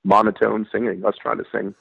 monotone 0.05 0.67
singing. 0.73 1.05
Us 1.05 1.15
trying 1.21 1.39
to 1.39 1.45
sing. 1.53 1.75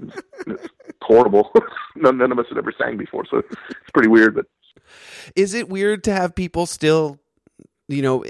It's, 0.00 0.22
it's 0.46 0.68
horrible. 1.02 1.50
none, 1.96 2.18
none 2.18 2.32
of 2.32 2.38
us 2.38 2.46
had 2.48 2.58
ever 2.58 2.72
sang 2.76 2.96
before, 2.96 3.24
so 3.30 3.38
it's 3.38 3.90
pretty 3.92 4.08
weird. 4.08 4.34
But 4.34 4.46
Is 5.36 5.54
it 5.54 5.68
weird 5.68 6.04
to 6.04 6.12
have 6.12 6.34
people 6.34 6.66
still, 6.66 7.18
you 7.88 8.02
know, 8.02 8.24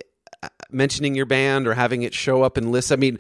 mentioning 0.70 1.14
your 1.14 1.26
band 1.26 1.66
or 1.66 1.74
having 1.74 2.02
it 2.02 2.14
show 2.14 2.42
up 2.42 2.58
in 2.58 2.70
lists? 2.70 2.92
I 2.92 2.96
mean, 2.96 3.18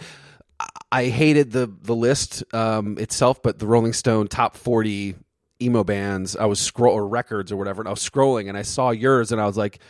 I- 0.90 1.04
hated 1.06 1.52
the 1.52 1.72
the 1.82 1.94
list 1.94 2.42
um, 2.54 2.98
itself, 2.98 3.42
but 3.42 3.58
the 3.58 3.66
Rolling 3.66 3.92
Stone 3.92 4.28
top 4.28 4.56
forty 4.56 5.14
emo 5.60 5.84
bands. 5.84 6.36
I 6.36 6.46
was 6.46 6.60
scroll 6.60 6.94
or 6.94 7.06
records 7.06 7.52
or 7.52 7.56
whatever, 7.56 7.80
and 7.82 7.88
I 7.88 7.92
was 7.92 8.08
scrolling 8.08 8.48
and 8.48 8.56
I 8.56 8.62
saw 8.62 8.90
yours, 8.90 9.32
and 9.32 9.40
I 9.40 9.46
was 9.46 9.56
like, 9.56 9.80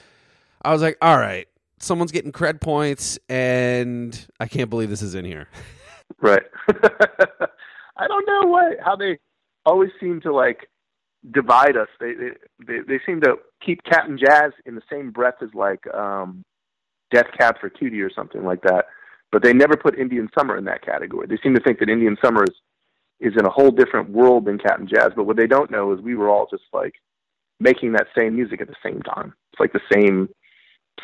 I 0.62 0.72
was 0.72 0.82
like, 0.82 0.98
all 1.00 1.16
right, 1.18 1.46
someone's 1.78 2.12
getting 2.12 2.32
cred 2.32 2.60
points, 2.60 3.18
and 3.28 4.18
I 4.40 4.46
can't 4.46 4.70
believe 4.70 4.90
this 4.90 5.02
is 5.02 5.14
in 5.14 5.24
here. 5.24 5.48
Right. 6.20 6.42
I 6.68 8.06
don't 8.06 8.26
know 8.26 8.48
why 8.50 8.72
how 8.84 8.96
they 8.96 9.18
always 9.66 9.90
seem 10.00 10.20
to 10.22 10.32
like 10.32 10.68
divide 11.32 11.76
us. 11.76 11.88
They 12.00 12.12
they 12.66 12.78
they, 12.86 13.00
seem 13.04 13.20
to 13.22 13.36
keep 13.64 13.82
Cap'n 13.84 14.18
Jazz 14.18 14.52
in 14.66 14.74
the 14.74 14.82
same 14.90 15.10
breath 15.10 15.36
as 15.42 15.50
like 15.54 15.86
um 15.94 16.44
Death 17.12 17.26
Cab 17.38 17.56
for 17.60 17.70
Cutie 17.70 18.02
or 18.02 18.10
something 18.10 18.44
like 18.44 18.62
that. 18.62 18.86
But 19.30 19.42
they 19.42 19.52
never 19.52 19.76
put 19.76 19.98
Indian 19.98 20.28
Summer 20.36 20.56
in 20.56 20.64
that 20.64 20.84
category. 20.84 21.26
They 21.26 21.38
seem 21.42 21.54
to 21.54 21.60
think 21.60 21.80
that 21.80 21.88
Indian 21.88 22.16
Summer 22.24 22.44
is 22.44 22.54
is 23.20 23.34
in 23.36 23.46
a 23.46 23.50
whole 23.50 23.70
different 23.70 24.10
world 24.10 24.44
than 24.44 24.58
Cap'n 24.58 24.88
Jazz. 24.88 25.10
But 25.16 25.24
what 25.24 25.36
they 25.36 25.46
don't 25.46 25.70
know 25.70 25.92
is 25.92 26.00
we 26.00 26.14
were 26.14 26.30
all 26.30 26.46
just 26.50 26.64
like 26.72 26.94
making 27.60 27.92
that 27.92 28.06
same 28.16 28.36
music 28.36 28.60
at 28.60 28.68
the 28.68 28.76
same 28.82 29.02
time. 29.02 29.34
It's 29.52 29.60
like 29.60 29.72
the 29.72 29.80
same 29.92 30.28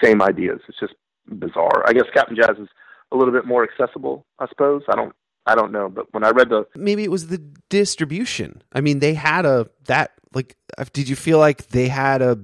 same 0.03 0.23
ideas. 0.23 0.61
It's 0.69 0.79
just 0.79 0.95
bizarre. 1.29 1.85
I 1.87 1.93
guess 1.93 2.05
Cap'n 2.15 2.37
Jazz 2.37 2.57
is 2.59 2.69
a 3.13 3.17
little 3.17 3.33
bit 3.33 3.47
more 3.47 3.65
accessible, 3.65 4.25
I 4.39 4.47
suppose. 4.49 4.83
I 4.89 4.97
don't 4.97 5.15
I 5.47 5.55
don't 5.55 5.73
know, 5.73 5.89
but 5.89 6.07
when 6.13 6.25
I 6.25 6.31
read 6.31 6.49
the 6.49 6.67
Maybe 6.75 7.05
it 7.05 7.11
was 7.11 7.27
the 7.29 7.39
distribution. 7.69 8.63
I 8.73 8.81
mean, 8.81 8.99
they 9.01 9.15
had 9.15 9.45
a 9.45 9.69
that 9.87 10.13
like. 10.33 10.57
Did 10.93 11.09
you 11.09 11.17
feel 11.17 11.39
like 11.39 11.69
they 11.69 11.89
had 11.89 12.23
a 12.23 12.39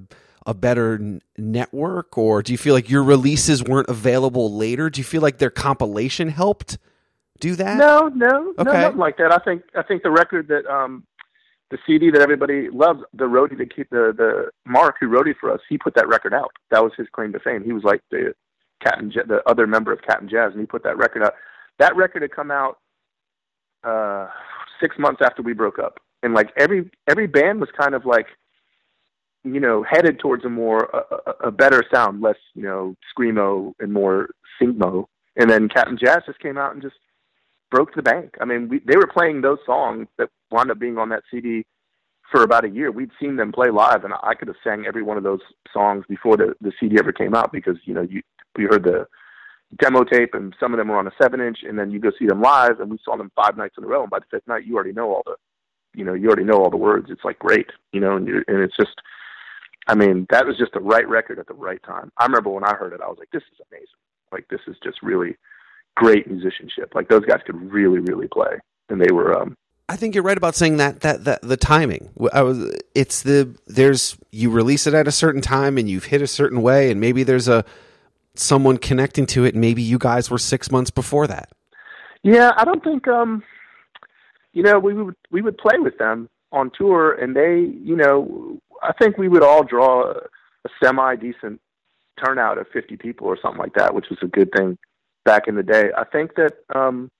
a 0.46 0.54
better 0.54 0.94
n- 0.94 1.20
network, 1.38 2.16
or 2.18 2.42
do 2.42 2.52
you 2.52 2.58
feel 2.58 2.74
like 2.74 2.90
your 2.90 3.02
releases 3.02 3.62
weren't 3.62 3.88
available 3.88 4.54
later? 4.54 4.90
Do 4.90 5.00
you 5.00 5.04
feel 5.04 5.22
like 5.22 5.38
their 5.38 5.50
compilation 5.50 6.28
helped 6.28 6.78
do 7.40 7.54
that? 7.56 7.78
no, 7.78 8.08
no, 8.08 8.52
no, 8.58 8.62
nothing 8.64 8.98
like 8.98 9.16
that. 9.18 9.32
I 9.32 9.38
think 9.38 9.62
I 9.74 9.82
think 9.82 10.02
the 10.02 10.10
record 10.10 10.48
that 10.48 10.66
um 10.66 11.04
the 11.70 11.78
CD 11.86 12.10
that 12.10 12.20
everybody 12.20 12.68
loves, 12.68 13.00
the 13.14 13.26
roadie 13.26 13.56
that 13.58 13.74
keep 13.74 13.88
the 13.90 14.12
the 14.14 14.50
Mark 14.66 14.96
who 15.00 15.06
wrote 15.06 15.28
it 15.28 15.36
for 15.40 15.52
us, 15.52 15.60
he 15.68 15.78
put 15.78 15.94
that 15.94 16.08
record 16.08 16.34
out. 16.34 16.50
That 16.70 16.82
was 16.82 16.92
his 16.98 17.06
claim 17.12 17.32
to 17.32 17.38
fame. 17.40 17.62
He 17.64 17.72
was 17.72 17.84
like 17.84 18.02
the 18.10 18.34
Captain, 18.84 19.10
Ja- 19.10 19.22
the 19.26 19.40
other 19.48 19.66
member 19.66 19.92
of 19.92 20.02
Cap'n 20.02 20.28
Jazz, 20.28 20.50
and 20.52 20.60
he 20.60 20.66
put 20.66 20.82
that 20.82 20.98
record 20.98 21.22
out. 21.22 21.34
That 21.78 21.94
record 21.96 22.22
had 22.22 22.32
come 22.32 22.50
out 22.50 22.78
uh 23.84 24.28
six 24.80 24.96
months 24.98 25.20
after 25.24 25.42
we 25.42 25.52
broke 25.52 25.78
up, 25.78 26.00
and 26.22 26.34
like 26.34 26.50
every 26.58 26.90
every 27.08 27.26
band 27.26 27.60
was 27.60 27.70
kind 27.78 27.94
of 27.94 28.04
like 28.06 28.26
you 29.44 29.60
know 29.60 29.82
headed 29.82 30.18
towards 30.18 30.44
a 30.44 30.48
more 30.48 30.90
a, 30.92 31.48
a, 31.48 31.50
better 31.50 31.82
sound, 31.92 32.20
less 32.20 32.36
you 32.54 32.62
know 32.62 32.94
screamo 33.16 33.72
and 33.80 33.92
more 33.92 34.30
singmo. 34.60 35.06
And 35.36 35.48
then 35.48 35.68
Cap'n 35.68 35.98
Jazz 35.98 36.22
just 36.26 36.40
came 36.40 36.58
out 36.58 36.72
and 36.72 36.82
just 36.82 36.96
broke 37.70 37.94
the 37.94 38.02
bank. 38.02 38.34
I 38.40 38.44
mean, 38.44 38.68
we, 38.68 38.80
they 38.80 38.96
were 38.96 39.06
playing 39.06 39.40
those 39.40 39.58
songs 39.64 40.08
that 40.18 40.28
wound 40.50 40.70
up 40.70 40.78
being 40.78 40.98
on 40.98 41.08
that 41.10 41.22
CD 41.30 41.64
for 42.30 42.42
about 42.42 42.64
a 42.64 42.68
year. 42.68 42.90
We'd 42.90 43.10
seen 43.20 43.36
them 43.36 43.52
play 43.52 43.70
live, 43.70 44.04
and 44.04 44.12
I 44.22 44.34
could 44.34 44.48
have 44.48 44.56
sang 44.62 44.84
every 44.86 45.02
one 45.02 45.16
of 45.16 45.22
those 45.22 45.40
songs 45.72 46.04
before 46.08 46.36
the 46.36 46.54
the 46.60 46.72
CD 46.78 46.96
ever 46.98 47.12
came 47.12 47.34
out 47.34 47.52
because 47.52 47.76
you 47.84 47.94
know 47.94 48.02
you 48.02 48.22
we 48.56 48.64
heard 48.64 48.84
the 48.84 49.06
demo 49.78 50.04
tape, 50.04 50.34
and 50.34 50.54
some 50.58 50.72
of 50.72 50.78
them 50.78 50.88
were 50.88 50.98
on 50.98 51.06
a 51.06 51.12
seven 51.20 51.40
inch, 51.40 51.58
and 51.62 51.78
then 51.78 51.90
you 51.90 52.00
go 52.00 52.10
see 52.18 52.26
them 52.26 52.40
live, 52.40 52.80
and 52.80 52.90
we 52.90 52.98
saw 53.04 53.16
them 53.16 53.30
five 53.36 53.56
nights 53.56 53.76
in 53.78 53.84
a 53.84 53.86
row. 53.86 54.02
And 54.02 54.10
by 54.10 54.18
the 54.18 54.26
fifth 54.30 54.48
night, 54.48 54.66
you 54.66 54.74
already 54.74 54.92
know 54.92 55.10
all 55.10 55.22
the, 55.24 55.36
you 55.94 56.04
know, 56.04 56.14
you 56.14 56.26
already 56.26 56.44
know 56.44 56.62
all 56.62 56.70
the 56.70 56.76
words. 56.76 57.08
It's 57.10 57.24
like 57.24 57.38
great, 57.38 57.68
you 57.92 58.00
know, 58.00 58.16
and 58.16 58.26
you're, 58.26 58.44
and 58.48 58.58
it's 58.58 58.76
just, 58.76 59.00
I 59.86 59.94
mean, 59.94 60.26
that 60.30 60.46
was 60.46 60.58
just 60.58 60.72
the 60.72 60.80
right 60.80 61.08
record 61.08 61.38
at 61.38 61.46
the 61.46 61.54
right 61.54 61.82
time. 61.82 62.10
I 62.18 62.26
remember 62.26 62.50
when 62.50 62.64
I 62.64 62.74
heard 62.74 62.92
it, 62.92 63.00
I 63.00 63.08
was 63.08 63.18
like, 63.18 63.30
this 63.32 63.42
is 63.52 63.58
amazing. 63.70 63.86
Like 64.32 64.46
this 64.48 64.60
is 64.66 64.76
just 64.82 65.02
really 65.02 65.36
great 65.96 66.28
musicianship. 66.30 66.92
Like 66.94 67.08
those 67.08 67.24
guys 67.24 67.40
could 67.44 67.60
really, 67.72 67.98
really 67.98 68.28
play, 68.28 68.58
and 68.88 69.00
they 69.00 69.12
were, 69.12 69.36
um, 69.36 69.56
I 69.88 69.96
think 69.96 70.14
you're 70.14 70.22
right 70.22 70.36
about 70.36 70.54
saying 70.54 70.76
that 70.76 71.00
that 71.00 71.24
that 71.24 71.42
the 71.42 71.56
timing. 71.56 72.10
I 72.32 72.42
was 72.42 72.72
it's 72.94 73.22
the 73.22 73.56
there's 73.66 74.16
you 74.30 74.48
release 74.48 74.86
it 74.86 74.94
at 74.94 75.08
a 75.08 75.12
certain 75.12 75.40
time 75.40 75.78
and 75.78 75.90
you've 75.90 76.04
hit 76.04 76.22
a 76.22 76.28
certain 76.28 76.62
way 76.62 76.92
and 76.92 77.00
maybe 77.00 77.24
there's 77.24 77.48
a 77.48 77.64
someone 78.34 78.76
connecting 78.76 79.26
to 79.26 79.44
it 79.44 79.54
maybe 79.54 79.82
you 79.82 79.98
guys 79.98 80.30
were 80.30 80.38
6 80.38 80.70
months 80.70 80.90
before 80.90 81.26
that. 81.26 81.50
Yeah, 82.22 82.52
I 82.56 82.64
don't 82.64 82.82
think 82.84 83.08
um 83.08 83.42
you 84.52 84.62
know, 84.62 84.78
we 84.78 84.94
would 84.94 85.16
we 85.30 85.42
would 85.42 85.58
play 85.58 85.78
with 85.78 85.98
them 85.98 86.28
on 86.52 86.70
tour 86.76 87.12
and 87.12 87.36
they, 87.36 87.72
you 87.82 87.96
know, 87.96 88.58
I 88.82 88.92
think 88.92 89.16
we 89.16 89.28
would 89.28 89.44
all 89.44 89.62
draw 89.62 90.10
a, 90.10 90.14
a 90.64 90.68
semi 90.82 91.16
decent 91.16 91.60
turnout 92.22 92.58
of 92.58 92.66
50 92.72 92.96
people 92.96 93.26
or 93.26 93.38
something 93.40 93.60
like 93.60 93.74
that, 93.74 93.94
which 93.94 94.06
was 94.10 94.18
a 94.22 94.26
good 94.26 94.50
thing 94.56 94.76
back 95.24 95.48
in 95.48 95.54
the 95.54 95.62
day. 95.62 95.90
I 95.96 96.04
think 96.04 96.34
that 96.36 96.54
um 96.74 97.10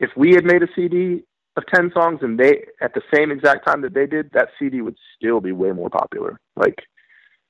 if 0.00 0.10
we 0.16 0.32
had 0.34 0.44
made 0.44 0.62
a 0.62 0.68
CD 0.74 1.24
of 1.56 1.64
10 1.72 1.90
songs 1.92 2.20
and 2.22 2.38
they 2.38 2.64
at 2.80 2.94
the 2.94 3.02
same 3.14 3.30
exact 3.30 3.66
time 3.66 3.82
that 3.82 3.92
they 3.92 4.06
did, 4.06 4.30
that 4.32 4.48
CD 4.58 4.80
would 4.80 4.96
still 5.16 5.40
be 5.40 5.52
way 5.52 5.72
more 5.72 5.90
popular. 5.90 6.40
Like 6.56 6.82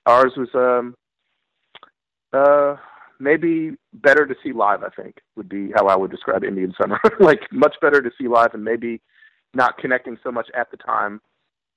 ours 0.07 0.33
was 0.37 0.49
um 0.55 0.94
uh 2.33 2.77
maybe 3.21 3.73
better 3.93 4.27
to 4.27 4.35
see 4.43 4.53
live, 4.53 4.83
I 4.83 4.89
think, 4.91 5.17
would 5.37 5.49
be 5.49 5.71
how 5.75 5.87
I 5.87 5.97
would 5.97 6.11
describe 6.11 6.43
Indian 6.45 6.75
Summer. 6.81 6.99
like 7.21 7.41
much 7.53 7.77
better 7.81 8.01
to 8.01 8.11
see 8.19 8.29
live 8.29 8.55
and 8.55 8.65
maybe 8.65 9.01
not 9.55 9.79
connecting 9.79 10.17
so 10.23 10.33
much 10.33 10.49
at 10.57 10.71
the 10.71 10.77
time 10.77 11.21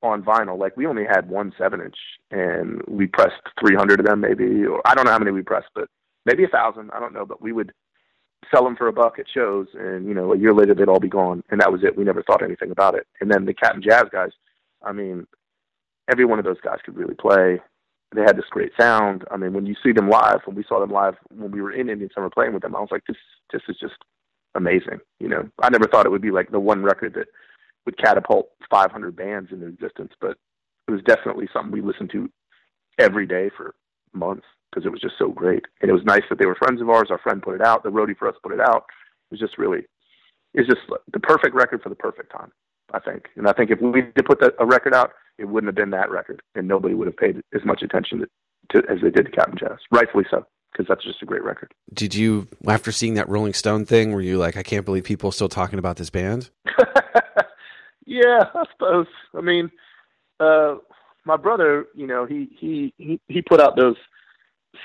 on 0.02 0.24
vinyl. 0.24 0.58
Like 0.58 0.78
we 0.78 0.86
only 0.86 1.06
had 1.06 1.30
one 1.30 1.54
seven 1.58 1.82
inch 1.82 1.96
and 2.32 2.82
we 2.88 3.08
pressed 3.08 3.42
300 3.60 4.00
of 4.00 4.06
them 4.06 4.22
maybe, 4.22 4.66
or 4.66 4.82
I 4.86 4.96
don't 4.96 5.06
know 5.06 5.12
how 5.12 5.20
many 5.20 5.32
we 5.32 5.42
pressed, 5.42 5.70
but 5.76 5.88
maybe 6.26 6.44
a 6.44 6.50
thousand. 6.50 6.92
I 6.92 7.00
don't 7.00 7.14
know, 7.14 7.26
but 7.26 7.42
we 7.42 7.52
would 7.52 7.72
sell 8.54 8.64
them 8.64 8.76
for 8.76 8.88
a 8.88 8.94
buck 8.94 9.20
at 9.20 9.26
shows 9.34 9.68
and, 9.74 10.06
you 10.06 10.14
know, 10.14 10.34
a 10.34 10.38
year 10.38 10.54
later 10.54 10.74
they'd 10.74 10.90
all 10.90 11.00
be 11.00 11.10
gone. 11.10 11.44
And 11.50 11.62
that 11.62 11.72
was 11.72 11.84
it. 11.84 11.98
We 11.98 12.04
never 12.04 12.24
thought 12.24 12.44
anything 12.44 12.72
about 12.72 12.96
it. 12.96 13.08
And 13.22 13.32
then 13.32 13.46
the 13.46 13.54
Cap'n 13.54 13.82
Jazz 13.82 14.06
guys, 14.12 14.32
I 14.84 14.92
mean, 14.92 15.26
every 16.12 16.26
one 16.26 16.40
of 16.40 16.46
those 16.46 16.60
guys 16.62 16.80
could 16.84 16.98
really 16.98 17.16
play 17.16 17.62
they 18.14 18.22
had 18.22 18.38
this 18.38 18.46
great 18.50 18.72
sound. 18.80 19.24
I 19.32 19.38
mean, 19.38 19.54
when 19.54 19.66
you 19.66 19.76
see 19.84 19.92
them 19.92 20.10
live, 20.10 20.42
when 20.46 20.56
we 20.56 20.66
saw 20.68 20.80
them 20.80 20.92
live 20.92 21.16
when 21.30 21.52
we 21.52 21.62
were 21.62 21.72
in 21.72 21.90
Indian 21.90 22.10
Summer 22.14 22.30
playing 22.30 22.54
with 22.54 22.64
them, 22.64 22.76
I 22.76 22.80
was 22.80 22.92
like, 22.92 23.04
this 23.08 23.18
this 23.52 23.62
is 23.68 23.78
just 23.80 23.96
amazing. 24.56 25.00
You 25.20 25.30
know, 25.30 25.50
I 25.62 25.70
never 25.70 25.88
thought 25.88 26.06
it 26.06 26.12
would 26.12 26.22
be 26.22 26.32
like 26.32 26.52
the 26.52 26.60
one 26.60 26.84
record 26.84 27.14
that 27.16 27.28
would 27.86 27.98
catapult 27.98 28.50
500 28.70 29.16
bands 29.16 29.52
into 29.52 29.68
existence, 29.68 30.14
but 30.22 30.38
it 30.88 30.92
was 30.92 31.02
definitely 31.06 31.48
something 31.52 31.72
we 31.72 31.82
listened 31.82 32.12
to 32.12 32.30
every 33.00 33.26
day 33.26 33.50
for 33.56 33.76
months 34.14 34.46
because 34.70 34.86
it 34.86 34.92
was 34.92 35.02
just 35.02 35.16
so 35.18 35.30
great. 35.30 35.64
And 35.82 35.90
it 35.90 35.94
was 35.94 36.04
nice 36.06 36.24
that 36.30 36.40
they 36.40 36.46
were 36.46 36.56
friends 36.56 36.82
of 36.82 36.90
ours. 36.90 37.08
Our 37.10 37.20
friend 37.20 37.42
put 37.42 37.56
it 37.56 37.62
out. 37.62 37.84
The 37.84 37.90
roadie 37.90 38.18
for 38.18 38.28
us 38.28 38.36
put 38.42 38.54
it 38.54 38.60
out. 38.60 38.86
It 39.32 39.32
was 39.32 39.40
just 39.40 39.58
really, 39.58 39.86
it's 40.54 40.68
just 40.68 40.82
the 41.12 41.20
perfect 41.20 41.56
record 41.56 41.82
for 41.82 41.90
the 41.90 41.96
perfect 41.96 42.32
time, 42.32 42.52
I 42.94 43.00
think. 43.00 43.26
And 43.36 43.48
I 43.48 43.54
think 43.54 43.72
if 43.72 43.80
we 43.82 44.02
did 44.02 44.26
put 44.26 44.40
that, 44.40 44.54
a 44.60 44.66
record 44.66 44.94
out, 44.94 45.12
it 45.38 45.46
wouldn't 45.46 45.70
have 45.70 45.76
been 45.76 45.92
that 45.92 46.12
record, 46.12 46.42
and 46.56 46.68
nobody 46.68 46.94
would 46.94 47.08
have 47.08 47.18
paid 47.18 47.42
as 47.54 47.66
much 47.66 47.82
attention 47.82 48.20
to, 48.20 48.28
to 48.82 48.92
as 48.92 49.00
they 49.02 49.10
did 49.10 49.26
to 49.26 49.32
Cap'n 49.32 49.58
Jazz. 49.58 49.80
Rightfully 49.92 50.26
so, 50.30 50.46
because 50.72 50.88
that's 50.88 51.04
just 51.04 51.22
a 51.22 51.26
great 51.26 51.44
record. 51.44 51.74
Did 51.94 52.16
you 52.16 52.48
after 52.68 52.92
seeing 52.92 53.16
that 53.16 53.30
Rolling 53.30 53.54
Stone 53.54 53.86
thing 53.86 54.12
were 54.12 54.22
you 54.22 54.38
like 54.38 54.58
I 54.58 54.64
can't 54.64 54.86
believe 54.86 55.04
people 55.04 55.30
are 55.30 55.34
still 55.34 55.50
talking 55.50 55.80
about 55.80 55.98
this 55.98 56.10
band? 56.10 56.50
yeah, 58.06 58.46
I 58.54 58.64
suppose. 58.72 59.08
I 59.36 59.42
mean, 59.42 59.72
uh, 60.40 60.76
my 61.26 61.38
brother, 61.38 61.88
you 61.96 62.08
know, 62.08 62.26
he 62.26 62.50
he 62.60 62.94
he 62.98 63.20
he 63.28 63.42
put 63.42 63.60
out 63.60 63.76
those 63.76 63.98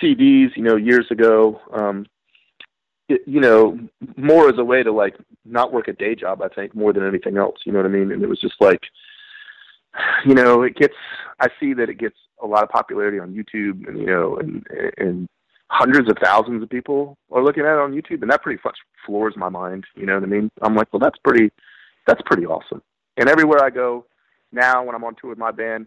CDs, 0.03 0.57
you 0.57 0.63
know, 0.63 0.77
years 0.77 1.07
ago. 1.11 1.61
Um, 1.73 2.07
it, 3.09 3.23
you 3.27 3.41
know, 3.41 3.79
more 4.17 4.49
as 4.49 4.59
a 4.59 4.65
way 4.65 4.83
to 4.83 4.93
like 4.93 5.17
not 5.45 5.73
work 5.73 5.89
a 5.89 5.93
day 5.93 6.15
job. 6.15 6.43
I 6.43 6.49
think 6.49 6.75
more 6.75 6.93
than 6.93 7.07
anything 7.07 7.37
else. 7.39 7.59
You 7.65 7.73
know 7.73 7.79
what 7.79 7.87
I 7.87 7.91
mean? 7.91 8.13
And 8.13 8.23
it 8.23 8.29
was 8.29 8.41
just 8.41 8.57
like, 8.61 8.83
you 10.27 10.35
know, 10.35 10.63
it 10.63 10.77
gets. 10.77 10.95
I 11.41 11.49
see 11.61 11.75
that 11.75 11.89
it 11.89 11.99
gets 11.99 12.17
a 12.43 12.47
lot 12.47 12.63
of 12.63 12.69
popularity 12.69 13.19
on 13.19 13.35
YouTube, 13.35 13.87
and 13.89 13.99
you 13.99 14.07
know, 14.07 14.37
and 14.37 14.67
and 14.99 15.29
hundreds 15.71 16.09
of 16.11 16.17
thousands 16.23 16.63
of 16.63 16.71
people 16.71 17.17
are 17.31 17.43
looking 17.43 17.65
at 17.65 17.75
it 17.75 17.79
on 17.79 17.93
YouTube, 17.93 18.23
and 18.23 18.31
that 18.31 18.43
pretty 18.43 18.61
much 18.65 18.79
floors 19.05 19.35
my 19.37 19.49
mind. 19.49 19.85
You 19.95 20.07
know 20.07 20.15
what 20.15 20.23
I 20.23 20.27
mean? 20.27 20.51
I'm 20.63 20.75
like, 20.75 20.93
well, 20.93 21.01
that's 21.01 21.19
pretty, 21.23 21.51
that's 22.07 22.23
pretty 22.25 22.47
awesome. 22.47 22.83
And 23.17 23.29
everywhere 23.29 23.63
I 23.63 23.71
go 23.71 24.07
now, 24.53 24.83
when 24.85 24.95
I'm 24.95 25.05
on 25.05 25.15
tour 25.21 25.31
with 25.31 25.39
my 25.39 25.51
band, 25.51 25.87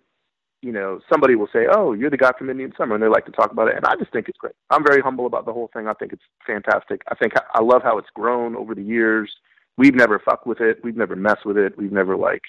you 0.62 0.72
know, 0.72 1.00
somebody 1.12 1.36
will 1.36 1.50
say, 1.52 1.66
"Oh, 1.72 1.94
you're 1.94 2.12
the 2.12 2.18
guy 2.18 2.32
from 2.38 2.50
Indian 2.50 2.74
Summer," 2.78 2.96
and 2.96 3.04
they 3.04 3.08
like 3.08 3.26
to 3.26 3.32
talk 3.32 3.52
about 3.52 3.68
it, 3.68 3.76
and 3.76 3.86
I 3.86 3.96
just 3.96 4.12
think 4.12 4.30
it's 4.30 4.38
great. 4.38 4.54
I'm 4.70 4.86
very 4.86 5.02
humble 5.02 5.26
about 5.26 5.46
the 5.46 5.54
whole 5.54 5.72
thing. 5.74 5.88
I 5.88 5.94
think 5.94 6.14
it's 6.14 6.24
fantastic. 6.46 7.02
I 7.08 7.16
think 7.16 7.34
I 7.54 7.62
love 7.62 7.82
how 7.84 7.98
it's 7.98 8.10
grown 8.14 8.56
over 8.56 8.76
the 8.76 8.84
years. 8.84 9.32
We've 9.78 9.96
never 9.96 10.20
fucked 10.20 10.46
with 10.46 10.62
it. 10.62 10.84
We've 10.84 10.98
never 10.98 11.16
messed 11.16 11.46
with 11.46 11.58
it. 11.58 11.78
We've 11.78 11.92
never 11.92 12.16
like. 12.16 12.44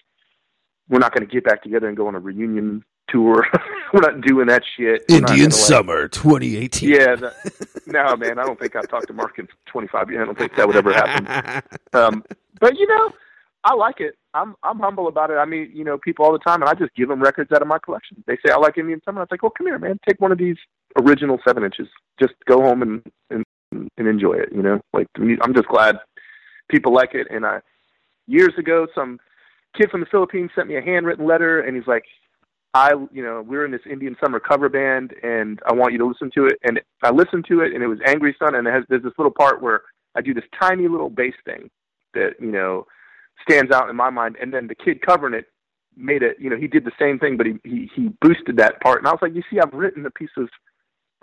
We're 0.93 0.99
not 0.99 1.15
going 1.15 1.27
to 1.27 1.33
get 1.33 1.43
back 1.43 1.63
together 1.63 1.89
and 1.89 1.97
go 1.97 2.07
on 2.07 2.15
a 2.15 2.19
reunion 2.19 2.85
tour. 3.09 3.47
we're 3.95 4.03
not 4.03 4.21
doing 4.21 4.47
that 4.49 4.63
shit. 4.77 5.03
Indian 5.09 5.25
gonna, 5.25 5.45
like- 5.45 5.53
Summer 5.53 6.07
2018. 6.07 6.87
Yeah, 6.89 7.17
that, 7.17 7.83
no, 7.87 8.15
man. 8.15 8.39
I 8.39 8.45
don't 8.45 8.61
think 8.61 8.77
I've 8.77 8.89
talked 8.89 9.07
to 9.07 9.15
Mark 9.15 9.39
in 9.39 9.49
25 9.67 10.11
years. 10.11 10.21
I 10.21 10.25
don't 10.27 10.37
think 10.37 10.55
that 10.57 10.67
would 10.67 10.77
ever 10.77 10.93
happen. 10.93 11.63
Um, 11.95 12.25
but 12.59 12.79
you 12.79 12.87
know, 12.87 13.11
I 13.65 13.75
like 13.75 14.01
it. 14.01 14.15
I'm 14.33 14.55
I'm 14.63 14.79
humble 14.79 15.09
about 15.09 15.31
it. 15.31 15.35
I 15.35 15.45
mean, 15.45 15.71
you 15.75 15.85
know, 15.85 15.99
people 15.99 16.25
all 16.25 16.33
the 16.33 16.39
time, 16.39 16.63
and 16.63 16.71
I 16.71 16.75
just 16.75 16.95
give 16.95 17.09
them 17.09 17.23
records 17.23 17.53
out 17.53 17.61
of 17.61 17.69
my 17.69 17.79
collection. 17.79 18.25
They 18.27 18.37
say 18.37 18.51
I 18.51 18.57
like 18.57 18.79
Indian 18.79 19.03
Summer. 19.05 19.21
I 19.21 19.25
was 19.25 19.29
like, 19.31 19.43
well, 19.43 19.53
come 19.57 19.67
here, 19.67 19.79
man. 19.79 19.99
Take 20.09 20.23
one 20.23 20.33
of 20.33 20.39
these 20.39 20.57
original 20.99 21.39
seven 21.47 21.65
inches. 21.65 21.87
Just 22.19 22.33
go 22.47 22.63
home 22.63 22.81
and 22.81 23.03
and, 23.29 23.45
and 23.71 24.09
enjoy 24.09 24.33
it. 24.35 24.49
You 24.53 24.63
know, 24.63 24.81
like 24.95 25.07
I'm 25.19 25.55
just 25.55 25.69
glad 25.69 25.97
people 26.71 26.95
like 26.95 27.15
it. 27.15 27.27
And 27.31 27.45
I 27.45 27.61
years 28.27 28.55
ago, 28.57 28.87
some 28.95 29.21
kid 29.77 29.91
from 29.91 30.01
the 30.01 30.07
Philippines 30.07 30.51
sent 30.55 30.69
me 30.69 30.77
a 30.77 30.83
handwritten 30.83 31.27
letter, 31.27 31.61
and 31.61 31.77
he's 31.77 31.87
like, 31.87 32.05
I, 32.75 32.93
you 33.13 33.23
know, 33.23 33.43
we're 33.47 33.65
in 33.67 33.71
this 33.71 33.83
Indian 33.91 34.17
Summer 34.23 34.41
cover 34.41 34.69
band, 34.69 35.13
and 35.23 35.61
I 35.67 35.75
want 35.75 35.93
you 35.93 35.99
to 35.99 36.07
listen 36.07 36.31
to 36.37 36.47
it. 36.47 36.59
And 36.65 36.81
I 37.03 37.11
listened 37.11 37.45
to 37.49 37.61
it, 37.61 37.75
and 37.75 37.83
it 37.83 37.87
was 37.87 37.99
Angry 38.07 38.35
Son, 38.39 38.55
and 38.55 38.67
it 38.67 38.73
has 38.73 38.85
there's 38.89 39.03
this 39.03 39.13
little 39.19 39.33
part 39.33 39.61
where 39.61 39.83
I 40.15 40.23
do 40.23 40.33
this 40.33 40.45
tiny 40.59 40.89
little 40.89 41.11
bass 41.11 41.35
thing 41.45 41.71
that 42.15 42.35
you 42.41 42.51
know 42.51 42.87
stands 43.49 43.73
out 43.73 43.91
in 43.91 43.97
my 43.97 44.09
mind. 44.09 44.37
And 44.41 44.53
then 44.53 44.69
the 44.69 44.75
kid 44.75 45.05
covering 45.05 45.35
it 45.35 45.47
made 45.97 46.23
it, 46.23 46.37
you 46.41 46.49
know, 46.49 46.57
he 46.57 46.67
did 46.67 46.85
the 46.85 46.93
same 46.99 47.19
thing, 47.19 47.37
but 47.37 47.47
he 47.47 47.59
he, 47.65 47.91
he 47.95 48.09
boosted 48.23 48.57
that 48.57 48.81
part. 48.81 48.99
And 48.99 49.07
I 49.07 49.11
was 49.11 49.21
like, 49.21 49.35
you 49.35 49.43
see, 49.51 49.59
I've 49.61 49.75
written 49.75 50.07
a 50.07 50.11
piece 50.11 50.31
of 50.39 50.49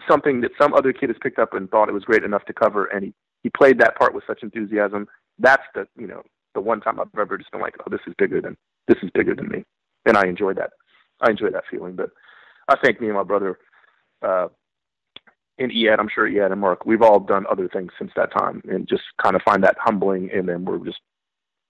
something 0.08 0.42
that 0.42 0.52
some 0.62 0.74
other 0.74 0.94
kid 0.94 1.10
has 1.10 1.18
picked 1.22 1.40
up 1.40 1.54
and 1.54 1.70
thought 1.70 1.90
it 1.90 1.94
was 1.94 2.04
great 2.04 2.24
enough 2.24 2.46
to 2.46 2.54
cover, 2.54 2.86
and 2.86 3.06
he 3.06 3.14
he 3.42 3.50
played 3.50 3.80
that 3.80 3.98
part 3.98 4.14
with 4.14 4.24
such 4.28 4.44
enthusiasm. 4.44 5.08
That's 5.40 5.64
the 5.74 5.88
you 5.98 6.08
know 6.08 6.22
the 6.54 6.62
one 6.62 6.82
time 6.82 7.00
I've 7.00 7.08
ever 7.20 7.38
just 7.38 7.52
been 7.52 7.62
like, 7.62 7.76
oh, 7.80 7.90
this 7.90 8.02
is 8.08 8.14
bigger 8.18 8.42
than 8.42 8.58
this 8.88 8.98
is 9.04 9.10
bigger 9.14 9.36
than 9.36 9.50
me, 9.50 9.64
and 10.06 10.18
I 10.18 10.28
enjoy 10.28 10.54
that. 10.56 10.72
I 11.22 11.30
enjoy 11.30 11.50
that 11.52 11.64
feeling. 11.70 11.96
But 11.96 12.10
I 12.68 12.76
think 12.84 13.02
me 13.02 13.08
and 13.08 13.18
my 13.18 13.24
brother, 13.24 13.60
uh, 14.22 14.48
and 15.58 15.72
Ed, 15.72 16.00
I'm 16.00 16.10
sure 16.14 16.28
Ed 16.28 16.52
and 16.52 16.62
Mark, 16.62 16.86
we've 16.86 17.02
all 17.02 17.20
done 17.20 17.46
other 17.52 17.68
things 17.68 17.92
since 17.98 18.12
that 18.16 18.32
time, 18.32 18.62
and 18.70 18.88
just 18.88 19.04
kind 19.22 19.36
of 19.36 19.42
find 19.44 19.64
that 19.64 19.78
humbling. 19.80 20.30
And 20.34 20.48
then 20.48 20.66
we're 20.66 20.84
just 20.86 21.00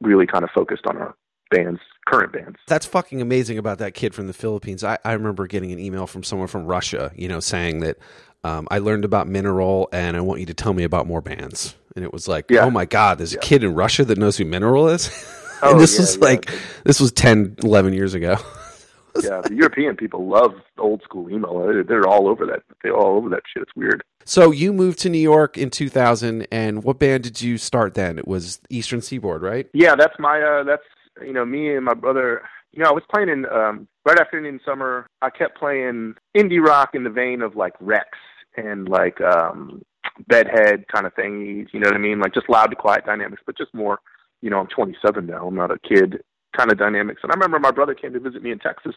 really 0.01 0.27
kind 0.27 0.43
of 0.43 0.49
focused 0.51 0.85
on 0.87 0.97
our 0.97 1.15
bands, 1.49 1.79
current 2.07 2.31
bands. 2.33 2.57
That's 2.67 2.85
fucking 2.85 3.21
amazing 3.21 3.57
about 3.57 3.79
that 3.79 3.93
kid 3.93 4.13
from 4.13 4.27
the 4.27 4.33
Philippines. 4.33 4.83
I, 4.83 4.97
I 5.03 5.13
remember 5.13 5.47
getting 5.47 5.71
an 5.71 5.79
email 5.79 6.07
from 6.07 6.23
someone 6.23 6.47
from 6.47 6.65
Russia, 6.65 7.11
you 7.15 7.27
know, 7.27 7.39
saying 7.39 7.81
that 7.81 7.97
um, 8.43 8.67
I 8.71 8.79
learned 8.79 9.05
about 9.05 9.27
Mineral 9.27 9.89
and 9.91 10.15
I 10.15 10.21
want 10.21 10.39
you 10.39 10.45
to 10.47 10.53
tell 10.53 10.73
me 10.73 10.83
about 10.83 11.07
more 11.07 11.21
bands. 11.21 11.75
And 11.95 12.05
it 12.05 12.13
was 12.13 12.27
like, 12.27 12.45
Yeah. 12.49 12.65
oh 12.65 12.71
my 12.71 12.85
God, 12.85 13.17
there's 13.17 13.33
Yeah. 13.33 13.39
a 13.39 13.41
kid 13.41 13.63
in 13.63 13.73
Russia 13.75 14.05
that 14.05 14.17
knows 14.17 14.37
who 14.37 14.45
Mineral 14.45 14.87
is? 14.89 15.09
Oh, 15.61 15.77
this 15.77 15.95
yeah, 15.95 15.99
was 16.03 16.17
like, 16.19 16.49
this 16.85 17.01
was 17.01 17.11
10, 17.11 17.57
11 17.63 17.91
years 17.91 18.13
ago. 18.13 18.37
yeah, 19.21 19.41
the 19.43 19.53
European 19.55 19.97
people 19.97 20.25
love 20.25 20.53
old 20.77 21.01
school 21.03 21.29
emo. 21.29 21.67
They're, 21.67 21.83
they're 21.83 22.07
all 22.07 22.29
over 22.29 22.45
that. 22.45 22.61
They're 22.81 22.95
all 22.95 23.17
over 23.17 23.27
that 23.27 23.41
shit. 23.53 23.63
It's 23.63 23.75
weird. 23.75 24.01
So 24.23 24.51
you 24.51 24.71
moved 24.71 24.99
to 24.99 25.09
New 25.09 25.17
York 25.19 25.57
in 25.57 25.69
2000, 25.69 26.47
and 26.49 26.81
what 26.85 26.97
band 26.97 27.23
did 27.23 27.41
you 27.41 27.57
start 27.57 27.93
then? 27.93 28.17
It 28.17 28.25
was 28.25 28.61
Eastern 28.69 29.01
Seaboard, 29.01 29.41
right? 29.41 29.67
Yeah, 29.73 29.95
that's 29.97 30.17
my 30.17 30.41
uh 30.41 30.63
that's 30.63 30.83
you 31.25 31.33
know, 31.33 31.45
me 31.45 31.75
and 31.75 31.85
my 31.85 31.93
brother 31.93 32.43
you 32.71 32.83
know, 32.83 32.89
I 32.89 32.93
was 32.93 33.03
playing 33.11 33.29
in 33.29 33.45
um 33.47 33.87
right 34.05 34.19
after 34.19 34.37
Indian 34.37 34.59
Summer, 34.65 35.07
I 35.21 35.29
kept 35.29 35.57
playing 35.57 36.15
indie 36.35 36.63
rock 36.63 36.91
in 36.93 37.03
the 37.03 37.09
vein 37.09 37.41
of 37.41 37.55
like 37.55 37.73
Rex 37.79 38.09
and 38.57 38.87
like 38.87 39.19
um 39.21 39.81
bedhead 40.27 40.85
kind 40.93 41.05
of 41.05 41.13
thing, 41.13 41.67
you 41.71 41.79
know 41.79 41.87
what 41.87 41.95
I 41.95 41.99
mean? 41.99 42.19
Like 42.19 42.33
just 42.33 42.49
loud 42.49 42.67
to 42.67 42.75
quiet 42.75 43.05
dynamics, 43.05 43.41
but 43.45 43.57
just 43.57 43.73
more, 43.73 43.99
you 44.41 44.49
know, 44.49 44.59
I'm 44.59 44.67
twenty 44.67 44.95
seven 45.03 45.25
now, 45.25 45.47
I'm 45.47 45.55
not 45.55 45.71
a 45.71 45.79
kid 45.79 46.21
kind 46.55 46.71
of 46.71 46.77
dynamics. 46.77 47.21
And 47.23 47.31
I 47.31 47.35
remember 47.35 47.59
my 47.59 47.71
brother 47.71 47.93
came 47.93 48.13
to 48.13 48.19
visit 48.19 48.43
me 48.43 48.51
in 48.51 48.59
Texas 48.59 48.95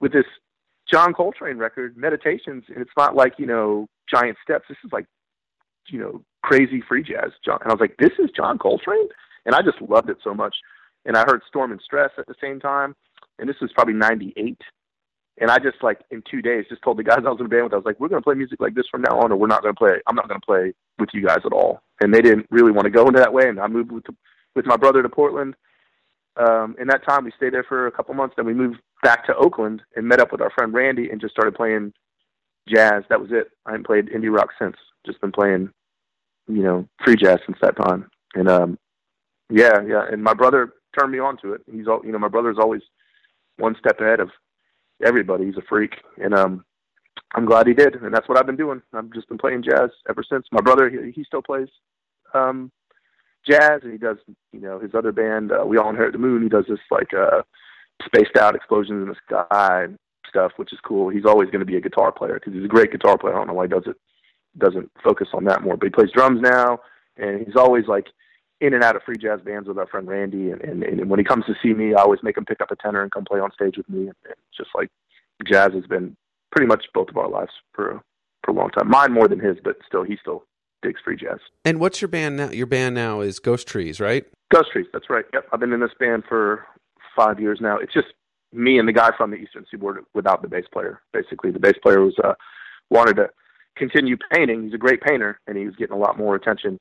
with 0.00 0.12
this 0.12 0.24
John 0.90 1.14
Coltrane 1.14 1.58
record, 1.58 1.96
Meditations, 1.96 2.64
and 2.68 2.78
it's 2.78 2.90
not 2.96 3.14
like, 3.14 3.34
you 3.38 3.46
know, 3.46 3.86
giant 4.12 4.38
steps. 4.42 4.64
This 4.68 4.78
is 4.84 4.92
like 4.92 5.06
you 5.88 5.98
know, 5.98 6.22
crazy 6.42 6.82
free 6.86 7.02
jazz. 7.02 7.32
John, 7.44 7.58
and 7.62 7.70
I 7.70 7.74
was 7.74 7.80
like, 7.80 7.96
this 7.98 8.12
is 8.18 8.30
John 8.36 8.58
Coltrane, 8.58 9.08
and 9.46 9.54
I 9.54 9.62
just 9.62 9.80
loved 9.80 10.10
it 10.10 10.18
so 10.22 10.34
much. 10.34 10.54
And 11.04 11.16
I 11.16 11.24
heard 11.26 11.42
Storm 11.48 11.72
and 11.72 11.80
Stress 11.82 12.10
at 12.18 12.26
the 12.26 12.34
same 12.40 12.60
time, 12.60 12.94
and 13.38 13.48
this 13.48 13.56
was 13.60 13.72
probably 13.72 13.94
'98. 13.94 14.60
And 15.40 15.50
I 15.50 15.58
just 15.58 15.82
like 15.82 16.00
in 16.10 16.22
two 16.30 16.42
days 16.42 16.66
just 16.68 16.82
told 16.82 16.98
the 16.98 17.02
guys 17.02 17.20
I 17.26 17.30
was 17.30 17.40
in 17.40 17.46
a 17.46 17.48
band 17.48 17.64
with, 17.64 17.72
I 17.72 17.76
was 17.76 17.86
like, 17.86 17.98
we're 17.98 18.08
going 18.08 18.20
to 18.20 18.24
play 18.24 18.34
music 18.34 18.60
like 18.60 18.74
this 18.74 18.86
from 18.90 19.02
now 19.02 19.20
on, 19.20 19.32
or 19.32 19.36
we're 19.36 19.46
not 19.46 19.62
going 19.62 19.74
to 19.74 19.78
play. 19.78 19.94
I'm 20.06 20.16
not 20.16 20.28
going 20.28 20.40
to 20.40 20.46
play 20.46 20.74
with 20.98 21.10
you 21.12 21.26
guys 21.26 21.40
at 21.44 21.52
all. 21.52 21.82
And 22.00 22.12
they 22.12 22.20
didn't 22.20 22.46
really 22.50 22.72
want 22.72 22.84
to 22.84 22.90
go 22.90 23.06
into 23.06 23.20
that 23.20 23.32
way. 23.32 23.48
And 23.48 23.58
I 23.58 23.66
moved 23.66 23.92
with 23.92 24.04
with 24.54 24.66
my 24.66 24.76
brother 24.76 25.02
to 25.02 25.08
Portland. 25.08 25.54
Um, 26.36 26.76
in 26.80 26.86
that 26.88 27.04
time, 27.06 27.24
we 27.24 27.32
stayed 27.36 27.52
there 27.54 27.64
for 27.64 27.86
a 27.86 27.92
couple 27.92 28.14
months. 28.14 28.34
Then 28.36 28.46
we 28.46 28.54
moved 28.54 28.80
back 29.02 29.26
to 29.26 29.36
Oakland 29.36 29.82
and 29.96 30.06
met 30.06 30.20
up 30.20 30.32
with 30.32 30.40
our 30.40 30.50
friend 30.50 30.72
Randy 30.72 31.10
and 31.10 31.20
just 31.20 31.32
started 31.32 31.54
playing 31.54 31.92
jazz. 32.68 33.02
That 33.08 33.20
was 33.20 33.30
it. 33.32 33.50
I 33.66 33.72
haven't 33.72 33.86
played 33.86 34.06
indie 34.06 34.34
rock 34.34 34.50
since. 34.58 34.76
Just 35.06 35.20
been 35.20 35.32
playing 35.32 35.70
you 36.50 36.62
know, 36.62 36.88
free 37.04 37.16
jazz 37.16 37.38
since 37.46 37.58
that 37.62 37.76
time. 37.76 38.10
And 38.34 38.48
um 38.48 38.78
yeah, 39.50 39.80
yeah. 39.86 40.04
And 40.10 40.22
my 40.22 40.34
brother 40.34 40.74
turned 40.98 41.12
me 41.12 41.18
on 41.18 41.36
to 41.38 41.54
it. 41.54 41.62
He's 41.70 41.86
all 41.86 42.00
you 42.04 42.12
know, 42.12 42.18
my 42.18 42.28
brother's 42.28 42.58
always 42.58 42.82
one 43.56 43.76
step 43.78 44.00
ahead 44.00 44.20
of 44.20 44.30
everybody. 45.04 45.46
He's 45.46 45.56
a 45.56 45.62
freak. 45.68 45.94
And 46.22 46.34
um 46.34 46.64
I'm 47.34 47.46
glad 47.46 47.66
he 47.66 47.74
did. 47.74 47.94
And 47.96 48.12
that's 48.12 48.28
what 48.28 48.38
I've 48.38 48.46
been 48.46 48.56
doing. 48.56 48.82
I've 48.92 49.12
just 49.12 49.28
been 49.28 49.38
playing 49.38 49.62
jazz 49.62 49.90
ever 50.08 50.22
since. 50.28 50.46
My 50.52 50.60
brother 50.60 50.90
he, 50.90 51.12
he 51.12 51.24
still 51.24 51.42
plays 51.42 51.68
um 52.34 52.70
jazz 53.48 53.80
and 53.82 53.92
he 53.92 53.98
does, 53.98 54.18
you 54.52 54.60
know, 54.60 54.78
his 54.78 54.94
other 54.94 55.12
band, 55.12 55.52
uh, 55.52 55.64
We 55.64 55.78
All 55.78 55.90
Inherit 55.90 56.12
the 56.12 56.18
Moon, 56.18 56.42
he 56.42 56.48
does 56.48 56.66
this 56.68 56.80
like 56.90 57.12
uh 57.14 57.42
spaced 58.04 58.36
out 58.38 58.54
explosions 58.54 59.02
in 59.02 59.08
the 59.08 59.16
sky 59.26 59.86
stuff, 60.28 60.52
which 60.56 60.72
is 60.72 60.78
cool. 60.84 61.08
He's 61.08 61.26
always 61.26 61.50
going 61.50 61.60
to 61.60 61.66
be 61.66 61.76
a 61.76 61.80
guitar 61.80 62.12
player 62.12 62.34
because 62.34 62.54
he's 62.54 62.64
a 62.64 62.68
great 62.68 62.92
guitar 62.92 63.18
player. 63.18 63.34
I 63.34 63.38
don't 63.38 63.48
know 63.48 63.54
why 63.54 63.64
he 63.64 63.68
does 63.68 63.82
it 63.86 63.96
doesn't 64.58 64.90
focus 65.02 65.28
on 65.32 65.44
that 65.44 65.62
more. 65.62 65.76
But 65.76 65.86
he 65.86 65.90
plays 65.90 66.10
drums 66.14 66.40
now, 66.40 66.78
and 67.16 67.44
he's 67.44 67.56
always 67.56 67.86
like 67.86 68.06
in 68.60 68.74
and 68.74 68.84
out 68.84 68.96
of 68.96 69.02
free 69.02 69.16
jazz 69.16 69.40
bands 69.40 69.68
with 69.68 69.78
our 69.78 69.86
friend 69.86 70.06
Randy. 70.06 70.50
And, 70.50 70.60
and, 70.60 70.82
and 70.82 71.10
when 71.10 71.18
he 71.18 71.24
comes 71.24 71.46
to 71.46 71.54
see 71.62 71.72
me, 71.72 71.94
I 71.94 72.02
always 72.02 72.20
make 72.22 72.36
him 72.36 72.44
pick 72.44 72.60
up 72.60 72.70
a 72.70 72.76
tenor 72.76 73.02
and 73.02 73.10
come 73.10 73.24
play 73.24 73.40
on 73.40 73.50
stage 73.52 73.76
with 73.76 73.88
me. 73.88 74.00
And, 74.00 74.14
and 74.26 74.34
just 74.56 74.70
like 74.74 74.90
jazz 75.46 75.72
has 75.72 75.86
been 75.86 76.16
pretty 76.52 76.66
much 76.66 76.84
both 76.92 77.08
of 77.08 77.16
our 77.16 77.28
lives 77.28 77.52
for 77.72 78.00
for 78.44 78.52
a 78.52 78.54
long 78.54 78.70
time. 78.70 78.88
Mine 78.88 79.12
more 79.12 79.28
than 79.28 79.38
his, 79.38 79.56
but 79.62 79.76
still, 79.86 80.02
he 80.02 80.16
still 80.20 80.44
digs 80.82 81.00
free 81.04 81.16
jazz. 81.16 81.38
And 81.64 81.78
what's 81.78 82.00
your 82.00 82.08
band 82.08 82.36
now? 82.36 82.50
Your 82.50 82.66
band 82.66 82.94
now 82.94 83.20
is 83.20 83.38
Ghost 83.38 83.68
Trees, 83.68 84.00
right? 84.00 84.24
Ghost 84.50 84.70
Trees, 84.72 84.86
that's 84.92 85.10
right. 85.10 85.24
Yep, 85.32 85.46
I've 85.52 85.60
been 85.60 85.72
in 85.72 85.80
this 85.80 85.90
band 85.98 86.24
for 86.28 86.66
five 87.14 87.38
years 87.38 87.58
now. 87.60 87.76
It's 87.76 87.92
just 87.92 88.08
me 88.52 88.78
and 88.78 88.88
the 88.88 88.92
guy 88.92 89.10
from 89.16 89.30
the 89.30 89.36
Eastern 89.36 89.66
Seaboard 89.70 90.04
without 90.14 90.42
the 90.42 90.48
bass 90.48 90.64
player. 90.72 91.00
Basically, 91.12 91.50
the 91.50 91.58
bass 91.58 91.74
player 91.82 92.00
was 92.00 92.14
uh, 92.24 92.32
wanted 92.88 93.16
to 93.16 93.28
continue 93.76 94.16
painting. 94.32 94.64
He's 94.64 94.74
a 94.74 94.78
great 94.78 95.02
painter, 95.02 95.38
and 95.46 95.56
he 95.56 95.66
was 95.66 95.76
getting 95.76 95.94
a 95.94 95.98
lot 95.98 96.18
more 96.18 96.34
attention 96.34 96.80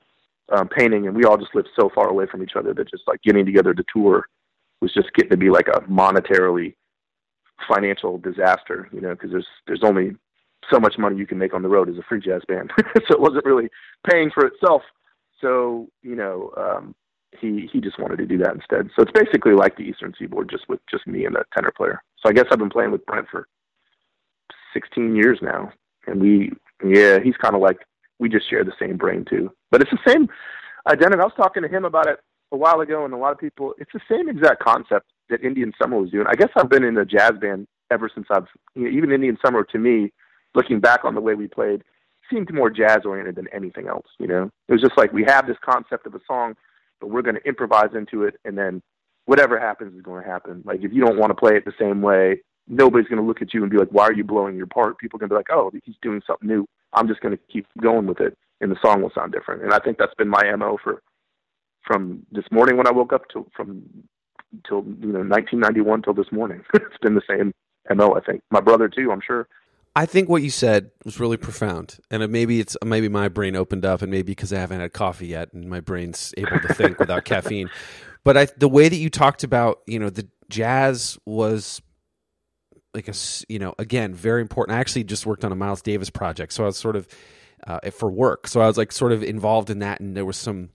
um, 0.52 0.68
painting. 0.68 1.08
And 1.08 1.16
we 1.16 1.24
all 1.24 1.38
just 1.38 1.56
lived 1.56 1.70
so 1.80 1.89
far 1.93 2.10
away 2.10 2.26
from 2.26 2.43
each 2.43 2.56
other 2.56 2.74
that 2.74 2.89
just 2.89 3.04
like 3.08 3.22
getting 3.22 3.45
together 3.45 3.74
to 3.74 3.84
tour 3.93 4.26
was 4.82 4.93
just 4.93 5.14
getting 5.14 5.32
to 5.32 5.38
be 5.38 5.50
like 5.50 5.68
a 5.68 5.82
monetarily 5.82 6.76
financial 7.68 8.18
disaster. 8.18 8.89
You 8.91 9.02
know, 9.02 9.12
because 9.12 9.32
there's 9.32 9.47
there's 9.68 9.84
only 9.84 10.16
so 10.72 10.80
much 10.80 10.97
money 10.97 11.18
you 11.18 11.28
can 11.28 11.38
make 11.38 11.54
on 11.54 11.62
the 11.62 11.70
road 11.70 11.89
as 11.89 11.97
a 11.97 12.04
free 12.08 12.20
jazz 12.20 12.41
band, 12.47 12.72
so 13.08 13.14
it 13.14 13.20
wasn't 13.20 13.45
really 13.45 13.70
paying 14.10 14.32
for 14.32 14.45
itself. 14.45 14.82
So 15.41 15.88
you 16.02 16.16
know, 16.16 16.52
um, 16.58 16.95
he 17.39 17.70
he 17.72 17.80
just 17.80 18.00
wanted 18.00 18.18
to 18.18 18.26
do 18.26 18.38
that 18.39 18.54
instead. 18.54 18.89
So 18.95 19.04
it's 19.04 19.12
basically 19.12 19.54
like 19.54 19.76
the 19.76 19.84
Eastern 19.84 20.14
Seaboard, 20.18 20.50
just 20.50 20.68
with 20.70 20.80
just 20.89 21.08
me 21.08 21.26
and 21.26 21.36
a 21.36 21.43
tenor 21.54 21.74
player. 21.76 22.02
So 22.18 22.30
I 22.30 22.34
guess 22.34 22.45
I've 22.52 22.60
been 22.60 22.70
playing 22.70 22.91
with 22.91 23.06
Brent 23.06 23.28
for 23.30 23.47
16 24.74 25.16
years 25.16 25.39
now, 25.41 25.72
and 26.08 26.22
we 26.22 26.52
yeah, 26.84 27.20
he's 27.20 27.38
kind 27.38 27.56
of 27.56 27.62
like 27.62 27.80
we 28.20 28.30
just 28.30 28.50
share 28.50 28.64
the 28.64 28.74
same 28.80 28.98
brain 28.98 29.26
too. 29.30 29.52
But 29.72 29.82
it's 29.82 29.92
the 29.92 30.12
same 30.12 30.24
uh, 30.24 30.92
identity. 30.92 31.22
I 31.22 31.26
was 31.26 31.34
talking 31.36 31.64
to 31.64 31.70
him 31.70 31.86
about 31.86 32.08
it 32.08 32.20
a 32.52 32.58
while 32.58 32.82
ago, 32.82 33.06
and 33.06 33.14
a 33.14 33.18
lot 33.18 33.32
of 33.32 33.40
people. 33.40 33.74
It's 33.78 33.92
the 33.94 34.02
same 34.10 34.30
exact 34.30 34.64
concept 34.64 35.08
that 35.30 35.44
Indian 35.44 35.74
Summer 35.82 36.00
was 36.00 36.12
doing. 36.12 36.26
I 36.28 36.36
guess 36.36 36.50
I've 36.56 36.70
been 36.70 36.84
in 36.84 36.98
a 36.98 37.06
jazz 37.06 37.32
band 37.40 37.68
ever 37.92 38.10
since 38.14 38.28
I've 38.30 38.48
you 38.76 38.84
know, 38.84 38.90
even 38.90 39.12
Indian 39.12 39.38
Summer 39.44 39.64
to 39.64 39.78
me, 39.78 40.12
looking 40.56 40.80
back 40.80 41.06
on 41.06 41.16
the 41.16 41.22
way 41.22 41.36
we 41.36 41.48
played, 41.48 41.84
seemed 42.32 42.54
more 42.54 42.70
jazz 42.70 43.00
oriented 43.06 43.36
than 43.36 43.48
anything 43.54 43.88
else. 43.88 44.08
You 44.20 44.28
know, 44.28 44.50
it 44.68 44.72
was 44.72 44.82
just 44.82 44.98
like 44.98 45.14
we 45.14 45.24
have 45.28 45.48
this 45.48 45.58
concept 45.64 46.06
of 46.06 46.16
a 46.16 46.20
song, 46.28 46.56
but 47.00 47.10
we're 47.10 47.22
going 47.22 47.36
to 47.36 47.48
improvise 47.48 47.90
into 47.96 48.24
it, 48.24 48.36
and 48.46 48.58
then 48.58 48.82
whatever 49.26 49.60
happens 49.60 49.96
is 49.96 50.02
going 50.02 50.24
to 50.24 50.30
happen. 50.30 50.64
Like 50.66 50.80
if 50.84 50.92
you 50.92 51.04
don't 51.04 51.18
want 51.18 51.30
to 51.32 51.36
play 51.36 51.56
it 51.56 51.66
the 51.66 51.74
same 51.80 52.02
way, 52.02 52.42
nobody's 52.68 53.08
going 53.08 53.22
to 53.22 53.28
look 53.28 53.42
at 53.42 53.54
you 53.54 53.62
and 53.62 53.72
be 53.72 53.78
like, 53.78 53.90
"Why 53.90 54.06
are 54.06 54.14
you 54.14 54.24
blowing 54.24 54.56
your 54.56 54.68
part?" 54.68 54.98
People 54.98 55.18
are 55.18 55.22
going 55.22 55.30
to 55.30 55.34
be 55.34 55.38
like, 55.38 55.52
"Oh, 55.52 55.72
he's 55.86 55.96
doing 56.02 56.22
something 56.26 56.48
new. 56.48 56.68
I'm 56.94 57.08
just 57.08 57.22
going 57.22 57.36
to 57.36 57.44
keep 57.52 57.68
going 57.82 58.08
with 58.08 58.20
it, 58.20 58.38
and 58.62 58.72
the 58.72 58.78
song 58.82 59.02
will 59.02 59.12
sound 59.14 59.32
different." 59.32 59.64
And 59.64 59.74
I 59.74 59.80
think 59.80 59.98
that's 59.98 60.14
been 60.16 60.30
my 60.30 60.44
mo 60.56 60.78
for 60.84 61.02
from 61.86 62.26
this 62.32 62.46
morning 62.52 62.78
when 62.78 62.88
I 62.88 62.92
woke 62.92 63.14
up 63.14 63.30
to 63.34 63.46
from 63.56 63.84
till 64.68 64.84
you 64.84 65.12
know 65.14 65.20
1991 65.20 66.04
till 66.04 66.14
this 66.14 66.32
morning. 66.32 66.62
it's 66.74 66.98
been 67.02 67.16
the 67.16 67.22
same 67.28 67.54
mo. 67.96 68.16
I 68.16 68.22
think 68.22 68.42
my 68.52 68.62
brother 68.62 68.88
too. 68.88 69.12
I'm 69.12 69.22
sure. 69.26 69.48
I 69.96 70.06
think 70.06 70.30
what 70.30 70.44
you 70.44 70.52
said 70.52 70.92
was 71.04 71.20
really 71.20 71.38
profound, 71.38 71.98
and 72.12 72.32
maybe 72.32 72.60
it's 72.60 72.78
maybe 72.86 73.10
my 73.10 73.28
brain 73.28 73.56
opened 73.56 73.86
up, 73.86 74.02
and 74.02 74.12
maybe 74.12 74.32
because 74.32 74.54
I 74.54 74.60
haven't 74.60 74.80
had 74.80 74.94
coffee 74.94 75.28
yet, 75.28 75.52
and 75.52 75.70
my 75.70 75.80
brain's 75.80 76.34
able 76.38 76.60
to 76.60 76.74
think 76.74 77.00
without 77.00 77.26
caffeine. 77.26 77.70
But 78.24 78.38
I, 78.38 78.46
the 78.58 78.70
way 78.70 78.88
that 78.88 78.96
you 78.96 79.10
talked 79.10 79.44
about, 79.44 79.80
you 79.88 79.98
know, 79.98 80.10
the 80.10 80.28
jazz 80.50 81.18
was 81.26 81.82
like 82.94 83.08
a, 83.08 83.14
you 83.48 83.60
know, 83.60 83.74
again, 83.78 84.14
very 84.14 84.42
important. 84.42 84.78
I 84.78 84.80
actually 84.80 85.04
just 85.04 85.26
worked 85.26 85.46
on 85.46 85.52
a 85.52 85.56
Miles 85.56 85.82
Davis 85.82 86.10
project, 86.10 86.54
so 86.54 86.64
I 86.64 86.68
was 86.68 86.78
sort 86.78 86.96
of 86.96 87.08
uh, 87.68 87.92
for 87.92 88.10
work, 88.10 88.48
so 88.48 88.62
I 88.62 88.68
was 88.68 88.78
like 88.78 88.92
sort 88.92 89.12
of 89.12 89.24
involved 89.24 89.70
in 89.70 89.80
that, 89.80 90.00
and 90.00 90.16
there 90.16 90.26
was 90.26 90.38
some 90.38 90.70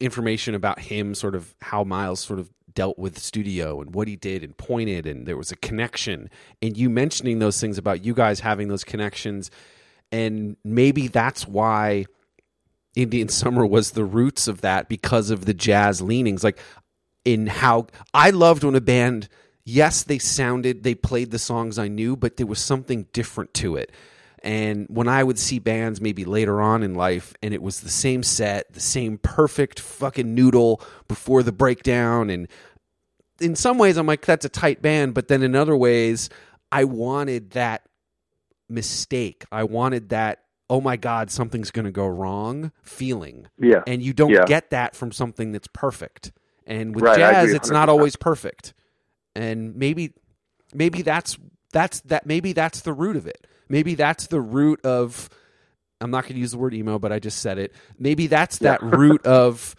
information 0.00 0.54
about 0.54 0.80
him, 0.80 1.14
sort 1.14 1.34
of 1.34 1.54
how 1.60 1.84
Miles 1.84 2.20
sort 2.20 2.38
of 2.38 2.50
dealt 2.72 2.98
with 2.98 3.18
studio 3.18 3.80
and 3.80 3.94
what 3.94 4.08
he 4.08 4.16
did 4.16 4.44
and 4.44 4.56
pointed, 4.56 5.06
and 5.06 5.26
there 5.26 5.36
was 5.36 5.50
a 5.50 5.56
connection. 5.56 6.30
And 6.62 6.76
you 6.76 6.88
mentioning 6.88 7.38
those 7.38 7.60
things 7.60 7.78
about 7.78 8.04
you 8.04 8.14
guys 8.14 8.40
having 8.40 8.68
those 8.68 8.84
connections, 8.84 9.50
and 10.12 10.56
maybe 10.64 11.08
that's 11.08 11.46
why 11.46 12.06
Indian 12.94 13.28
Summer 13.40 13.66
was 13.66 13.92
the 13.92 14.04
roots 14.04 14.48
of 14.48 14.60
that 14.60 14.88
because 14.88 15.30
of 15.30 15.44
the 15.44 15.54
jazz 15.54 16.00
leanings. 16.00 16.44
Like 16.44 16.58
in 17.24 17.46
how 17.46 17.86
I 18.14 18.30
loved 18.30 18.64
when 18.64 18.74
a 18.74 18.80
band, 18.80 19.28
yes, 19.70 20.02
they 20.02 20.18
sounded, 20.18 20.82
they 20.82 20.94
played 20.94 21.30
the 21.30 21.38
songs 21.38 21.78
I 21.78 21.88
knew, 21.88 22.16
but 22.16 22.36
there 22.36 22.46
was 22.46 22.58
something 22.58 23.06
different 23.12 23.54
to 23.54 23.76
it. 23.76 23.92
And 24.42 24.86
when 24.88 25.06
I 25.06 25.22
would 25.22 25.38
see 25.38 25.58
bands 25.58 26.00
maybe 26.00 26.24
later 26.24 26.60
on 26.62 26.82
in 26.82 26.94
life 26.94 27.34
and 27.42 27.52
it 27.52 27.62
was 27.62 27.80
the 27.80 27.90
same 27.90 28.22
set, 28.22 28.72
the 28.72 28.80
same 28.80 29.18
perfect 29.18 29.78
fucking 29.78 30.34
noodle 30.34 30.80
before 31.08 31.42
the 31.42 31.52
breakdown, 31.52 32.30
and 32.30 32.48
in 33.40 33.54
some 33.54 33.78
ways 33.78 33.96
I'm 33.96 34.06
like, 34.06 34.24
that's 34.24 34.44
a 34.44 34.50
tight 34.50 34.82
band, 34.82 35.14
but 35.14 35.28
then 35.28 35.42
in 35.42 35.54
other 35.54 35.76
ways, 35.76 36.30
I 36.72 36.84
wanted 36.84 37.50
that 37.50 37.82
mistake. 38.68 39.44
I 39.52 39.64
wanted 39.64 40.08
that, 40.10 40.44
oh 40.68 40.80
my 40.80 40.96
God, 40.96 41.30
something's 41.30 41.70
going 41.70 41.84
to 41.84 41.90
go 41.90 42.06
wrong 42.06 42.72
feeling. 42.82 43.46
Yeah. 43.58 43.82
And 43.86 44.02
you 44.02 44.12
don't 44.12 44.30
Yeah. 44.30 44.44
get 44.46 44.70
that 44.70 44.94
from 44.96 45.12
something 45.12 45.52
that's 45.52 45.68
perfect. 45.72 46.32
And 46.66 46.94
with 46.94 47.04
Right, 47.04 47.16
jazz, 47.16 47.52
it's 47.52 47.70
not 47.70 47.88
always 47.88 48.16
perfect. 48.16 48.72
And 49.34 49.76
maybe, 49.76 50.12
maybe 50.74 51.02
that's 51.02 51.38
that's 51.72 52.00
that. 52.02 52.26
Maybe 52.26 52.52
that's 52.52 52.80
the 52.80 52.92
root 52.92 53.16
of 53.16 53.26
it. 53.26 53.46
Maybe 53.68 53.94
that's 53.94 54.26
the 54.26 54.40
root 54.40 54.84
of. 54.84 55.28
I'm 56.00 56.10
not 56.10 56.22
going 56.24 56.34
to 56.34 56.40
use 56.40 56.52
the 56.52 56.58
word 56.58 56.72
emo, 56.74 56.98
but 56.98 57.12
I 57.12 57.18
just 57.18 57.40
said 57.40 57.58
it. 57.58 57.74
Maybe 57.98 58.26
that's 58.26 58.58
that 58.58 58.82
root 58.82 59.24
of. 59.26 59.76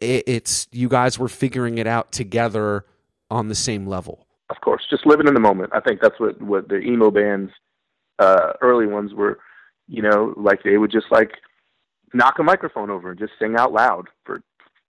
It, 0.00 0.24
it's 0.26 0.66
you 0.72 0.88
guys 0.88 1.18
were 1.18 1.28
figuring 1.28 1.78
it 1.78 1.86
out 1.86 2.12
together 2.12 2.84
on 3.30 3.48
the 3.48 3.54
same 3.54 3.86
level. 3.86 4.26
of 4.50 4.60
course, 4.60 4.86
just 4.88 5.06
living 5.06 5.28
in 5.28 5.34
the 5.34 5.40
moment. 5.40 5.70
I 5.72 5.80
think 5.80 6.00
that's 6.00 6.18
what 6.18 6.40
what 6.40 6.68
the 6.68 6.78
emo 6.78 7.10
bands, 7.10 7.52
uh, 8.18 8.54
early 8.60 8.86
ones 8.86 9.14
were. 9.14 9.38
You 9.86 10.02
know, 10.02 10.34
like 10.36 10.62
they 10.62 10.78
would 10.78 10.90
just 10.90 11.06
like 11.10 11.32
knock 12.14 12.38
a 12.38 12.42
microphone 12.42 12.90
over 12.90 13.10
and 13.10 13.18
just 13.18 13.32
sing 13.38 13.56
out 13.56 13.72
loud 13.72 14.08
for 14.24 14.42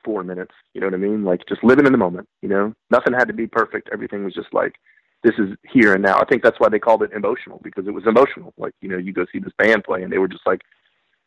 four 0.06 0.24
minutes. 0.24 0.54
You 0.74 0.82
know 0.82 0.88
what 0.88 0.94
I 0.94 0.98
mean? 0.98 1.26
Like 1.26 1.42
just 1.50 1.64
living 1.64 1.86
in 1.86 1.92
the 1.92 1.98
moment. 1.98 2.30
You 2.42 2.50
know, 2.50 2.74
nothing 2.92 3.14
had 3.14 3.28
to 3.28 3.34
be 3.34 3.48
perfect. 3.48 3.90
Everything 3.92 4.24
was 4.24 4.34
just 4.34 4.54
like 4.54 4.76
this 5.24 5.34
is 5.40 5.50
here 5.70 5.94
and 5.96 6.04
now. 6.04 6.20
I 6.20 6.26
think 6.26 6.44
that's 6.44 6.60
why 6.60 6.70
they 6.70 6.80
called 6.80 7.04
it 7.04 7.12
emotional 7.14 7.60
because 7.64 7.88
it 7.88 7.94
was 7.94 8.06
emotional. 8.08 8.54
Like 8.58 8.74
you 8.82 8.90
know, 8.90 8.98
you 8.98 9.12
go 9.12 9.26
see 9.32 9.40
this 9.40 9.54
band 9.58 9.84
play 9.84 10.04
and 10.04 10.12
they 10.14 10.20
were 10.20 10.30
just 10.30 10.46
like 10.46 10.62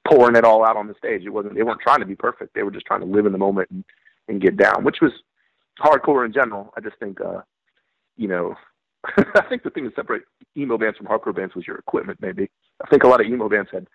pouring 0.07 0.37
it 0.37 0.45
all 0.45 0.64
out 0.64 0.76
on 0.76 0.87
the 0.87 0.95
stage. 0.95 1.22
It 1.26 1.31
wasn't. 1.31 1.57
They 1.57 1.64
weren't 1.64 1.81
trying 1.83 2.01
to 2.01 2.07
be 2.07 2.16
perfect. 2.16 2.55
They 2.55 2.62
were 2.62 2.70
just 2.70 2.87
trying 2.87 3.01
to 3.01 3.07
live 3.07 3.26
in 3.26 3.33
the 3.33 3.39
moment 3.39 3.68
and, 3.70 3.85
and 4.29 4.41
get 4.41 4.57
down, 4.57 4.85
which 4.85 4.99
was 5.03 5.12
hardcore 5.81 6.24
in 6.24 6.33
general. 6.33 6.72
I 6.76 6.81
just 6.81 6.99
think. 6.99 7.20
uh 7.20 7.43
you 8.18 8.29
know, 8.29 8.55
I 9.16 9.43
think 9.49 9.62
the 9.62 9.70
thing 9.70 9.85
that 9.85 9.95
separates 9.95 10.26
emo 10.57 10.76
bands 10.76 10.99
from 10.99 11.07
hardcore 11.07 11.35
bands 11.35 11.55
was 11.55 11.66
your 11.66 11.79
equipment. 11.79 12.18
Maybe 12.20 12.51
I 12.85 12.89
think 12.89 13.05
a 13.05 13.09
lot 13.09 13.20
of 13.20 13.26
emo 13.26 13.49
bands 13.49 13.70
had 13.72 13.87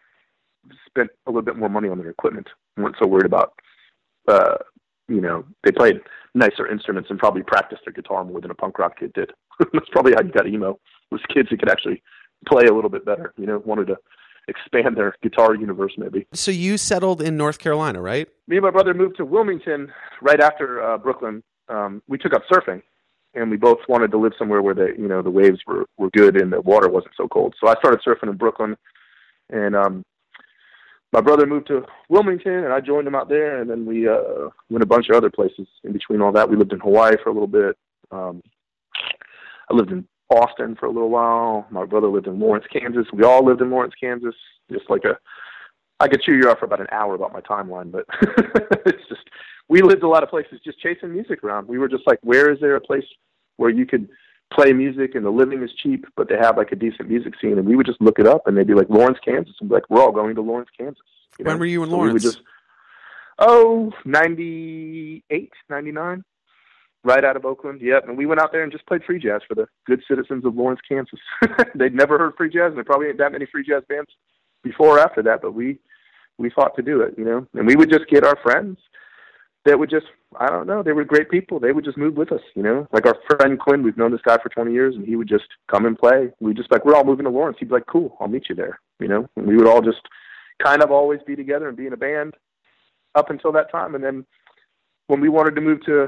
spent 0.88 1.10
a 1.28 1.30
little 1.30 1.44
bit 1.44 1.58
more 1.58 1.70
money 1.70 1.90
on 1.90 2.00
their 2.00 2.10
equipment, 2.10 2.48
weren't 2.78 2.96
so 3.02 3.08
worried 3.08 3.26
about, 3.26 3.54
uh, 4.30 4.56
you 5.08 5.22
know, 5.22 5.44
they 5.64 5.72
played 5.72 6.02
nicer 6.36 6.68
instruments 6.68 7.10
and 7.10 7.20
probably 7.20 7.44
practiced 7.44 7.84
their 7.86 7.94
guitar 7.94 8.24
more 8.24 8.42
than 8.42 8.52
a 8.52 8.56
punk 8.56 8.80
rock 8.80 9.00
kid 9.00 9.14
did. 9.14 9.32
That's 9.74 9.90
probably 9.92 10.14
how 10.14 10.22
you 10.22 10.32
got 10.32 10.48
emo 10.48 10.80
was 11.12 11.22
kids 11.34 11.50
who 11.50 11.58
could 11.58 11.70
actually 11.70 12.02
play 12.48 12.66
a 12.66 12.74
little 12.74 12.90
bit 12.90 13.06
better. 13.06 13.34
You 13.38 13.46
know, 13.46 13.62
wanted 13.66 13.88
to 13.88 13.98
expand 14.48 14.98
their 14.98 15.16
guitar 15.22 15.56
universe 15.56 15.94
maybe. 15.98 16.28
So 16.34 16.52
you 16.52 16.78
settled 16.78 17.22
in 17.22 17.38
North 17.38 17.60
Carolina, 17.60 18.02
right? 18.02 18.28
me 18.48 18.58
and 18.58 18.64
my 18.64 18.72
brother 18.72 18.94
moved 18.94 19.18
to 19.18 19.26
Wilmington 19.26 19.92
right 20.22 20.42
after 20.42 20.84
uh, 20.84 20.98
Brooklyn. 20.98 21.44
Um, 21.70 22.02
we 22.08 22.18
took 22.18 22.34
up 22.34 22.44
surfing, 22.52 22.82
and 23.34 23.50
we 23.50 23.58
both 23.58 23.80
wanted 23.88 24.12
to 24.12 24.18
live 24.18 24.34
somewhere 24.38 24.62
where 24.62 24.76
the 24.76 24.90
you 24.98 25.08
know 25.08 25.22
the 25.22 25.32
waves 25.32 25.60
were 25.66 25.86
were 25.98 26.10
good 26.10 26.40
and 26.40 26.52
the 26.52 26.62
water 26.62 26.90
wasn't 26.90 27.14
so 27.16 27.28
cold. 27.28 27.56
So 27.60 27.70
I 27.70 27.76
started 27.76 28.02
surfing 28.06 28.30
in 28.30 28.38
Brooklyn, 28.38 28.76
and 29.50 29.76
um, 29.76 30.04
my 31.14 31.22
brother 31.22 31.46
moved 31.46 31.68
to 31.68 31.86
Wilmington, 32.10 32.66
and 32.66 32.74
I 32.74 32.82
joined 32.82 33.08
him 33.08 33.16
out 33.16 33.30
there. 33.30 33.62
And 33.62 33.70
then 33.70 33.86
we 33.86 34.10
uh, 34.10 34.50
went 34.70 34.84
a 34.84 34.88
bunch 34.88 35.10
of 35.10 35.16
other 35.16 35.30
places 35.30 35.68
in 35.84 35.94
between 35.94 36.22
all 36.22 36.32
that. 36.32 36.50
We 36.50 36.58
lived 36.58 36.74
in 36.74 36.80
Hawaii 36.80 37.16
for 37.24 37.30
a 37.30 37.34
little 37.34 37.48
bit. 37.48 37.78
Um, 38.12 38.42
I 39.70 39.76
lived 39.76 39.92
in 39.92 40.08
Austin 40.30 40.76
for 40.76 40.88
a 40.88 40.92
little 40.92 41.10
while. 41.10 41.68
My 41.70 41.86
brother 41.86 42.08
lived 42.08 42.28
in 42.28 42.40
Lawrence, 42.40 42.66
Kansas. 42.74 43.06
We 43.14 43.24
all 43.24 43.46
lived 43.46 43.62
in 43.62 43.70
Lawrence, 43.70 43.94
Kansas. 44.00 44.36
Just 44.72 44.90
like 44.90 45.06
a 45.06 45.18
I 46.00 46.08
could 46.08 46.22
chew 46.22 46.36
you 46.36 46.50
out 46.50 46.60
for 46.60 46.66
about 46.66 46.82
an 46.82 46.88
hour 46.92 47.14
about 47.16 47.32
my 47.32 47.42
timeline, 47.42 47.92
but 47.92 48.06
it's 48.86 49.08
just 49.08 49.30
we 49.70 49.82
lived 49.82 50.04
a 50.04 50.08
lot 50.08 50.24
of 50.24 50.30
places 50.30 50.60
just 50.64 50.80
chasing 50.80 51.14
music 51.14 51.44
around. 51.44 51.68
We 51.68 51.78
were 51.78 51.88
just 51.88 52.06
like, 52.08 52.20
where 52.24 52.52
is 52.52 52.60
there 52.60 52.76
a 52.76 52.82
place 52.82 53.06
where 53.58 53.70
you 53.70 53.86
could 53.86 54.10
play 54.54 54.74
music 54.74 55.16
and 55.16 55.26
the 55.26 55.30
living 55.30 55.64
is 55.64 55.72
cheap, 55.82 56.06
but 56.16 56.30
they 56.30 56.38
have 56.38 56.58
like 56.58 56.72
a 56.72 56.76
decent 56.76 57.10
music 57.10 57.34
scene? 57.42 57.58
And 57.58 57.68
we 57.68 57.76
would 57.76 57.86
just 57.86 58.02
look 58.02 58.20
it 58.20 58.28
up, 58.28 58.48
and 58.48 58.58
they'd 58.58 58.68
be 58.68 58.74
like 58.74 58.90
Lawrence, 58.90 59.20
Kansas, 59.24 59.56
and 59.60 59.70
be 59.70 59.76
like, 59.76 59.90
we're 59.90 60.02
all 60.02 60.12
going 60.12 60.36
to 60.36 60.42
Lawrence, 60.42 60.70
Kansas. 60.78 61.02
You 61.40 61.46
When 61.46 61.60
were 61.60 61.66
you 61.66 61.84
in 61.84 61.90
So 61.90 61.98
we 61.98 62.10
would 62.10 62.24
Lawrence? 62.24 62.24
just 62.24 62.42
oh, 63.40 63.92
98, 64.06 65.52
99, 65.70 66.24
right 67.04 67.24
out 67.26 67.36
of 67.36 67.46
Oakland. 67.46 67.82
Yep. 67.82 68.08
And 68.08 68.18
we 68.18 68.26
went 68.26 68.42
out 68.42 68.52
there 68.52 68.64
and 68.64 68.72
just 68.72 68.86
played 68.86 69.04
free 69.04 69.20
jazz 69.20 69.42
for 69.48 69.56
the 69.56 69.68
good 69.86 70.02
citizens 70.08 70.46
of 70.46 70.56
Lawrence, 70.56 70.82
Kansas. 70.88 71.20
They'd 71.76 71.96
never 71.96 72.18
heard 72.18 72.36
free 72.38 72.50
jazz, 72.50 72.70
and 72.70 72.78
there 72.78 72.84
probably 72.84 73.08
ain't 73.08 73.18
that 73.18 73.32
many 73.32 73.46
free 73.46 73.66
jazz 73.66 73.84
bands 73.90 74.10
before 74.64 74.98
or 74.98 75.00
after 75.00 75.22
that, 75.24 75.42
but 75.42 75.54
we 75.54 75.80
we 76.38 76.50
fought 76.50 76.76
to 76.76 76.82
do 76.82 77.02
it, 77.02 77.14
you 77.18 77.26
know. 77.26 77.48
And 77.54 77.68
we 77.68 77.76
would 77.76 77.92
just 77.92 78.08
get 78.08 78.24
our 78.24 78.38
friends 78.42 78.78
that 79.66 79.80
would 79.80 79.90
just 79.90 80.06
I 80.40 80.50
don't 80.50 80.68
know, 80.68 80.84
they 80.84 80.94
were 80.94 81.04
great 81.04 81.30
people. 81.30 81.60
They 81.60 81.72
would 81.72 81.86
just 81.86 81.98
move 81.98 82.16
with 82.16 82.32
us, 82.32 82.42
you 82.56 82.64
know. 82.64 82.88
Like 82.92 83.06
our 83.06 83.16
friend 83.30 83.60
Quinn, 83.60 83.84
we've 83.84 83.98
known 83.98 84.12
this 84.12 84.22
guy 84.24 84.38
for 84.42 84.50
twenty 84.50 84.74
years 84.74 84.96
and 84.96 85.06
he 85.06 85.16
would 85.16 85.30
just 85.30 85.46
come 85.72 85.86
and 85.86 85.98
play. 85.98 86.32
We 86.40 86.54
just 86.54 86.72
like 86.72 86.86
we're 86.86 86.96
all 86.96 87.04
moving 87.06 87.26
to 87.26 87.32
Lawrence. 87.32 87.58
He'd 87.60 87.70
be 87.70 87.76
like, 87.76 87.86
Cool, 87.88 88.18
I'll 88.20 88.28
meet 88.28 88.50
you 88.50 88.56
there, 88.56 88.80
you 89.00 89.08
know. 89.08 89.28
And 89.36 89.48
we 89.48 89.56
would 89.56 89.68
all 89.68 89.82
just 89.82 90.02
kind 90.62 90.84
of 90.84 90.92
always 90.92 91.20
be 91.26 91.36
together 91.36 91.68
and 91.68 91.78
be 91.78 91.88
in 91.88 91.94
a 91.94 91.98
band 91.98 92.34
up 93.16 93.30
until 93.30 93.52
that 93.52 93.72
time 93.72 93.96
and 93.96 94.04
then 94.04 94.26
when 95.08 95.20
we 95.20 95.30
wanted 95.30 95.56
to 95.56 95.62
move 95.62 95.84
to 95.86 96.08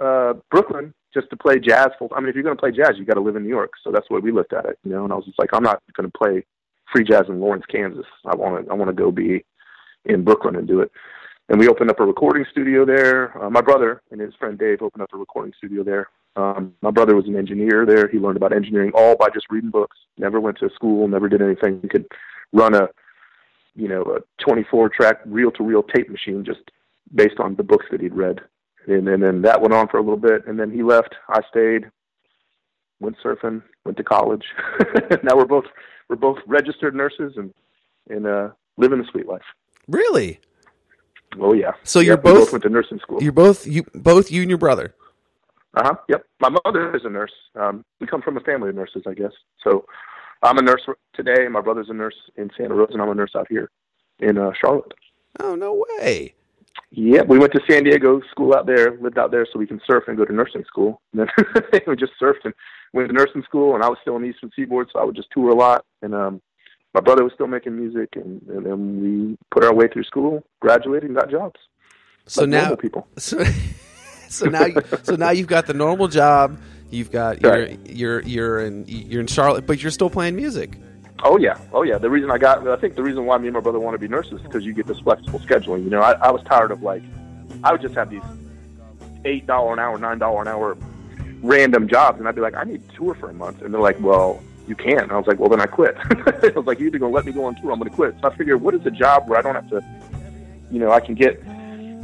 uh 0.00 0.34
Brooklyn 0.50 0.94
just 1.12 1.28
to 1.30 1.36
play 1.36 1.58
jazz 1.58 1.88
full 1.98 2.10
I 2.14 2.20
mean 2.20 2.28
if 2.28 2.34
you're 2.34 2.44
gonna 2.44 2.56
play 2.56 2.72
jazz 2.72 2.92
you 2.96 3.04
gotta 3.04 3.20
live 3.20 3.36
in 3.36 3.42
New 3.42 3.48
York. 3.48 3.72
So 3.82 3.90
that's 3.92 4.06
the 4.08 4.14
way 4.14 4.20
we 4.20 4.32
looked 4.32 4.52
at 4.52 4.66
it, 4.66 4.78
you 4.84 4.90
know, 4.90 5.04
and 5.04 5.12
I 5.12 5.16
was 5.16 5.26
just 5.26 5.38
like, 5.38 5.50
I'm 5.52 5.62
not 5.62 5.82
gonna 5.96 6.10
play 6.10 6.44
free 6.92 7.04
jazz 7.04 7.24
in 7.28 7.40
Lawrence, 7.40 7.64
Kansas. 7.70 8.06
I 8.26 8.34
wanna 8.34 8.64
I 8.70 8.74
wanna 8.74 8.92
go 8.92 9.10
be 9.10 9.44
in 10.04 10.24
Brooklyn 10.24 10.56
and 10.56 10.66
do 10.66 10.80
it. 10.80 10.90
And 11.48 11.58
we 11.58 11.68
opened 11.68 11.90
up 11.90 12.00
a 12.00 12.04
recording 12.04 12.46
studio 12.50 12.84
there. 12.84 13.36
Uh, 13.42 13.50
my 13.50 13.60
brother 13.60 14.02
and 14.10 14.20
his 14.20 14.34
friend 14.34 14.58
Dave 14.58 14.80
opened 14.80 15.02
up 15.02 15.12
a 15.12 15.18
recording 15.18 15.52
studio 15.58 15.82
there. 15.82 16.08
Um, 16.36 16.74
my 16.80 16.90
brother 16.90 17.14
was 17.14 17.26
an 17.26 17.36
engineer 17.36 17.84
there. 17.84 18.08
He 18.08 18.18
learned 18.18 18.36
about 18.36 18.54
engineering 18.54 18.92
all 18.94 19.16
by 19.16 19.28
just 19.28 19.46
reading 19.50 19.70
books. 19.70 19.96
Never 20.16 20.40
went 20.40 20.58
to 20.58 20.70
school. 20.74 21.06
Never 21.08 21.28
did 21.28 21.42
anything. 21.42 21.80
He 21.82 21.88
could 21.88 22.06
run 22.52 22.74
a, 22.74 22.88
you 23.74 23.88
know, 23.88 24.02
a 24.02 24.42
24 24.42 24.88
track 24.90 25.20
reel 25.26 25.50
to 25.52 25.62
reel 25.62 25.82
tape 25.82 26.08
machine 26.08 26.44
just 26.44 26.60
based 27.14 27.38
on 27.38 27.56
the 27.56 27.62
books 27.62 27.86
that 27.90 28.00
he'd 28.00 28.14
read. 28.14 28.40
And, 28.86 29.06
and 29.08 29.22
then 29.22 29.42
that 29.42 29.60
went 29.60 29.74
on 29.74 29.88
for 29.88 29.98
a 29.98 30.02
little 30.02 30.16
bit. 30.16 30.46
And 30.46 30.58
then 30.58 30.70
he 30.70 30.82
left. 30.82 31.14
I 31.28 31.40
stayed. 31.50 31.90
Went 33.00 33.16
surfing. 33.22 33.62
Went 33.84 33.98
to 33.98 34.04
college. 34.04 34.44
now 35.22 35.36
we're 35.36 35.44
both 35.44 35.66
we're 36.08 36.16
both 36.16 36.38
registered 36.46 36.94
nurses 36.94 37.34
and 37.36 37.52
and 38.08 38.26
uh, 38.26 38.48
living 38.76 38.98
the 38.98 39.08
sweet 39.10 39.26
life. 39.26 39.42
Really? 39.88 40.40
Oh 41.40 41.52
yeah. 41.52 41.72
So 41.84 42.00
you're 42.00 42.14
Yep, 42.16 42.24
we 42.24 42.32
both- 42.32 42.52
went 42.52 42.62
to 42.64 42.68
nursing 42.70 42.98
school. 42.98 43.22
You're 43.22 43.32
both 43.32 43.66
you 43.66 43.84
both 43.94 44.30
you 44.30 44.42
and 44.42 44.50
your 44.50 44.58
brother. 44.58 44.94
Uh 45.74 45.82
huh. 45.84 45.94
Yep. 46.08 46.26
My 46.40 46.50
mother 46.64 46.94
is 46.94 47.02
a 47.04 47.08
nurse. 47.10 47.32
Um, 47.54 47.84
we 48.00 48.06
come 48.06 48.20
from 48.22 48.36
a 48.36 48.40
family 48.40 48.68
of 48.68 48.74
nurses, 48.74 49.02
I 49.06 49.14
guess. 49.14 49.32
So 49.64 49.86
I'm 50.42 50.58
a 50.58 50.62
nurse 50.62 50.82
today. 51.14 51.48
My 51.48 51.60
brother's 51.62 51.88
a 51.88 51.94
nurse 51.94 52.16
in 52.36 52.50
Santa 52.56 52.74
Rosa, 52.74 52.92
and 52.92 53.00
I'm 53.02 53.08
a 53.08 53.14
nurse 53.14 53.32
out 53.36 53.46
here 53.48 53.70
in 54.18 54.36
uh, 54.36 54.52
Charlotte. 54.60 54.92
Oh 55.40 55.54
no 55.54 55.84
way. 55.98 56.34
Yeah, 56.90 57.22
we 57.22 57.38
went 57.38 57.52
to 57.54 57.60
San 57.68 57.84
Diego, 57.84 58.20
school 58.30 58.54
out 58.54 58.66
there, 58.66 58.98
lived 59.00 59.16
out 59.18 59.30
there 59.30 59.46
so 59.50 59.58
we 59.58 59.66
can 59.66 59.80
surf 59.86 60.04
and 60.08 60.16
go 60.16 60.26
to 60.26 60.32
nursing 60.32 60.64
school. 60.66 61.00
And 61.12 61.20
then 61.26 61.80
we 61.86 61.96
just 61.96 62.12
surfed 62.20 62.44
and 62.44 62.52
went 62.92 63.08
to 63.08 63.14
nursing 63.14 63.42
school, 63.44 63.74
and 63.74 63.82
I 63.82 63.88
was 63.88 63.96
still 64.02 64.16
in 64.16 64.22
the 64.22 64.28
Eastern 64.28 64.50
Seaboard, 64.54 64.88
so 64.92 64.98
I 64.98 65.04
would 65.04 65.16
just 65.16 65.28
tour 65.32 65.48
a 65.50 65.54
lot. 65.54 65.86
And 66.02 66.14
um, 66.14 66.42
my 66.94 67.00
brother 67.00 67.24
was 67.24 67.32
still 67.32 67.46
making 67.46 67.76
music, 67.76 68.10
and, 68.16 68.42
and 68.48 68.66
then 68.66 69.00
we 69.02 69.38
put 69.50 69.64
our 69.64 69.74
way 69.74 69.88
through 69.88 70.04
school, 70.04 70.44
graduated, 70.60 71.08
and 71.08 71.18
got 71.18 71.30
jobs. 71.30 71.58
So 72.26 72.42
like 72.42 72.50
now 72.50 72.74
people. 72.74 73.06
so 73.18 73.42
so 74.28 74.46
now 74.46 74.66
so 75.02 75.16
now 75.16 75.30
you've 75.30 75.46
got 75.46 75.66
the 75.66 75.74
normal 75.74 76.08
job. 76.08 76.60
You've 76.90 77.10
got 77.10 77.40
you're 77.40 77.66
you're 77.84 78.20
you're 78.22 78.60
in 78.60 78.84
you're 78.86 79.20
in 79.20 79.26
Charlotte, 79.26 79.66
but 79.66 79.82
you're 79.82 79.90
still 79.90 80.10
playing 80.10 80.36
music. 80.36 80.78
Oh 81.24 81.38
yeah, 81.38 81.58
oh 81.72 81.82
yeah. 81.82 81.98
The 81.98 82.10
reason 82.10 82.30
I 82.30 82.38
got, 82.38 82.66
I 82.66 82.76
think 82.76 82.96
the 82.96 83.02
reason 83.02 83.24
why 83.26 83.38
me 83.38 83.46
and 83.46 83.54
my 83.54 83.60
brother 83.60 83.78
want 83.78 83.94
to 83.94 83.98
be 83.98 84.08
nurses 84.08 84.34
is 84.34 84.42
because 84.42 84.64
you 84.64 84.72
get 84.74 84.86
this 84.86 84.98
flexible 84.98 85.38
scheduling. 85.38 85.84
You 85.84 85.90
know, 85.90 86.00
I, 86.00 86.12
I 86.12 86.30
was 86.30 86.42
tired 86.44 86.72
of 86.72 86.82
like, 86.82 87.02
I 87.62 87.72
would 87.72 87.80
just 87.80 87.94
have 87.94 88.10
these 88.10 88.22
eight 89.24 89.46
dollar 89.46 89.72
an 89.72 89.78
hour, 89.78 89.96
nine 89.98 90.18
dollar 90.18 90.42
an 90.42 90.48
hour 90.48 90.76
random 91.42 91.88
jobs, 91.88 92.18
and 92.18 92.28
I'd 92.28 92.34
be 92.34 92.40
like, 92.40 92.56
I 92.56 92.64
need 92.64 92.88
to 92.88 92.96
tour 92.96 93.14
for 93.14 93.30
a 93.30 93.34
month, 93.34 93.62
and 93.62 93.72
they're 93.72 93.80
like, 93.80 94.00
well, 94.00 94.42
you 94.66 94.74
can't. 94.74 95.02
And 95.02 95.12
I 95.12 95.16
was 95.18 95.26
like, 95.26 95.38
well, 95.38 95.48
then 95.48 95.60
I 95.60 95.66
quit. 95.66 95.96
I 96.00 96.52
was 96.54 96.66
like, 96.66 96.78
you're 96.78 96.88
either 96.88 96.98
gonna 96.98 97.12
let 97.12 97.24
me 97.24 97.32
go 97.32 97.44
on 97.44 97.54
tour, 97.56 97.72
I'm 97.72 97.78
gonna 97.78 97.90
quit. 97.90 98.14
So 98.20 98.28
I 98.28 98.36
figured, 98.36 98.60
what 98.60 98.74
is 98.74 98.84
a 98.86 98.90
job 98.90 99.28
where 99.28 99.38
I 99.38 99.42
don't 99.42 99.54
have 99.54 99.68
to, 99.70 99.84
you 100.70 100.78
know, 100.78 100.90
I 100.90 101.00
can 101.00 101.14
get 101.14 101.42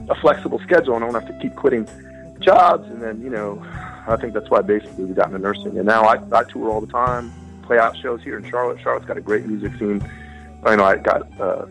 a 0.09 0.14
flexible 0.20 0.59
schedule 0.61 0.94
and 0.94 1.04
I 1.04 1.11
don't 1.11 1.22
have 1.22 1.32
to 1.32 1.38
keep 1.40 1.54
quitting 1.54 1.88
jobs, 2.40 2.88
and 2.88 3.02
then 3.02 3.20
you 3.20 3.30
know, 3.30 3.64
I 4.06 4.16
think 4.16 4.32
that's 4.32 4.48
why 4.48 4.62
basically 4.62 5.04
we 5.04 5.14
got 5.14 5.26
into 5.26 5.38
nursing, 5.38 5.76
and 5.76 5.86
now 5.86 6.04
I, 6.04 6.18
I 6.32 6.44
tour 6.44 6.70
all 6.70 6.80
the 6.80 6.86
time 6.86 7.32
play 7.68 7.78
out 7.78 7.96
shows 7.98 8.22
here 8.22 8.38
in 8.38 8.50
Charlotte. 8.50 8.80
Charlotte's 8.80 9.06
got 9.06 9.18
a 9.18 9.20
great 9.20 9.46
music 9.46 9.78
scene. 9.78 10.02
I 10.64 10.74
know 10.74 10.84
I 10.84 10.96
got 10.96 11.22
uh, 11.38 11.66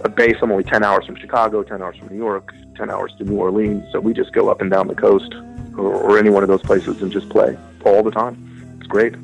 a 0.00 0.08
base. 0.08 0.36
I'm 0.40 0.50
only 0.50 0.64
10 0.64 0.82
hours 0.82 1.04
from 1.04 1.14
Chicago, 1.16 1.62
10 1.62 1.82
hours 1.82 1.96
from 1.98 2.08
New 2.08 2.16
York, 2.16 2.54
10 2.74 2.90
hours 2.90 3.14
to 3.18 3.24
New 3.24 3.36
Orleans. 3.36 3.84
So 3.92 4.00
we 4.00 4.14
just 4.14 4.32
go 4.32 4.48
up 4.48 4.62
and 4.62 4.70
down 4.70 4.88
the 4.88 4.94
coast 4.94 5.34
or, 5.76 5.92
or 5.94 6.18
any 6.18 6.30
one 6.30 6.42
of 6.42 6.48
those 6.48 6.62
places 6.62 7.02
and 7.02 7.12
just 7.12 7.28
play 7.28 7.56
all 7.84 8.02
the 8.02 8.10
time. 8.10 8.34
It's 8.78 8.88
great. 8.88 9.14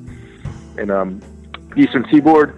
And 0.78 0.90
um, 0.90 1.20
Eastern 1.76 2.06
Seaboard, 2.10 2.50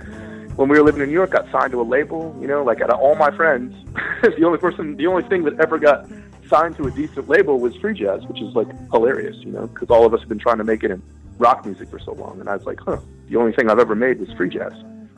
when 0.56 0.68
we 0.68 0.78
were 0.78 0.84
living 0.84 1.02
in 1.02 1.08
New 1.08 1.14
York, 1.14 1.30
got 1.30 1.50
signed 1.50 1.72
to 1.72 1.80
a 1.80 1.82
label. 1.82 2.36
You 2.40 2.46
know, 2.46 2.62
like 2.62 2.80
out 2.80 2.90
of 2.90 3.00
all 3.00 3.14
my 3.16 3.34
friends, 3.36 3.74
the 4.22 4.44
only 4.44 4.58
person, 4.58 4.96
the 4.96 5.06
only 5.06 5.22
thing 5.24 5.44
that 5.44 5.58
ever 5.60 5.78
got 5.78 6.06
signed 6.48 6.76
to 6.76 6.86
a 6.86 6.90
decent 6.90 7.28
label 7.28 7.58
was 7.58 7.74
free 7.76 7.94
jazz, 7.94 8.24
which 8.26 8.40
is 8.40 8.54
like 8.54 8.68
hilarious. 8.90 9.36
You 9.38 9.52
know, 9.52 9.66
because 9.66 9.90
all 9.90 10.06
of 10.06 10.14
us 10.14 10.20
have 10.20 10.28
been 10.28 10.38
trying 10.38 10.58
to 10.58 10.64
make 10.64 10.84
it 10.84 10.90
in 10.90 11.02
rock 11.38 11.64
music 11.64 11.88
for 11.90 11.98
so 11.98 12.12
long, 12.12 12.40
and 12.40 12.48
I 12.48 12.56
was 12.56 12.66
like, 12.66 12.80
huh. 12.80 12.98
The 13.28 13.36
only 13.36 13.52
thing 13.52 13.70
I've 13.70 13.78
ever 13.78 13.94
made 13.94 14.20
was 14.20 14.30
free 14.32 14.50
jazz. 14.50 14.72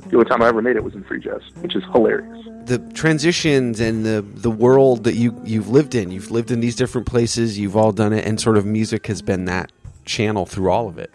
The 0.08 0.16
only 0.16 0.28
time 0.28 0.40
I 0.40 0.46
ever 0.46 0.62
made 0.62 0.76
it 0.76 0.84
was 0.84 0.94
in 0.94 1.02
free 1.02 1.20
jazz, 1.20 1.42
which 1.60 1.74
is 1.74 1.82
hilarious. 1.92 2.46
The 2.66 2.78
transitions 2.94 3.80
and 3.80 4.04
the 4.04 4.22
the 4.22 4.50
world 4.50 5.04
that 5.04 5.14
you 5.14 5.40
you've 5.44 5.68
lived 5.68 5.94
in. 5.94 6.10
You've 6.12 6.30
lived 6.30 6.50
in 6.50 6.60
these 6.60 6.76
different 6.76 7.06
places. 7.06 7.58
You've 7.58 7.76
all 7.76 7.92
done 7.92 8.12
it, 8.12 8.24
and 8.24 8.40
sort 8.40 8.56
of 8.56 8.64
music 8.64 9.08
has 9.08 9.22
been 9.22 9.46
that 9.46 9.72
channel 10.04 10.46
through 10.46 10.70
all 10.70 10.88
of 10.88 10.98
it. 10.98 11.12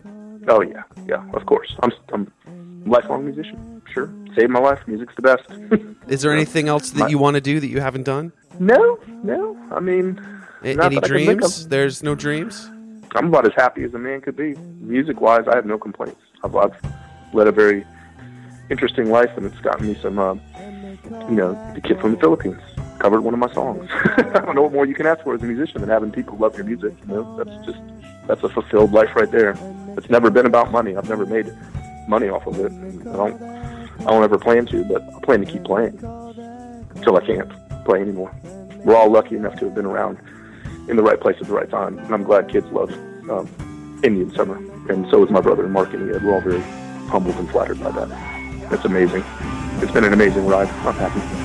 Oh 0.48 0.62
yeah, 0.62 0.84
yeah, 1.08 1.24
of 1.34 1.46
course. 1.46 1.76
I'm 1.84 1.92
I'm 2.14 2.32
a 2.86 2.90
lifelong 2.90 3.26
musician. 3.26 3.82
Sure, 3.94 4.10
saved 4.36 4.52
my 4.52 4.60
life. 4.60 4.80
Music's 4.88 5.16
the 5.16 5.22
best. 5.22 5.44
Is 6.08 6.22
there 6.22 6.32
anything 6.40 6.68
else 6.68 6.92
that 6.92 7.10
you 7.12 7.18
want 7.18 7.36
to 7.36 7.42
do 7.42 7.60
that 7.60 7.68
you 7.68 7.80
haven't 7.82 8.04
done? 8.04 8.32
no, 8.60 9.00
no. 9.24 9.58
I 9.72 9.80
mean, 9.80 10.20
A- 10.64 10.68
any 10.70 10.78
that 10.78 10.86
I 11.06 11.08
can 11.08 11.26
think 11.26 11.40
dreams? 11.40 11.68
There's 11.68 12.04
no 12.04 12.16
dreams. 12.16 12.70
I'm 13.16 13.28
about 13.28 13.46
as 13.46 13.54
happy 13.56 13.84
as 13.84 13.94
a 13.94 14.00
man 14.00 14.22
could 14.22 14.36
be. 14.36 14.56
Music 14.80 15.20
wise, 15.20 15.46
I 15.48 15.56
have 15.56 15.66
no 15.66 15.78
complaints. 15.78 16.22
I've, 16.44 16.56
I've 16.56 16.74
led 17.34 17.48
a 17.48 17.52
very 17.52 17.86
interesting 18.70 19.10
life, 19.10 19.30
and 19.36 19.46
it's 19.46 19.60
gotten 19.60 19.88
me 19.88 19.98
some, 20.02 20.18
uh, 20.18 20.36
you 21.30 21.36
know, 21.36 21.54
the 21.76 21.82
kid 21.82 22.00
from 22.00 22.12
the 22.14 22.18
Philippines 22.18 22.62
covered 23.00 23.22
one 23.22 23.34
of 23.34 23.40
my 23.40 23.52
songs. 23.54 23.90
I 24.18 24.22
don't 24.46 24.56
know 24.56 24.62
what 24.64 24.74
more 24.74 24.86
you 24.86 24.94
can 24.94 25.06
ask 25.08 25.24
for 25.24 25.34
as 25.34 25.42
a 25.42 25.46
musician 25.46 25.82
than 25.82 25.90
having 25.90 26.12
people 26.12 26.38
love 26.38 26.56
your 26.56 26.66
music. 26.66 26.94
You 27.08 27.16
know, 27.16 27.38
that's 27.38 27.66
just 27.66 27.80
that's 28.28 28.44
a 28.44 28.50
fulfilled 28.50 28.92
life 28.94 29.16
right 29.16 29.30
there. 29.32 29.54
It's 29.98 30.10
never 30.10 30.30
been 30.30 30.46
about 30.46 30.72
money. 30.72 30.96
I've 30.96 31.10
never 31.10 31.26
made 31.26 31.52
money 32.08 32.30
off 32.30 32.48
of 32.48 32.60
it. 32.60 32.72
I 33.08 33.16
don't. 33.16 33.42
I 34.02 34.06
don't 34.06 34.24
ever 34.24 34.40
plan 34.40 34.66
to, 34.68 34.84
but 34.86 35.04
I 35.04 35.20
plan 35.20 35.42
to 35.42 35.46
keep 35.46 35.64
playing 35.64 36.00
until 36.96 37.18
I 37.18 37.26
can't 37.26 37.52
play 37.86 38.02
anymore. 38.02 38.36
We're 38.84 38.96
all 38.96 39.12
lucky 39.12 39.36
enough 39.36 39.60
to 39.60 39.66
have 39.66 39.76
been 39.76 39.86
around 39.86 40.18
in 40.88 40.96
the 40.96 41.04
right 41.04 41.20
place 41.20 41.38
at 41.40 41.48
the 41.48 41.54
right 41.54 41.70
time, 41.70 42.00
and 42.00 42.12
I'm 42.14 42.24
glad 42.24 42.50
kids 42.50 42.66
love 42.72 42.92
um, 43.30 43.48
Indian 44.04 44.34
Summer, 44.34 44.58
and 44.90 45.08
so 45.12 45.24
is 45.24 45.30
my 45.30 45.42
brother 45.42 45.68
Mark 45.68 45.94
and 45.94 46.10
Ed. 46.10 46.24
We're 46.24 46.34
all 46.34 46.42
very 46.42 46.62
humbled 47.10 47.36
and 47.36 47.48
flattered 47.52 47.80
by 47.80 47.92
that. 47.92 48.10
It's 48.72 48.86
amazing. 48.86 49.24
It's 49.84 49.92
been 49.92 50.04
an 50.04 50.14
amazing 50.14 50.48
ride. 50.48 50.68
I'm 50.70 50.96
happy. 50.96 51.42